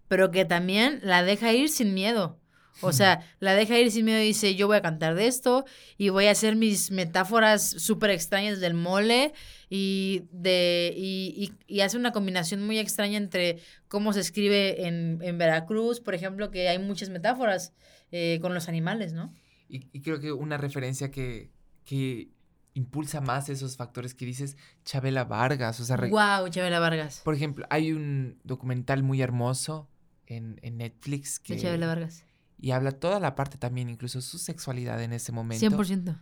[0.08, 2.38] pero que también la deja ir sin miedo.
[2.80, 5.64] O sea, la deja ir sin miedo y dice, yo voy a cantar de esto
[5.96, 9.32] y voy a hacer mis metáforas súper extrañas del mole
[9.68, 15.18] y, de, y, y- y hace una combinación muy extraña entre cómo se escribe en,
[15.22, 17.72] en Veracruz, por ejemplo, que hay muchas metáforas
[18.12, 19.34] eh, con los animales, ¿no?
[19.68, 21.50] Y, y creo que una referencia que,
[21.84, 22.28] que
[22.74, 25.80] impulsa más esos factores que dices, Chabela Vargas.
[25.80, 27.20] O sea, Wow, Chabela Vargas.
[27.24, 29.90] por ejemplo, hay un documental muy hermoso
[30.26, 31.60] en, en Netflix De que...
[31.62, 32.24] Chabela Vargas.
[32.60, 35.64] Y habla toda la parte también, incluso su sexualidad en ese momento.
[35.64, 36.18] 100%.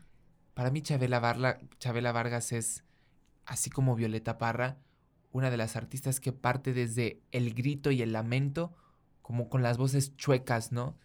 [0.55, 2.85] Para mí Chabela, Varla- Chabela Vargas es,
[3.47, 4.79] así como Violeta Parra,
[5.33, 8.75] una de las artistas que parte desde el grito y el lamento,
[9.23, 10.99] como con las voces chuecas, ¿no?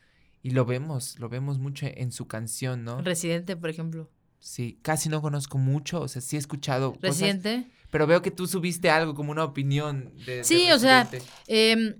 [0.44, 3.02] Y lo vemos, lo vemos mucho en su canción, ¿no?
[3.02, 4.10] Residente, por ejemplo.
[4.40, 7.68] Sí, casi no conozco mucho, o sea, sí he escuchado cosas, Residente.
[7.92, 11.08] pero veo que tú subiste algo como una opinión de, de Sí, o sea.
[11.48, 11.96] Em,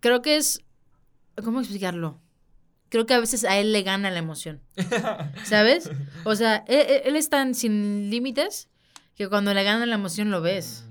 [0.00, 0.62] creo que es.
[1.42, 2.20] ¿Cómo explicarlo?
[2.88, 4.60] Creo que a veces a él le gana la emoción.
[5.44, 5.90] ¿Sabes?
[6.24, 8.68] O sea, él, él- él es tan sin límites
[9.14, 10.84] que cuando le gana la emoción lo ves.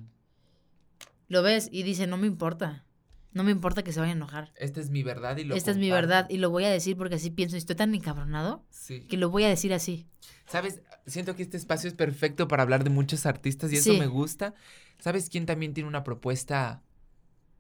[1.28, 2.86] Lo ves y dice, no me importa.
[3.32, 4.52] No me importa que se vaya a enojar.
[4.56, 6.98] Esta es mi verdad y lo Esta es mi verdad y lo voy a decir
[6.98, 7.58] porque así pienso.
[7.58, 9.02] Estoy tan encabronado Sí.
[9.02, 10.08] que lo voy a decir así.
[10.48, 10.82] ¿Sabes?
[11.06, 14.56] Siento que este espacio es perfecto para hablar de muchos artistas y eso me gusta.
[14.98, 16.82] ¿Sabes quién también tiene una propuesta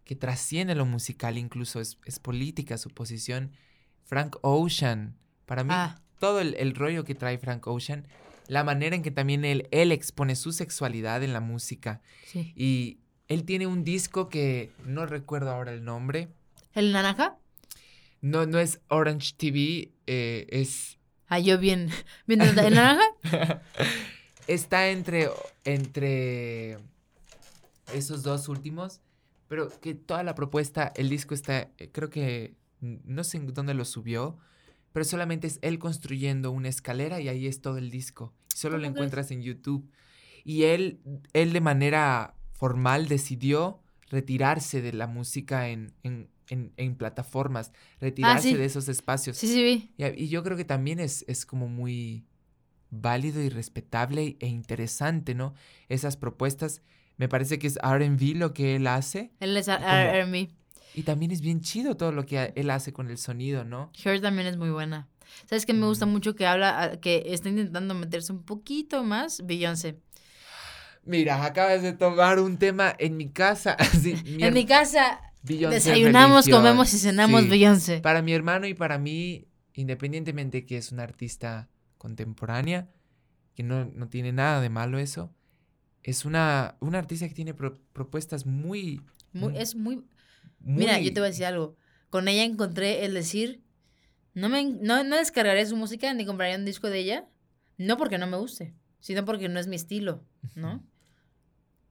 [0.10, 3.52] que trasciende lo musical, incluso es, es política su posición?
[4.06, 5.16] Frank Ocean.
[5.46, 6.02] Para mí, Ah.
[6.18, 8.08] todo el, el rollo que trae Frank Ocean,
[8.48, 12.02] la manera en que también él, él expone su sexualidad en la música.
[12.26, 12.54] Sí.
[12.56, 16.28] Y él tiene un disco que no recuerdo ahora el nombre.
[16.74, 17.38] ¿El naranja?
[18.22, 21.92] No, no es Orange TV, eh, es Ah, yo bien.
[22.26, 23.04] bien ¿El naranja?
[24.48, 25.30] Está entre,
[25.66, 26.80] entre
[27.94, 29.02] esos dos últimos,
[29.50, 33.74] pero que toda la propuesta, el disco está, eh, creo que, no sé en dónde
[33.74, 34.38] lo subió,
[34.94, 38.34] pero solamente es él construyendo una escalera y ahí es todo el disco.
[38.56, 39.90] Solo lo encuentras en YouTube.
[40.46, 41.02] Y él,
[41.34, 48.50] él de manera formal decidió retirarse de la música en, en, en- en plataformas, retirarse
[48.50, 48.56] sí.
[48.56, 49.38] de esos espacios.
[49.38, 49.92] Sí, sí, vi.
[49.98, 52.26] Y, y yo creo que también es, es como muy
[52.90, 55.54] válido y respetable e interesante, ¿no?
[55.90, 56.82] Esas propuestas.
[57.20, 59.32] Me parece que es RB lo que él hace.
[59.40, 60.50] Él es R&B.
[60.96, 63.92] Y también es bien chido todo lo que él hace con el sonido, ¿no?
[64.04, 65.08] Her también es muy buena.
[65.46, 66.10] ¿Sabes qué me gusta Mm.
[66.10, 69.46] mucho que habla, que está intentando meterse un poquito más?
[69.46, 70.00] Beyoncé.
[71.06, 73.78] Mira, acabas de tomar un tema en mi casa.
[74.04, 76.62] mi En mi casa Beyoncé es desayunamos, religión.
[76.64, 77.50] comemos y cenamos Sí.
[77.50, 78.00] Beyoncé.
[78.02, 82.88] Para mi hermano y para mí, independientemente que es una artista contemporánea,
[83.56, 85.34] que no, no tiene nada de malo eso,
[86.10, 89.02] es una, una artista que tiene pro- propuestas muy,
[89.34, 89.56] Muy- Mm.
[89.58, 89.96] es muy...
[89.96, 90.06] muy...
[90.80, 91.76] Mira, yo te voy a decir algo.
[92.10, 93.62] Con ella encontré el decir,
[94.34, 97.28] no, me, no, no descargaré su música ni compraría un disco de ella,
[97.78, 100.24] no porque no me guste, sino porque no es mi estilo,
[100.56, 100.84] ¿no?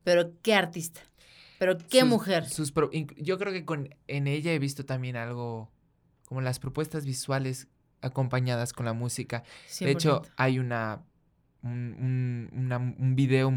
[0.05, 1.01] Pero qué artista,
[1.59, 2.47] pero qué sus- mujer.
[2.49, 5.71] sus pro- yo creo que con, en ella he visto también algo
[6.25, 7.69] como las propuestas visuales
[8.01, 9.45] acompañadas con la música.
[9.81, 10.31] De hecho, 100%.
[10.37, 11.05] hay una
[11.63, 13.49] un, un, una- un video,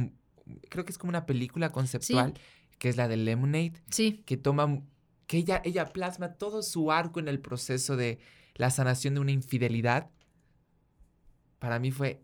[0.69, 2.33] creo que es como una película conceptual,
[2.77, 4.81] que es la de Lemonade, sí, que toma,
[5.27, 8.19] que ella, ella plasma todo su arco en el proceso de
[8.55, 10.09] la sanación de una infidelidad.
[11.59, 12.23] Para mí fue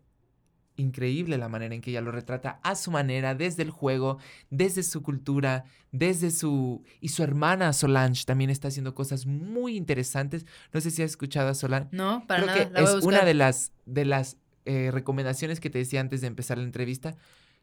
[0.78, 4.84] increíble la manera en que ella lo retrata a su manera, desde el juego, desde
[4.84, 6.84] su cultura, desde su...
[7.02, 10.46] Y su hermana Solange también está haciendo cosas muy interesantes.
[10.72, 11.90] No sé si has escuchado a Solange.
[11.92, 14.92] no, para Creo nada, que la voy a es una de las, de las eh,
[14.92, 17.16] recomendaciones que te decía antes de empezar la entrevista.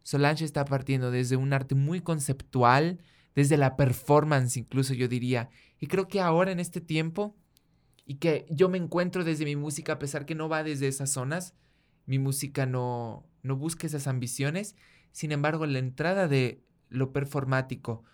[0.05, 3.01] Solange está partiendo desde un arte muy conceptual,
[3.35, 5.51] desde la performance incluso yo diría.
[5.81, 7.37] Y creo que ahora en este tiempo,
[8.07, 11.11] y que yo me encuentro desde mi música, a pesar que no va desde esas
[11.11, 11.55] zonas,
[12.07, 14.77] mi música no, no busca esas ambiciones.
[15.13, 18.05] Sin embargo, la entrada de lo performático,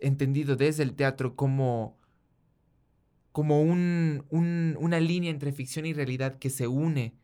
[0.00, 1.98] entendido desde el teatro como,
[3.32, 7.14] como un, un- una línea entre ficción y realidad que se une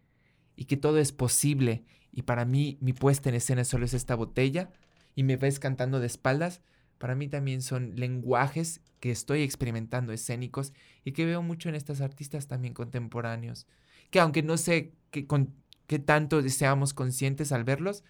[0.56, 1.84] y que todo es posible.
[2.12, 4.70] Y para mí, mi puesta en escena solo es esta botella
[5.14, 6.60] y me ves cantando de espaldas.
[6.98, 10.72] Para mí también son lenguajes que estoy experimentando escénicos
[11.04, 13.66] y que veo mucho en estas artistas también contemporáneos.
[14.10, 15.54] Que aunque no sé qué, con,
[15.86, 18.04] qué tanto seamos conscientes al verlos,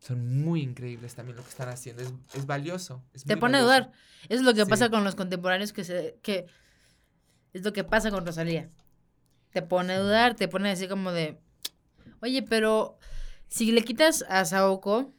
[0.00, 2.02] son muy increíbles también lo que están haciendo.
[2.02, 3.02] Es, es valioso.
[3.14, 3.92] es Te pone a dudar.
[4.28, 4.70] Es lo que Sí.
[4.70, 6.18] pasa con los contemporáneos que se...
[6.22, 6.46] que
[7.52, 8.68] Es lo que pasa con Rosalía.
[9.52, 11.38] Te pone a dudar, te pone así como de...
[12.22, 12.98] Oye, pero
[13.48, 15.12] si le quitas a Saoko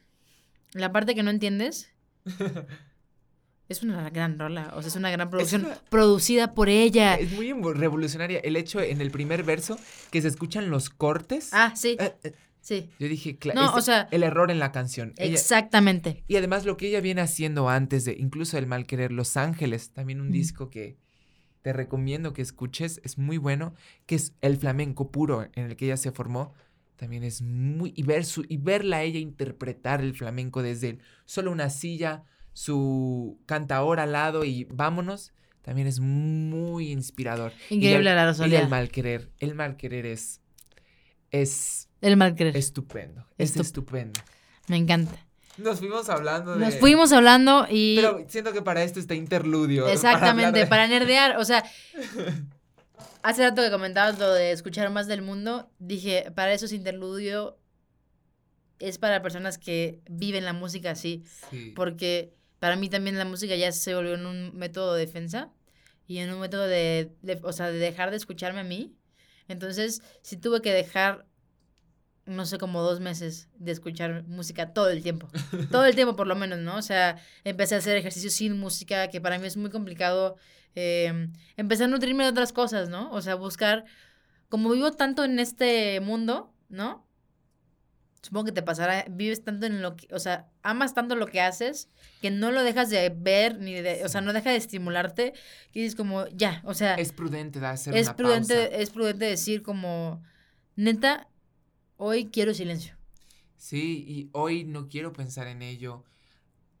[0.72, 1.90] la parte que no entiendes,
[3.68, 4.72] es una gran rola.
[4.76, 7.14] O sea, es una gran producción una- producida por ella.
[7.14, 9.78] Es muy evo- revolucionaria el hecho en el primer verso
[10.10, 11.50] que se escuchan los cortes.
[11.52, 12.90] Ah, sí, Eh, eh, sí.
[12.98, 15.14] yo dije, claro, No, o sea- el error en la canción.
[15.16, 16.24] Ella- Exactamente.
[16.28, 19.90] y además lo que ella viene haciendo antes de, incluso el mal querer, Los Ángeles,
[19.92, 20.98] también un disco que
[21.62, 23.74] te recomiendo que escuches, es muy bueno,
[24.04, 26.52] que es el flamenco puro en el que ella se formó.
[26.96, 27.92] También es muy...
[27.96, 32.22] Y, ver su, y verla a ella interpretar el flamenco desde el- solo una silla,
[32.52, 37.52] su cantaor al lado y vámonos, también es muy inspirador.
[37.70, 38.60] Y Increíble el- la Y Rosalía.
[38.60, 39.30] el mal querer.
[39.40, 40.40] El mal querer es.
[41.30, 42.56] Es El mal querer.
[42.56, 43.26] estupendo.
[43.38, 44.20] Es Estup- estupendo.
[44.68, 45.16] Me encanta.
[45.58, 46.64] Nos fuimos hablando de.
[46.64, 47.96] Nos fuimos hablando y...
[47.96, 49.88] Pero siento que para esto está interludio.
[49.92, 51.36] Exactamente, para, nerdear.
[51.38, 51.64] O sea,
[53.22, 57.58] hace rato que comentabas lo de escuchar más del mundo, dije, para eso es interludio,
[58.78, 61.72] es para personas que viven la música así, Sí.
[61.74, 65.52] porque para mí también la música ya se volvió en un método de defensa
[66.06, 68.94] y en un método de, de- o sea, de dejar de escucharme a mí.
[69.48, 71.26] Entonces, sí tuve que dejar,
[72.26, 75.28] no sé, como dos meses de escuchar música todo el tiempo.
[75.70, 76.76] todo el tiempo, por lo menos, ¿no?
[76.76, 80.36] O sea, empecé a hacer ejercicio sin música, que para mí es muy complicado.
[80.74, 83.10] eh, empecé a nutrirme de otras cosas, ¿no?
[83.12, 83.84] O sea, buscar,
[84.48, 87.06] como vivo tanto en este mundo, ¿no?
[88.22, 91.42] Supongo que te pasará, vives tanto en lo que, o sea, amas tanto lo que
[91.42, 91.90] haces
[92.22, 95.34] que no lo dejas de ver, ni de, o sea, no deja de estimularte,
[95.72, 98.76] que dices como, ya, o sea, Es prudente de hacer es una prudente, pausa.
[98.78, 100.22] es prudente decir como,
[100.74, 101.28] neta,
[101.96, 102.96] hoy quiero silencio.
[103.56, 106.04] Sí, y hoy no quiero pensar en ello.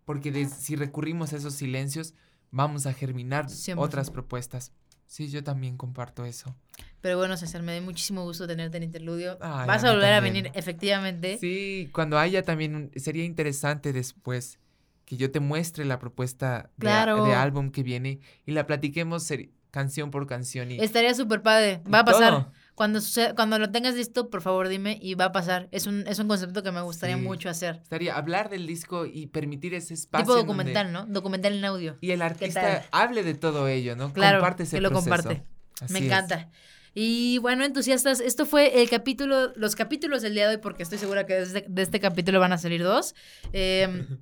[0.04, 2.14] Porque de- si recurrimos a esos silencios,
[2.50, 3.78] vamos a germinar 100%.
[3.80, 4.72] otras propuestas.
[5.06, 6.54] Sí, yo también comparto eso.
[7.00, 9.38] Pero bueno, César, me dio muchísimo gusto tenerte en interludio.
[9.38, 11.38] Vas a volver a venir, efectivamente.
[11.38, 14.58] Sí, cuando haya también, un- sería interesante después
[15.04, 17.24] que yo te muestre la propuesta de, a- Claro.
[17.24, 19.30] de álbum que viene y la platiquemos
[19.70, 21.82] canción por canción y Estaría súper padre.
[21.92, 22.30] Va a pasar.
[22.32, 22.52] todo.
[22.74, 25.68] Cuando, suceda- cuando lo tengas listo, por favor dime y va a pasar.
[25.70, 27.22] Es un, es un concepto que me gustaría Sí.
[27.22, 27.76] mucho hacer.
[27.82, 30.24] Estaría hablar del disco y permitir ese espacio.
[30.24, 31.06] Tipo donde- documental, ¿no?
[31.06, 31.96] Documental en audio.
[32.00, 34.12] y el artista hable de todo ello, ¿no?
[34.12, 35.10] Claro, comparte ese que lo proceso.
[35.10, 35.44] comparte.
[35.80, 36.04] Así Me es.
[36.06, 36.50] encanta.
[36.96, 40.98] Y bueno, entusiastas, esto fue el capítulo, los capítulos del día de hoy, porque estoy
[40.98, 43.14] segura que de este, de este capítulo van a salir dos.
[43.52, 44.06] Eh,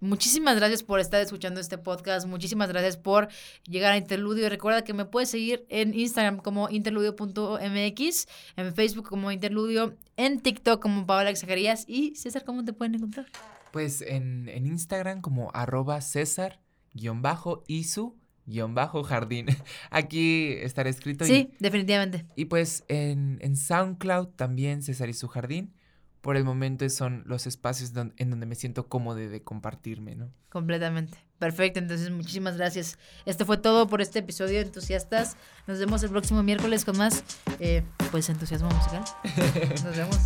[0.00, 2.26] muchísimas gracias por estar escuchando este podcast.
[2.26, 3.28] Muchísimas gracias por
[3.64, 4.48] llegar a Interludio.
[4.48, 10.80] Recuerda que me puedes seguir en Instagram como interludio.mx, en Facebook como Interludio, en TikTok
[10.80, 13.26] como Paola Zacarías y César, ¿cómo te pueden encontrar?
[13.72, 16.60] Pues en, en Instagram como arroba César
[16.92, 19.46] guion bajo Isu guion bajo jardín.
[19.90, 21.24] Aquí estará escrito.
[21.24, 22.26] Sí, definitivamente.
[22.36, 25.72] Y pues en, en SoundCloud también César y su jardín
[26.20, 30.30] por el momento son los espacios en donde me siento cómodo de compartirme, ¿no?
[30.50, 31.18] Completamente.
[31.38, 32.98] Perfecto, entonces muchísimas gracias.
[33.24, 35.36] Esto fue todo por este episodio de Entusiastas.
[35.66, 37.24] Nos vemos el próximo miércoles con más,
[37.58, 39.02] eh, pues, entusiasmo musical.
[39.84, 40.18] Nos vemos.